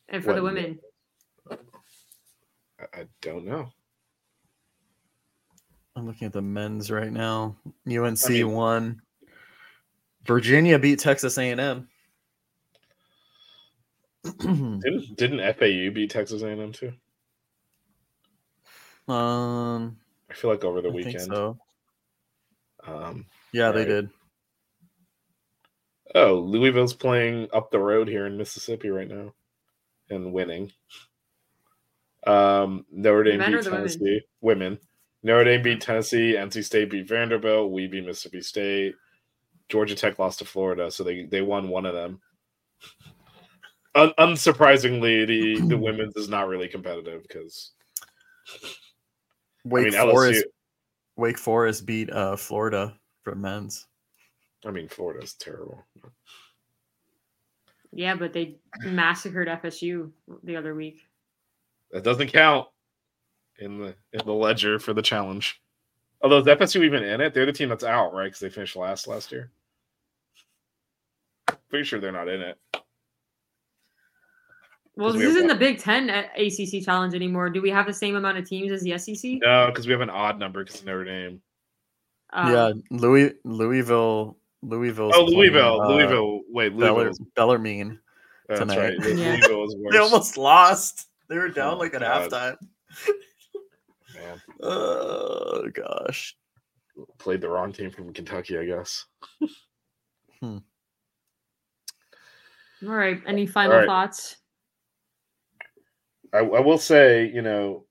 And 0.09 0.23
for 0.25 0.35
the 0.35 0.43
women, 0.43 0.79
I, 1.51 1.57
I 2.95 3.07
don't 3.21 3.45
know. 3.45 3.69
I'm 5.97 6.07
looking 6.07 6.27
at 6.27 6.33
the 6.33 6.41
men's 6.41 6.91
right 6.91 7.13
now. 7.13 7.57
UNC 7.87 8.29
mean- 8.29 8.53
won. 8.53 9.03
Virginia 10.25 10.79
beat 10.79 10.99
Texas 10.99 11.39
A&M. 11.39 11.89
Didn't 14.39 15.17
didn't 15.17 15.55
FAU 15.57 15.91
beat 15.93 16.11
Texas 16.11 16.43
A&M 16.43 16.73
too? 16.73 16.93
um, 19.09 19.97
I 20.31 20.35
feel 20.35 20.51
like 20.51 20.65
over 20.65 20.81
the 20.83 20.89
I 20.89 20.93
think 20.93 21.07
weekend. 21.07 21.35
so. 21.35 21.59
Um, 22.87 23.27
Yeah, 23.53 23.73
they 23.73 23.81
Right. 23.81 23.89
did. 23.89 24.11
oh, 26.15 26.35
Louisville's 26.41 26.95
playing 26.95 27.49
up 27.53 27.71
the 27.71 27.79
road 27.79 28.09
here 28.09 28.27
in 28.27 28.37
Mississippi 28.37 28.89
right 28.91 29.09
now, 29.09 29.35
and 30.11 30.33
winning. 30.33 30.73
Um, 32.27 32.85
Notre 32.91 33.25
Dame 33.25 33.39
beat 33.39 33.65
the 33.65 33.71
women? 33.71 33.99
Tennessee. 33.99 34.21
Women. 34.41 34.79
Notre 35.23 35.45
Dame 35.45 35.63
beat 35.63 35.81
Tennessee. 35.81 36.35
NC 36.37 36.65
State 36.65 36.91
beat 36.91 37.09
Vanderbilt. 37.09 37.71
We 37.73 37.87
beat 37.87 38.05
Mississippi 38.05 38.41
State. 38.43 38.95
Georgia 39.69 39.95
Tech 39.95 40.19
lost 40.19 40.39
to 40.41 40.45
Florida, 40.45 40.91
so 40.91 41.05
they 41.05 41.25
they 41.25 41.43
won 41.43 41.69
one 41.69 41.87
of 41.87 41.95
them. 41.95 42.21
Un- 43.95 44.13
unsurprisingly, 44.19 45.27
the 45.27 45.61
the 45.69 45.79
women's 45.79 46.17
is 46.17 46.29
not 46.29 46.49
really 46.49 46.69
competitive 46.69 47.23
because 47.23 47.73
Wake 49.65 49.87
I 49.87 49.91
mean 49.91 50.09
LSU. 50.09 50.13
Forest. 50.13 50.45
Wake 51.17 51.39
Forest 51.39 51.87
beat 51.87 52.11
uh, 52.13 52.37
Florida 52.37 52.95
for 53.23 53.35
men's. 53.35 53.87
I 54.67 54.71
mean, 54.71 54.89
Florida's 54.89 55.35
terrible. 55.35 55.85
yeah, 57.93 58.15
but 58.15 58.33
they 58.33 58.57
massacred 58.85 59.49
FSU 59.49 60.11
the 60.43 60.57
other 60.57 60.75
week. 60.75 61.07
That 61.91 62.05
doesn't 62.05 62.29
count 62.29 62.69
in 63.59 63.79
the 63.79 63.95
in 64.13 64.21
the 64.25 64.33
ledger 64.33 64.79
for 64.79 64.93
the 64.93 65.03
challenge. 65.03 65.61
Although 66.23 66.39
is 66.39 66.47
FSU 66.47 66.85
even 66.85 67.03
in 67.03 67.21
it? 67.21 67.33
They're 67.33 67.47
the 67.47 67.53
team 67.53 67.69
that's 67.69 67.85
out, 67.85 68.13
right? 68.13 68.25
Because 68.25 68.41
they 68.41 68.51
finished 68.51 68.77
last 68.77 69.07
last 69.07 69.31
year. 69.31 69.51
Pretty 71.69 71.85
sure 71.85 72.01
they're 72.01 72.13
not 72.13 72.29
in 72.29 72.41
it. 72.41 72.59
Well, 74.99 75.11
'Cause 75.11 75.19
we 75.19 75.25
this 75.27 75.29
have 75.37 75.45
isn't 75.45 75.49
the 75.49 75.55
Big 75.65 75.79
Ten 75.79 76.11
a- 76.11 76.29
ACC 76.37 76.85
challenge 76.85 77.15
anymore. 77.15 77.51
Do 77.51 77.63
we 77.63 77.71
have 77.71 77.87
the 77.87 77.93
same 77.95 78.17
amount 78.17 78.37
of 78.37 78.45
teams 78.49 78.73
as 78.73 78.83
the 78.83 78.93
SEC? 78.99 79.39
No, 79.43 79.67
because 79.69 79.87
we 79.87 79.93
have 79.93 80.01
an 80.01 80.11
odd 80.11 80.39
number 80.41 80.65
because 80.65 80.85
Notre 80.85 81.05
Dame. 81.05 81.41
Um, 82.33 82.53
yeah, 82.53 82.73
Louis 82.91 83.33
Louisville 83.45 84.37
Louisville. 84.63 85.13
Oh, 85.15 85.25
Louisville, 85.25 85.87
Louisville. 85.89 86.41
Wait, 86.49 86.77
Beller, 86.77 87.05
Louisville. 87.05 87.27
Bellarmine. 87.37 88.01
That's 88.49 88.59
tonight. 88.61 88.77
right. 88.99 89.17
Yeah. 89.17 89.35
Louisville 89.37 89.65
is 89.67 89.77
worse. 89.77 89.93
They 89.93 89.99
almost 89.99 90.37
lost. 90.37 91.07
They 91.29 91.37
were 91.39 91.45
Oh 91.47 91.53
down 91.53 91.75
my 91.75 91.85
like 91.85 91.95
at 91.95 92.01
God. 92.01 92.31
halftime. 92.31 92.57
Man, 94.17 94.43
Oh 94.63 95.69
gosh. 95.73 96.35
played 97.19 97.41
the 97.41 97.49
wrong 97.49 97.73
team 97.73 97.93
from 97.93 98.13
Kentucky, 98.13 98.59
I 98.59 98.65
guess. 98.65 99.05
hmm. 100.41 100.59
All 102.83 102.89
right. 102.95 103.23
Any 103.29 103.47
final 103.47 103.73
All 103.75 103.79
right. 103.79 103.87
thoughts? 103.87 104.38
I, 106.33 106.39
I 106.39 106.61
will 106.61 106.79
say, 106.79 107.31
you 107.33 107.43
know, 107.43 107.85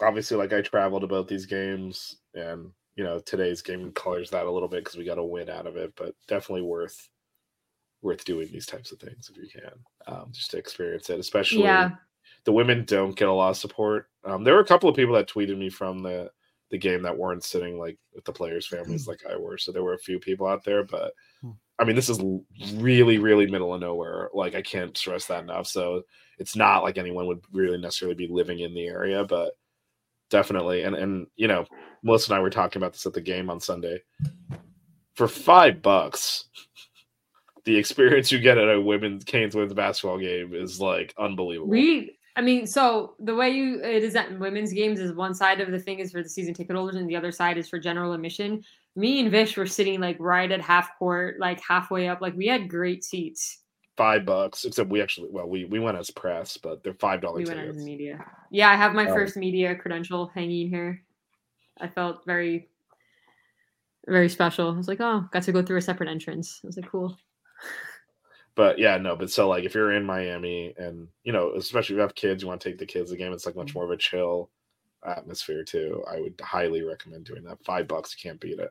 obviously, 0.00 0.36
like 0.36 0.52
I 0.52 0.62
traveled 0.62 1.04
about 1.04 1.28
these 1.28 1.46
games, 1.46 2.16
and 2.34 2.70
you 2.96 3.04
know, 3.04 3.18
today's 3.20 3.62
game 3.62 3.90
colors 3.92 4.30
that 4.30 4.46
a 4.46 4.50
little 4.50 4.68
bit 4.68 4.84
because 4.84 4.98
we 4.98 5.04
got 5.04 5.18
a 5.18 5.24
win 5.24 5.48
out 5.50 5.66
of 5.66 5.76
it, 5.76 5.92
but 5.96 6.14
definitely 6.28 6.62
worth 6.62 7.08
worth 8.02 8.24
doing 8.24 8.48
these 8.50 8.66
types 8.66 8.90
of 8.90 8.98
things 8.98 9.30
if 9.30 9.36
you 9.36 9.48
can, 9.48 9.70
um, 10.08 10.28
just 10.32 10.50
to 10.50 10.58
experience 10.58 11.08
it. 11.08 11.20
Especially, 11.20 11.62
Yeah. 11.62 11.90
the 12.44 12.52
women 12.52 12.84
don't 12.84 13.16
get 13.16 13.28
a 13.28 13.32
lot 13.32 13.50
of 13.50 13.56
support. 13.56 14.08
Um, 14.24 14.42
there 14.44 14.54
were 14.54 14.60
a 14.60 14.66
couple 14.66 14.88
of 14.88 14.96
people 14.96 15.14
that 15.14 15.28
tweeted 15.28 15.56
me 15.58 15.70
from 15.70 16.02
the 16.02 16.30
the 16.70 16.78
game 16.78 17.02
that 17.02 17.16
weren't 17.16 17.44
sitting 17.44 17.78
like 17.78 17.98
with 18.14 18.24
the 18.24 18.32
players' 18.32 18.66
families 18.66 19.06
like 19.06 19.20
I 19.30 19.36
were, 19.36 19.58
so 19.58 19.72
there 19.72 19.82
were 19.84 19.94
a 19.94 19.98
few 19.98 20.18
people 20.18 20.46
out 20.46 20.64
there, 20.64 20.84
but. 20.84 21.12
I 21.82 21.84
mean, 21.84 21.96
this 21.96 22.08
is 22.08 22.22
really, 22.74 23.18
really 23.18 23.46
middle 23.46 23.74
of 23.74 23.80
nowhere. 23.80 24.30
Like, 24.32 24.54
I 24.54 24.62
can't 24.62 24.96
stress 24.96 25.26
that 25.26 25.42
enough. 25.42 25.66
So, 25.66 26.02
it's 26.38 26.56
not 26.56 26.82
like 26.82 26.98
anyone 26.98 27.26
would 27.26 27.42
really 27.52 27.78
necessarily 27.78 28.14
be 28.14 28.28
living 28.28 28.60
in 28.60 28.74
the 28.74 28.86
area, 28.86 29.24
but 29.24 29.52
definitely. 30.30 30.82
And 30.82 30.96
and 30.96 31.26
you 31.36 31.46
know, 31.46 31.64
Melissa 32.02 32.32
and 32.32 32.38
I 32.38 32.42
were 32.42 32.50
talking 32.50 32.80
about 32.80 32.92
this 32.92 33.06
at 33.06 33.12
the 33.12 33.20
game 33.20 33.50
on 33.50 33.60
Sunday. 33.60 34.02
For 35.14 35.28
five 35.28 35.82
bucks, 35.82 36.46
the 37.64 37.76
experience 37.76 38.32
you 38.32 38.40
get 38.40 38.58
at 38.58 38.74
a 38.74 38.80
women's 38.80 39.24
Canes 39.24 39.54
women's 39.54 39.74
basketball 39.74 40.18
game 40.18 40.54
is 40.54 40.80
like 40.80 41.14
unbelievable. 41.18 41.70
We 41.70 42.18
I 42.34 42.40
mean, 42.40 42.66
so 42.66 43.14
the 43.20 43.34
way 43.34 43.50
you 43.50 43.80
it 43.82 44.02
is 44.02 44.16
at 44.16 44.38
women's 44.38 44.72
games 44.72 44.98
is 44.98 45.12
one 45.12 45.34
side 45.34 45.60
of 45.60 45.70
the 45.70 45.78
thing 45.78 45.98
is 45.98 46.10
for 46.10 46.22
the 46.22 46.28
season 46.28 46.54
ticket 46.54 46.74
holders 46.74 46.96
and 46.96 47.08
the 47.08 47.16
other 47.16 47.30
side 47.30 47.58
is 47.58 47.68
for 47.68 47.78
general 47.78 48.14
admission. 48.14 48.64
Me 48.94 49.20
and 49.20 49.30
Vish 49.30 49.56
were 49.56 49.66
sitting 49.66 50.00
like 50.00 50.16
right 50.20 50.50
at 50.52 50.60
half 50.60 50.90
court, 50.98 51.40
like 51.40 51.60
halfway 51.60 52.08
up. 52.08 52.20
Like 52.20 52.34
we 52.36 52.46
had 52.46 52.68
great 52.68 53.04
seats. 53.04 53.60
Five 53.96 54.24
bucks, 54.26 54.64
except 54.64 54.90
we 54.90 55.00
actually 55.02 55.28
well 55.30 55.46
we 55.48 55.64
we 55.66 55.78
went 55.78 55.98
as 55.98 56.10
press, 56.10 56.56
but 56.56 56.82
they're 56.82 56.94
five 56.94 57.20
dollar 57.20 57.38
We 57.38 57.44
tickets. 57.44 57.58
went 57.66 57.76
as 57.78 57.84
media. 57.84 58.24
Yeah, 58.50 58.70
I 58.70 58.76
have 58.76 58.94
my 58.94 59.06
Oh. 59.06 59.14
first 59.14 59.36
media 59.36 59.74
credential 59.74 60.28
hanging 60.34 60.68
here. 60.68 61.02
I 61.80 61.88
felt 61.88 62.24
very, 62.26 62.68
very 64.06 64.28
special. 64.28 64.70
I 64.72 64.76
was 64.76 64.88
like, 64.88 65.00
oh, 65.00 65.26
got 65.32 65.42
to 65.44 65.52
go 65.52 65.62
through 65.62 65.78
a 65.78 65.82
separate 65.82 66.08
entrance. 66.08 66.60
I 66.62 66.66
was 66.66 66.76
like, 66.76 66.88
cool. 66.90 67.16
But 68.54 68.78
yeah, 68.78 68.98
no, 68.98 69.16
but 69.16 69.30
so 69.30 69.48
like 69.48 69.64
if 69.64 69.74
you're 69.74 69.92
in 69.92 70.04
Miami 70.04 70.74
and 70.76 71.08
you 71.24 71.32
know, 71.32 71.52
especially 71.56 71.94
if 71.94 71.96
you 71.98 72.02
have 72.02 72.14
kids, 72.14 72.42
you 72.42 72.48
want 72.48 72.60
to 72.60 72.68
take 72.68 72.78
the 72.78 72.86
kids 72.86 73.10
to 73.10 73.16
the 73.16 73.22
game, 73.22 73.32
it's 73.32 73.46
like 73.46 73.54
Mm-hmm. 73.54 73.60
much 73.62 73.74
more 73.74 73.84
of 73.84 73.90
a 73.90 73.96
chill 73.96 74.50
atmosphere 75.06 75.64
too. 75.64 76.02
I 76.10 76.20
would 76.20 76.38
highly 76.42 76.82
recommend 76.82 77.24
doing 77.24 77.44
that. 77.44 77.64
Five 77.64 77.88
bucks, 77.88 78.14
you 78.16 78.28
can't 78.28 78.40
beat 78.40 78.58
it. 78.58 78.70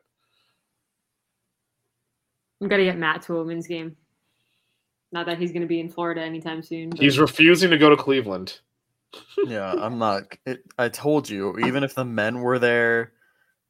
I'm 2.62 2.68
gonna 2.68 2.84
get 2.84 2.96
Matt 2.96 3.22
to 3.22 3.34
a 3.36 3.38
women's 3.40 3.66
game. 3.66 3.96
Not 5.10 5.26
that 5.26 5.38
he's 5.38 5.52
gonna 5.52 5.66
be 5.66 5.80
in 5.80 5.88
Florida 5.90 6.22
anytime 6.22 6.62
soon. 6.62 6.90
but- 6.90 7.00
He's 7.00 7.18
refusing 7.18 7.70
to 7.70 7.78
go 7.78 7.90
to 7.90 7.96
Cleveland. 7.96 8.60
Yeah, 9.44 9.70
I'm 9.72 9.98
not. 9.98 10.22
It, 10.46 10.62
I 10.78 10.88
told 10.88 11.28
you, 11.28 11.58
even 11.66 11.82
if 11.84 11.94
the 11.94 12.04
men 12.04 12.40
were 12.40 12.58
there, 12.58 13.12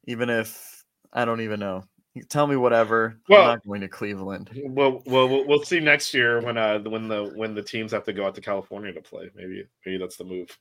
even 0.07 0.29
if 0.29 0.85
I 1.11 1.25
don't 1.25 1.41
even 1.41 1.59
know, 1.59 1.83
you 2.13 2.23
tell 2.23 2.47
me 2.47 2.55
whatever. 2.55 3.17
Well- 3.27 3.41
I'm 3.41 3.47
not 3.47 3.65
going 3.67 3.81
to 3.81 3.89
Cleveland. 3.89 4.51
Well, 4.63 5.01
well, 5.05 5.27
we'll 5.27 5.45
we'll 5.47 5.63
see 5.63 5.79
next 5.81 6.13
year 6.13 6.39
when 6.41 6.57
uh 6.57 6.79
when 6.81 7.09
the 7.09 7.33
when 7.35 7.55
the 7.55 7.61
teams 7.63 7.91
have 7.91 8.05
to 8.05 8.13
go 8.13 8.25
out 8.25 8.35
to 8.35 8.41
California 8.41 8.93
to 8.93 9.01
play. 9.01 9.31
Maybe 9.35 9.65
maybe 9.85 9.97
that's 9.97 10.15
the 10.15 10.23
move. 10.23 10.57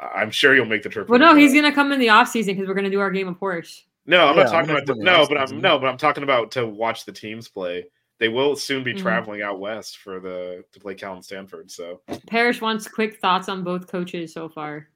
I- 0.00 0.20
I'm 0.22 0.30
sure 0.30 0.54
you'll 0.54 0.64
make 0.64 0.82
the 0.84 0.88
trip. 0.88 1.08
well, 1.10 1.18
no, 1.18 1.34
he's 1.34 1.52
gonna 1.52 1.74
come 1.74 1.92
in 1.92 2.00
the 2.00 2.08
off 2.10 2.28
season 2.28 2.54
because 2.54 2.66
we're 2.68 2.74
gonna 2.74 2.88
do 2.88 3.00
our 3.00 3.10
game 3.10 3.28
of 3.28 3.38
Porsche. 3.38 3.82
No, 4.10 4.26
I'm 4.26 4.36
Yeah, 4.36 4.42
not 4.42 4.54
I'm 4.54 4.66
talking 4.66 4.70
about 4.70 4.86
the, 4.86 5.04
no, 5.04 5.24
but 5.28 5.38
I'm 5.38 5.60
no, 5.60 5.78
but 5.78 5.86
I'm 5.86 5.96
talking 5.96 6.24
about 6.24 6.50
to 6.52 6.66
watch 6.66 7.04
the 7.04 7.12
teams 7.12 7.46
play. 7.46 7.86
They 8.18 8.28
will 8.28 8.56
soon 8.56 8.82
be 8.82 8.92
Mhm. 8.92 8.98
traveling 8.98 9.40
out 9.40 9.60
west 9.60 9.98
for 9.98 10.18
the 10.18 10.64
to 10.72 10.80
play 10.80 10.96
Cal 10.96 11.14
and 11.14 11.24
Stanford. 11.24 11.70
So 11.70 12.00
Parrish 12.26 12.60
wants 12.60 12.88
quick 12.88 13.20
thoughts 13.20 13.48
on 13.48 13.62
both 13.62 13.86
coaches 13.86 14.32
so 14.32 14.48
far. 14.48 14.88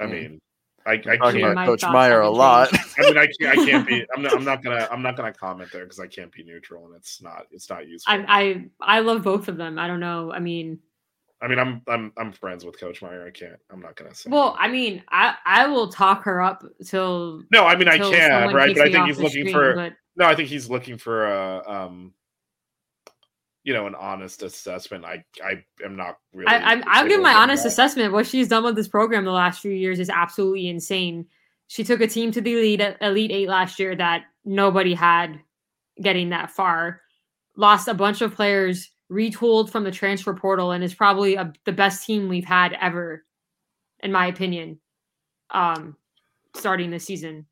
I 0.00 0.06
mean, 0.06 0.40
I, 0.84 0.94
I 0.94 0.98
can't. 0.98 1.36
about 1.36 1.64
Coach 1.64 1.84
Meier 1.88 2.22
a 2.22 2.28
lot. 2.28 2.72
I 2.98 3.02
mean, 3.04 3.18
I 3.18 3.26
can't. 3.26 3.52
I 3.52 3.64
can't 3.64 3.86
be. 3.86 4.04
I'm 4.16 4.22
not. 4.22 4.34
I'm 4.34 4.44
not 4.44 4.64
gonna. 4.64 4.88
I'm 4.90 5.00
not 5.02 5.16
gonna 5.16 5.32
comment 5.32 5.70
there 5.70 5.84
because 5.84 6.00
I 6.00 6.08
can't 6.08 6.32
be 6.32 6.42
neutral, 6.42 6.86
and 6.86 6.96
it's 6.96 7.22
not. 7.22 7.46
It's 7.52 7.70
not 7.70 7.86
useful. 7.86 8.14
I, 8.14 8.24
I 8.26 8.96
I 8.98 8.98
love 8.98 9.22
both 9.22 9.46
of 9.46 9.58
them. 9.58 9.78
I 9.78 9.86
don't 9.86 10.00
know. 10.00 10.32
I 10.32 10.40
mean, 10.40 10.80
I 11.42 11.48
mean, 11.48 11.58
I'm. 11.58 11.82
I'm. 11.86 12.12
I'm 12.16 12.32
friends 12.32 12.64
with 12.64 12.80
Coach 12.80 13.02
Meier. 13.02 13.26
I 13.26 13.30
can't. 13.30 13.58
I'm 13.70 13.80
not 13.80 13.94
gonna 13.96 14.14
say. 14.14 14.30
well, 14.30 14.56
I 14.58 14.68
mean, 14.68 15.02
I 15.10 15.34
I 15.44 15.66
will 15.66 15.88
talk 15.88 16.22
her 16.24 16.40
up 16.40 16.64
till 16.84 17.42
no, 17.52 17.66
I 17.66 17.76
mean, 17.76 17.88
I 17.88 17.98
can, 17.98 18.54
right? 18.54 18.74
But 18.74 18.88
I 18.88 18.92
think 18.92 19.06
he's 19.06 19.18
looking 19.18 19.48
stream, 19.48 19.52
for. 19.52 19.74
But 19.74 19.92
No, 20.16 20.24
I 20.24 20.34
think 20.34 20.48
he's 20.48 20.70
looking 20.70 20.96
for 20.96 21.26
a. 21.26 21.62
Um, 21.66 22.14
you 23.64 23.74
know, 23.74 23.86
an 23.86 23.94
honest 23.94 24.42
assessment. 24.42 25.04
I. 25.04 25.24
I 25.44 25.62
am 25.84 25.96
not 25.96 26.16
really. 26.32 26.48
I, 26.48 26.74
I 26.74 26.82
I'll 26.86 27.08
give 27.08 27.20
my 27.20 27.34
honest 27.34 27.64
that. 27.64 27.68
assessment. 27.68 28.14
What 28.14 28.26
she's 28.26 28.48
done 28.48 28.64
with 28.64 28.76
this 28.76 28.88
program 28.88 29.26
the 29.26 29.30
last 29.30 29.60
few 29.60 29.72
years 29.72 29.98
is 29.98 30.08
absolutely 30.08 30.68
insane. 30.68 31.26
She 31.66 31.84
took 31.84 32.00
a 32.00 32.06
team 32.06 32.32
to 32.32 32.40
the 32.40 32.52
elite 32.54 32.96
elite 33.02 33.32
eight 33.32 33.48
last 33.48 33.78
year 33.78 33.94
that 33.94 34.22
nobody 34.46 34.94
had 34.94 35.38
getting 36.00 36.30
that 36.30 36.50
far. 36.50 37.02
Lost 37.56 37.88
a 37.88 37.94
bunch 37.94 38.22
of 38.22 38.34
players, 38.34 38.90
retooled 39.10 39.70
from 39.70 39.84
the 39.84 39.90
transfer 39.90 40.34
portal, 40.34 40.72
and 40.72 40.82
is 40.82 40.94
probably 40.94 41.36
a, 41.36 41.52
the 41.64 41.72
best 41.72 42.04
team 42.06 42.28
we've 42.28 42.44
had 42.44 42.72
ever, 42.80 43.24
in 44.00 44.12
my 44.12 44.26
opinion. 44.26 44.80
Um, 45.50 45.96
starting 46.56 46.90
this 46.90 47.04
season, 47.04 47.46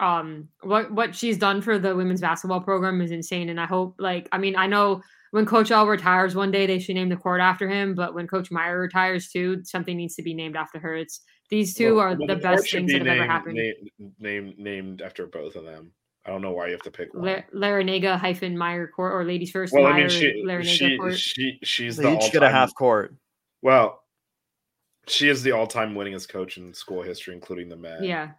um, 0.00 0.48
what 0.62 0.90
what 0.92 1.14
she's 1.14 1.36
done 1.38 1.60
for 1.60 1.78
the 1.78 1.94
women's 1.94 2.20
basketball 2.20 2.60
program 2.60 3.00
is 3.00 3.10
insane, 3.10 3.48
and 3.50 3.60
I 3.60 3.66
hope 3.66 3.96
like 3.98 4.28
I 4.32 4.38
mean 4.38 4.56
I 4.56 4.66
know 4.66 5.02
when 5.32 5.44
Coach 5.46 5.70
L 5.72 5.86
retires 5.86 6.34
one 6.36 6.50
day, 6.52 6.64
they 6.64 6.78
should 6.78 6.94
name 6.94 7.08
the 7.08 7.16
court 7.16 7.40
after 7.40 7.68
him. 7.68 7.94
But 7.94 8.14
when 8.14 8.26
Coach 8.28 8.50
Meier 8.52 8.80
retires 8.80 9.28
too, 9.28 9.62
something 9.64 9.96
needs 9.96 10.14
to 10.14 10.22
be 10.22 10.32
named 10.32 10.56
after 10.56 10.78
her. 10.78 10.94
It's 10.96 11.20
these 11.50 11.74
two 11.74 11.96
Well- 11.96 12.12
are 12.12 12.16
the 12.16 12.36
best 12.36 12.70
things 12.70 12.92
be 12.92 12.98
that 12.98 13.06
have 13.06 13.16
ever 13.18 13.26
happened. 13.26 13.58
na- 13.98 14.06
Named 14.20 14.58
named 14.58 15.02
after 15.02 15.26
both 15.26 15.56
of 15.56 15.64
them. 15.64 15.92
I 16.26 16.30
don't 16.30 16.40
know 16.40 16.52
why 16.52 16.66
you 16.66 16.72
have 16.72 16.82
to 16.82 16.90
pick 16.90 17.12
one. 17.12 17.44
Larranaga 17.54 18.18
hyphen 18.18 18.56
Meier 18.56 18.88
court 18.88 19.12
or 19.12 19.24
ladies 19.24 19.50
first. 19.50 19.72
well, 19.74 19.86
I 19.86 19.98
mean, 19.98 20.08
she 20.08 20.42
Larranaga 20.44 20.64
she, 20.64 20.96
court. 20.96 21.18
she 21.18 21.58
she's 21.62 21.96
They 21.96 22.04
the 22.04 22.16
each 22.16 22.32
get 22.32 22.42
a 22.42 22.50
half 22.50 22.74
court. 22.74 23.14
Well, 23.60 24.02
she 25.06 25.28
is 25.28 25.42
the 25.42 25.52
all-time 25.52 25.94
winningest 25.94 26.28
coach 26.28 26.56
in 26.56 26.72
school 26.72 27.02
history, 27.02 27.34
including 27.34 27.68
the 27.68 27.76
men. 27.76 28.02
yeah, 28.02 28.30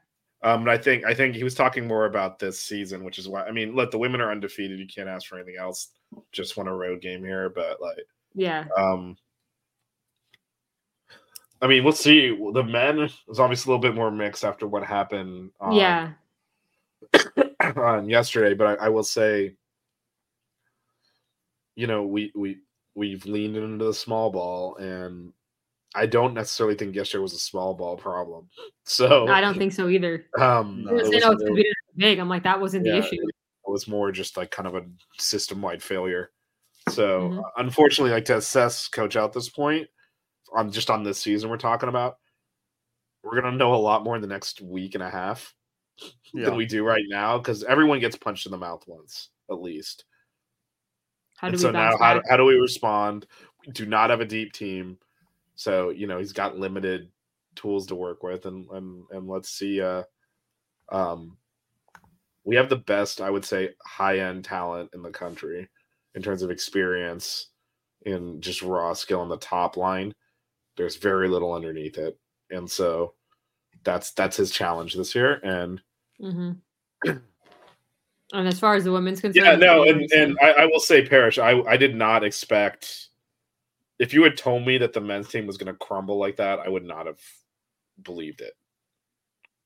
Um, 0.42 0.64
but 0.64 0.72
I 0.72 0.78
think 0.78 1.06
I 1.06 1.14
think 1.14 1.36
he 1.36 1.44
was 1.44 1.54
talking 1.54 1.88
more 1.88 2.06
about 2.06 2.40
this 2.40 2.60
season, 2.60 3.04
which 3.04 3.20
is 3.20 3.28
why 3.28 3.44
I 3.46 3.52
mean, 3.52 3.76
look, 3.76 3.92
the 3.92 4.00
women 4.00 4.20
are 4.22 4.32
undefeated. 4.32 4.80
You 4.80 4.88
can't 4.88 5.10
ask 5.10 5.28
for 5.28 5.36
anything 5.36 5.58
else. 5.60 5.90
Just 6.32 6.58
won 6.58 6.68
a 6.68 6.76
road 6.76 7.02
game 7.02 7.24
here, 7.24 7.50
but 7.50 7.82
like, 7.82 7.98
yeah. 8.34 8.66
um, 8.78 9.18
I 11.62 11.68
mean, 11.68 11.84
we'll 11.84 11.94
see. 11.94 12.30
The 12.54 12.64
men 12.64 13.00
is 13.00 13.40
obviously 13.40 13.72
a 13.72 13.76
little 13.76 13.92
bit 13.92 13.96
more 13.96 14.12
mixed 14.12 14.44
after 14.44 14.68
what 14.68 14.84
happened. 14.84 15.52
On, 15.60 15.74
yeah, 15.74 16.12
on 17.84 18.10
yesterday, 18.10 18.54
but 18.54 18.80
I, 18.80 18.86
I 18.86 18.90
will 18.90 19.04
say, 19.04 19.56
you 21.76 21.88
know, 21.88 22.04
we 22.04 22.32
we 22.36 22.60
we've 22.96 23.26
leaned 23.26 23.58
into 23.58 23.86
the 23.86 23.94
small 23.94 24.32
ball, 24.32 24.78
and 24.78 25.34
I 25.94 26.06
don't 26.06 26.34
necessarily 26.34 26.76
think 26.76 26.96
yesterday 26.96 27.22
was 27.22 27.34
a 27.34 27.40
small 27.40 27.74
ball 27.74 27.98
problem. 27.98 28.50
So 28.88 29.28
I 29.28 29.42
don't 29.42 29.58
think 29.58 29.74
so 29.74 29.90
either. 29.90 30.28
um, 30.40 30.84
No. 30.84 30.92
They 30.92 30.94
were 30.94 31.00
it 31.02 31.06
saying, 31.08 31.16
was 31.16 31.24
"Oh, 31.24 31.32
it's 31.32 31.44
be 31.56 31.74
big." 31.98 32.20
I'm 32.20 32.30
like, 32.30 32.44
that 32.44 32.62
wasn't 32.62 32.84
the 32.84 32.96
issue. 33.00 33.16
it 33.16 33.32
was 33.66 33.88
more 33.88 34.12
just 34.12 34.38
like 34.38 34.52
kind 34.52 34.68
of 34.68 34.76
a 34.76 34.86
system 35.18 35.60
wide 35.60 35.82
failure. 35.82 36.30
So 36.90 37.32
Mhm. 37.32 37.40
uh, 37.40 37.50
unfortunately, 37.58 38.12
like 38.12 38.26
to 38.26 38.38
assess 38.38 38.88
coach 38.88 39.16
out 39.16 39.34
this 39.34 39.50
point, 39.50 39.88
on 40.54 40.72
just 40.72 40.92
on 40.92 41.02
this 41.02 41.18
season 41.18 41.50
we're 41.50 41.58
talking 41.58 41.90
about, 41.90 42.18
we're 43.24 43.42
gonna 43.42 43.58
know 43.58 43.74
a 43.74 43.76
lot 43.76 44.04
more 44.04 44.16
in 44.16 44.22
the 44.22 44.28
next 44.28 44.62
week 44.62 44.94
and 44.94 45.02
a 45.04 45.10
half 45.10 45.56
Yeah. 46.34 46.46
than 46.46 46.56
we 46.56 46.66
do 46.66 46.84
right 46.84 47.06
now 47.08 47.38
because 47.38 47.64
everyone 47.64 48.00
gets 48.00 48.18
punched 48.18 48.46
in 48.46 48.52
the 48.52 48.58
mouth 48.58 48.84
once 48.88 49.30
at 49.50 49.62
least. 49.62 50.06
How 51.38 51.50
do 51.50 51.54
we 51.54 51.58
so 51.60 51.72
now, 51.72 51.98
how, 51.98 52.22
how 52.30 52.38
do 52.38 52.46
we 52.46 52.56
respond? 52.56 53.26
We 53.66 53.74
do 53.74 53.86
not 53.86 54.10
have 54.10 54.22
a 54.22 54.26
deep 54.26 54.54
team, 54.54 54.98
so 55.56 55.90
you 55.90 56.08
know 56.08 56.18
he's 56.18 56.34
got 56.34 56.58
limited 56.58 57.10
tools 57.56 57.88
to 57.88 57.96
work 57.96 58.24
with, 58.24 58.46
and 58.46 58.70
and 58.72 59.04
and 59.12 59.28
let's 59.28 59.50
see. 59.50 59.82
Uh, 59.82 60.04
um, 60.92 61.38
we 62.44 62.56
have 62.56 62.70
the 62.70 62.78
best, 62.78 63.22
I 63.22 63.30
would 63.30 63.44
say, 63.44 63.72
high 63.84 64.20
end 64.20 64.46
talent 64.46 64.92
in 64.94 65.02
the 65.02 65.10
country 65.10 65.68
in 66.14 66.22
terms 66.22 66.42
of 66.42 66.52
experience 66.52 67.48
in 68.04 68.40
just 68.40 68.62
raw 68.62 68.94
skill 68.94 69.20
on 69.20 69.30
the 69.30 69.38
top 69.38 69.78
line. 69.78 70.14
There's 70.78 70.96
very 70.96 71.28
little 71.28 71.54
underneath 71.54 71.98
it, 71.98 72.18
and 72.50 72.70
so 72.70 73.15
that's 73.86 74.12
that's 74.12 74.38
his 74.38 74.52
challenge 74.52 74.96
this 74.96 75.16
year. 75.16 75.40
And 75.44 75.82
hmm 76.20 76.52
And 78.34 78.48
as 78.48 78.60
far 78.60 78.76
as 78.76 78.84
the 78.84 78.92
women's 78.92 79.22
concerned, 79.22 79.46
yeah, 79.46 79.56
no, 79.56 79.84
and 79.84 80.12
and 80.12 80.38
I, 80.42 80.52
I 80.52 80.66
will 80.66 80.80
say, 80.80 81.06
Parrish, 81.08 81.40
I 81.40 81.62
I 81.62 81.78
did 81.78 81.96
not 81.96 82.24
expect. 82.24 83.08
If 83.98 84.14
you 84.14 84.24
had 84.24 84.36
told 84.36 84.66
me 84.66 84.78
that 84.80 84.92
the 84.92 85.00
men's 85.00 85.30
team 85.30 85.48
was 85.48 85.58
going 85.58 85.72
to 85.72 85.80
crumble 85.80 86.18
like 86.18 86.36
that, 86.38 86.60
I 86.60 86.68
would 86.68 86.84
not 86.84 87.06
have 87.06 87.20
believed 88.04 88.42
it. 88.42 88.54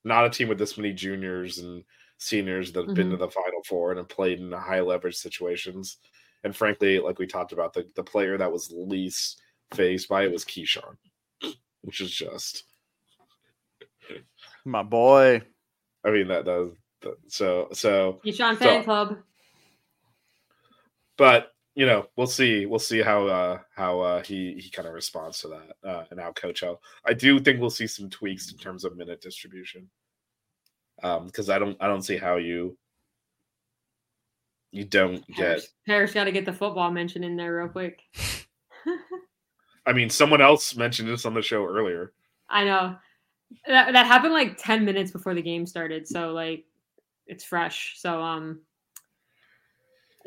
Not 0.03 0.25
a 0.25 0.29
team 0.29 0.49
with 0.49 0.59
this 0.59 0.77
many 0.77 0.93
juniors 0.93 1.57
and 1.57 1.83
seniors 2.19 2.71
that 2.73 2.85
have 2.85 2.93
been 2.93 3.09
to 3.09 3.15
Mm-hmm. 3.15 3.25
the 3.25 3.31
Final 3.31 3.63
Four 3.65 3.89
and 3.89 3.97
have 3.97 4.09
played 4.09 4.39
in 4.39 4.51
high 4.51 4.81
leverage 4.81 5.15
situations. 5.15 5.97
And 6.43 6.55
frankly, 6.55 6.99
like 6.99 7.17
we 7.17 7.25
talked 7.25 7.53
about, 7.53 7.73
the, 7.73 7.89
the 7.95 8.03
player 8.03 8.37
that 8.37 8.51
was 8.51 8.71
least 8.71 9.41
phased 9.73 10.07
by 10.07 10.25
it 10.25 10.31
was 10.31 10.45
Kyshawn, 10.45 10.95
which 11.81 11.99
is 11.99 12.11
just, 12.11 12.65
My 14.69 14.83
boy. 14.83 15.41
I 16.03 16.11
mean, 16.11 16.27
that, 16.27 16.45
that 16.45 16.57
was, 16.57 16.71
that, 17.01 17.15
so, 17.27 17.67
so, 17.73 18.19
Kyshawn 18.25 18.53
so- 18.53 18.65
fan 18.65 18.83
club. 18.83 19.17
but 21.17 21.51
you 21.75 21.85
know 21.85 22.07
we'll 22.15 22.27
see 22.27 22.65
we'll 22.65 22.79
see 22.79 23.01
how 23.01 23.27
uh 23.27 23.59
how 23.75 23.99
uh 24.01 24.23
he 24.23 24.53
he 24.59 24.69
kind 24.69 24.87
of 24.87 24.93
responds 24.93 25.39
to 25.39 25.47
that 25.49 25.89
uh 25.89 26.03
and 26.09 26.19
how 26.19 26.31
coach 26.33 26.63
L. 26.63 26.81
i 27.05 27.13
do 27.13 27.39
think 27.39 27.59
we'll 27.61 27.69
see 27.69 27.87
some 27.87 28.09
tweaks 28.09 28.51
in 28.51 28.57
terms 28.57 28.83
of 28.83 28.97
minute 28.97 29.21
distribution 29.21 29.87
um 31.03 31.27
because 31.27 31.49
i 31.49 31.59
don't 31.59 31.77
i 31.79 31.87
don't 31.87 32.01
see 32.01 32.17
how 32.17 32.37
you 32.37 32.75
you 34.71 34.83
don't 34.83 35.25
get 35.27 35.37
Parrish, 35.37 35.67
Parrish 35.85 36.13
got 36.13 36.23
to 36.25 36.31
get 36.31 36.45
the 36.45 36.53
football 36.53 36.91
mention 36.91 37.23
in 37.23 37.35
there 37.37 37.55
real 37.55 37.69
quick. 37.69 38.01
i 39.85 39.93
mean 39.93 40.09
someone 40.09 40.41
else 40.41 40.75
mentioned 40.75 41.07
this 41.07 41.25
on 41.25 41.33
the 41.33 41.41
show 41.41 41.65
earlier 41.65 42.11
I 42.49 42.63
know 42.65 42.95
that 43.67 43.93
that 43.93 44.05
happened 44.05 44.33
like 44.33 44.57
ten 44.57 44.85
minutes 44.85 45.11
before 45.11 45.33
the 45.33 45.41
game 45.41 45.65
started, 45.65 46.07
so 46.07 46.31
like 46.31 46.65
it's 47.27 47.43
fresh. 47.43 47.95
So 47.97 48.21
um, 48.21 48.61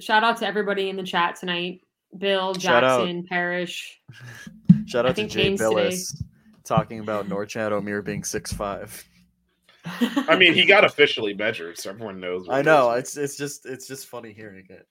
shout 0.01 0.25
out 0.25 0.37
to 0.39 0.47
everybody 0.47 0.89
in 0.89 0.97
the 0.97 1.03
chat 1.03 1.37
tonight: 1.37 1.83
Bill, 2.17 2.55
Jackson, 2.55 3.25
Parrish. 3.29 4.01
Shout 4.87 5.07
I 5.07 5.11
out 5.11 5.17
to 5.17 5.23
think 5.23 5.31
Jay 5.31 5.45
Haynes 5.45 5.61
today. 5.61 5.75
Billis 5.75 6.23
talking 6.65 7.01
about 7.01 7.29
Norchad 7.29 7.71
Omier 7.71 8.05
being 8.05 8.25
six 8.25 8.53
five. 8.53 9.05
I 9.85 10.37
mean, 10.37 10.55
he 10.55 10.65
got 10.65 10.85
officially 10.85 11.35
measured, 11.35 11.79
so 11.79 11.91
everyone 11.91 12.21
knows. 12.21 12.47
what 12.47 12.57
I 12.57 12.63
know 12.63 12.93
is. 12.93 13.01
it's 13.01 13.17
it's 13.17 13.37
just 13.37 13.67
it's 13.67 13.87
just 13.87 14.07
funny 14.07 14.33
hearing 14.33 14.67
it. 14.69 14.87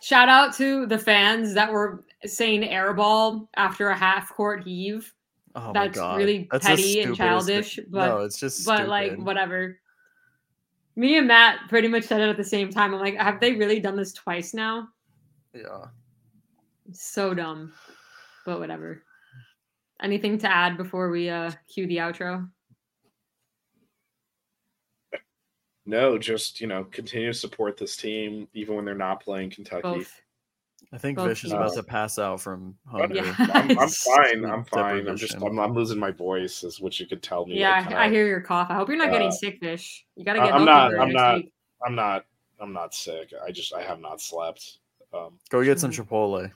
Shout 0.00 0.28
out 0.28 0.54
to 0.56 0.86
the 0.86 0.98
fans 0.98 1.54
that 1.54 1.72
were 1.72 2.04
saying 2.24 2.62
airball 2.62 3.48
after 3.56 3.88
a 3.90 3.96
half 3.96 4.32
court 4.32 4.64
heave. 4.64 5.12
Oh 5.54 5.72
my 5.72 5.72
That's 5.72 5.98
god, 5.98 6.18
really 6.18 6.48
That's 6.50 6.66
petty 6.66 7.00
and 7.02 7.16
childish, 7.16 7.76
thing. 7.76 7.86
but- 7.88 8.06
no, 8.06 8.18
it's 8.20 8.38
just 8.38 8.66
but 8.66 8.88
like 8.88 9.16
whatever. 9.18 9.78
Me 10.96 11.16
and 11.16 11.28
Matt 11.28 11.60
pretty 11.68 11.86
much 11.86 12.04
said 12.04 12.20
it 12.20 12.28
at 12.28 12.36
the 12.36 12.42
same 12.42 12.70
time. 12.70 12.92
I'm 12.92 13.00
like, 13.00 13.14
have 13.16 13.40
they 13.40 13.54
really 13.54 13.78
done 13.78 13.94
this 13.96 14.12
twice 14.12 14.52
now? 14.52 14.88
Yeah. 15.54 15.86
So 16.92 17.34
dumb. 17.34 17.72
But 18.44 18.58
whatever. 18.58 19.04
Anything 20.02 20.38
to 20.38 20.50
add 20.52 20.76
before 20.76 21.10
we 21.10 21.28
uh 21.28 21.52
cue 21.72 21.86
the 21.86 21.98
outro? 21.98 22.48
No, 25.86 26.18
just 26.18 26.60
you 26.60 26.66
know, 26.66 26.84
continue 26.84 27.32
to 27.32 27.38
support 27.38 27.76
this 27.76 27.96
team 27.96 28.46
even 28.52 28.76
when 28.76 28.84
they're 28.84 28.94
not 28.94 29.22
playing 29.22 29.50
Kentucky. 29.50 29.82
Both. 29.82 30.20
I 30.90 30.96
think 30.98 31.18
Both 31.18 31.28
Vish 31.28 31.44
is 31.44 31.52
about 31.52 31.74
to 31.74 31.82
pass 31.82 32.18
out 32.18 32.40
from 32.40 32.74
hunger. 32.86 33.16
Yeah. 33.16 33.34
I'm, 33.38 33.78
I'm 33.78 33.88
fine. 33.88 34.44
I'm 34.46 34.64
fine. 34.64 35.06
I'm 35.08 35.16
just. 35.16 35.34
I'm, 35.34 35.58
I'm 35.58 35.74
losing 35.74 35.98
my 35.98 36.10
voice, 36.10 36.64
is 36.64 36.80
what 36.80 36.98
you 36.98 37.06
could 37.06 37.22
tell 37.22 37.44
me. 37.46 37.58
Yeah, 37.58 37.70
like, 37.70 37.78
I, 37.78 37.82
kinda- 37.84 38.00
I 38.00 38.10
hear 38.10 38.26
your 38.26 38.40
cough. 38.40 38.70
I 38.70 38.74
hope 38.74 38.88
you're 38.88 38.96
not 38.96 39.10
getting 39.10 39.28
uh, 39.28 39.32
sick, 39.32 39.60
Vish. 39.60 40.06
You 40.16 40.24
gotta 40.24 40.40
I- 40.40 40.46
get 40.46 40.54
I'm 40.54 40.64
not- 40.64 40.98
I'm 40.98 41.12
not- 41.12 41.36
week. 41.36 41.52
I'm 41.84 41.94
not. 41.94 42.24
I'm 42.60 42.72
not 42.72 42.94
sick. 42.94 43.32
I 43.46 43.52
just 43.52 43.72
I 43.74 43.82
have 43.82 44.00
not 44.00 44.20
slept. 44.20 44.78
Um, 45.14 45.38
Go 45.50 45.62
get 45.62 45.78
some 45.78 45.92
Chipotle. 45.92 46.50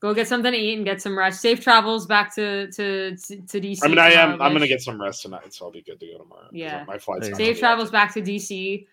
Go 0.00 0.12
get 0.12 0.26
something 0.26 0.50
to 0.52 0.58
eat 0.58 0.74
and 0.76 0.84
get 0.84 1.00
some 1.00 1.16
rest. 1.16 1.40
Safe 1.40 1.60
travels 1.60 2.06
back 2.06 2.34
to 2.34 2.70
to 2.72 3.16
to, 3.16 3.36
to 3.46 3.60
DC. 3.60 3.78
I 3.84 3.88
mean, 3.88 3.98
I 3.98 4.08
am. 4.10 4.32
tomorrow, 4.32 4.42
I'm 4.50 4.52
gonna 4.52 4.66
get 4.68 4.82
some 4.82 5.00
rest 5.00 5.22
tonight, 5.22 5.54
so 5.54 5.66
I'll 5.66 5.70
be 5.72 5.80
good 5.82 6.00
to 6.00 6.06
go 6.06 6.18
tomorrow. 6.18 6.48
Yeah. 6.52 6.84
my 6.86 6.98
flight's 6.98 7.20
There 7.20 7.28
you 7.28 7.32
not 7.34 7.38
go. 7.38 7.44
Safe 7.44 7.58
travels 7.60 7.90
back 7.92 8.12
to 8.14 8.20
DC. 8.20 8.86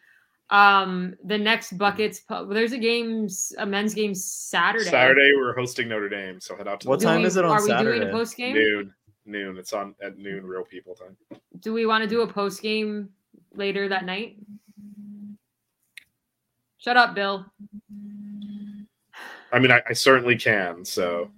Um, 0.51 1.13
the 1.23 1.37
next 1.37 1.77
buckets. 1.77 2.21
There's 2.49 2.71
a 2.71 2.77
games, 2.77 3.53
a 3.59 3.65
men's 3.65 3.93
game 3.93 4.15
Saturday. 4.15 4.85
Saturday 4.89 5.31
we're 5.35 5.53
hosting 5.55 5.87
Notre 5.87 6.09
Dame, 6.09 6.39
so 6.39 6.55
head 6.55 6.67
out 6.67 6.81
to 6.81 6.87
What 6.87 6.99
the 6.99 7.05
time 7.05 7.21
we- 7.21 7.27
is 7.27 7.37
it 7.37 7.45
on 7.45 7.51
Are 7.51 7.61
we 7.61 7.67
doing 7.67 7.77
Saturday? 7.77 8.09
a 8.09 8.11
post 8.11 8.35
game? 8.35 8.55
noon. 8.55 8.93
Noon. 9.25 9.57
It's 9.57 9.73
on 9.73 9.93
at 10.01 10.17
noon, 10.17 10.43
real 10.45 10.63
people 10.63 10.95
time. 10.95 11.15
Do 11.59 11.71
we 11.73 11.85
want 11.85 12.03
to 12.03 12.09
do 12.09 12.21
a 12.21 12.27
post 12.27 12.63
game 12.63 13.09
later 13.53 13.87
that 13.89 14.05
night? 14.05 14.37
Shut 16.79 16.97
up, 16.97 17.13
Bill. 17.13 17.45
I 19.51 19.59
mean, 19.59 19.71
I, 19.71 19.81
I 19.87 19.93
certainly 19.93 20.35
can. 20.35 20.83
So 20.85 21.29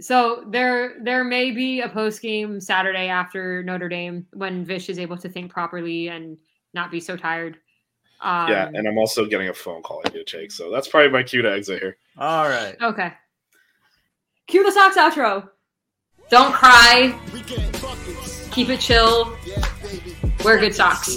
So 0.00 0.44
there 0.48 0.96
there 1.02 1.22
may 1.24 1.52
be 1.52 1.80
a 1.82 1.88
post 1.88 2.22
game 2.22 2.60
Saturday 2.60 3.08
after 3.08 3.62
Notre 3.62 3.88
Dame 3.88 4.26
when 4.32 4.64
Vish 4.64 4.88
is 4.88 4.98
able 4.98 5.16
to 5.18 5.28
think 5.28 5.50
properly 5.52 6.08
and 6.08 6.36
not 6.74 6.90
be 6.90 6.98
so 7.00 7.16
tired. 7.16 7.58
Um, 8.20 8.48
yeah, 8.50 8.70
and 8.72 8.88
I'm 8.88 8.98
also 8.98 9.26
getting 9.26 9.48
a 9.48 9.54
phone 9.54 9.82
call 9.82 10.02
I 10.04 10.08
need 10.08 10.26
to 10.26 10.38
take. 10.38 10.50
So 10.50 10.70
that's 10.70 10.88
probably 10.88 11.10
my 11.10 11.22
cue 11.22 11.42
to 11.42 11.52
exit 11.52 11.80
here. 11.82 11.96
All 12.18 12.48
right. 12.48 12.76
okay. 12.80 13.12
Cue 14.46 14.64
the 14.64 14.72
socks 14.72 14.96
outro. 14.96 15.48
Don't 16.30 16.52
cry. 16.52 17.18
We 17.32 17.42
get 17.42 17.72
buckets. 17.80 18.48
Keep 18.50 18.70
it 18.70 18.80
chill. 18.80 19.36
Wear 20.44 20.58
good 20.58 20.74
socks. 20.74 21.16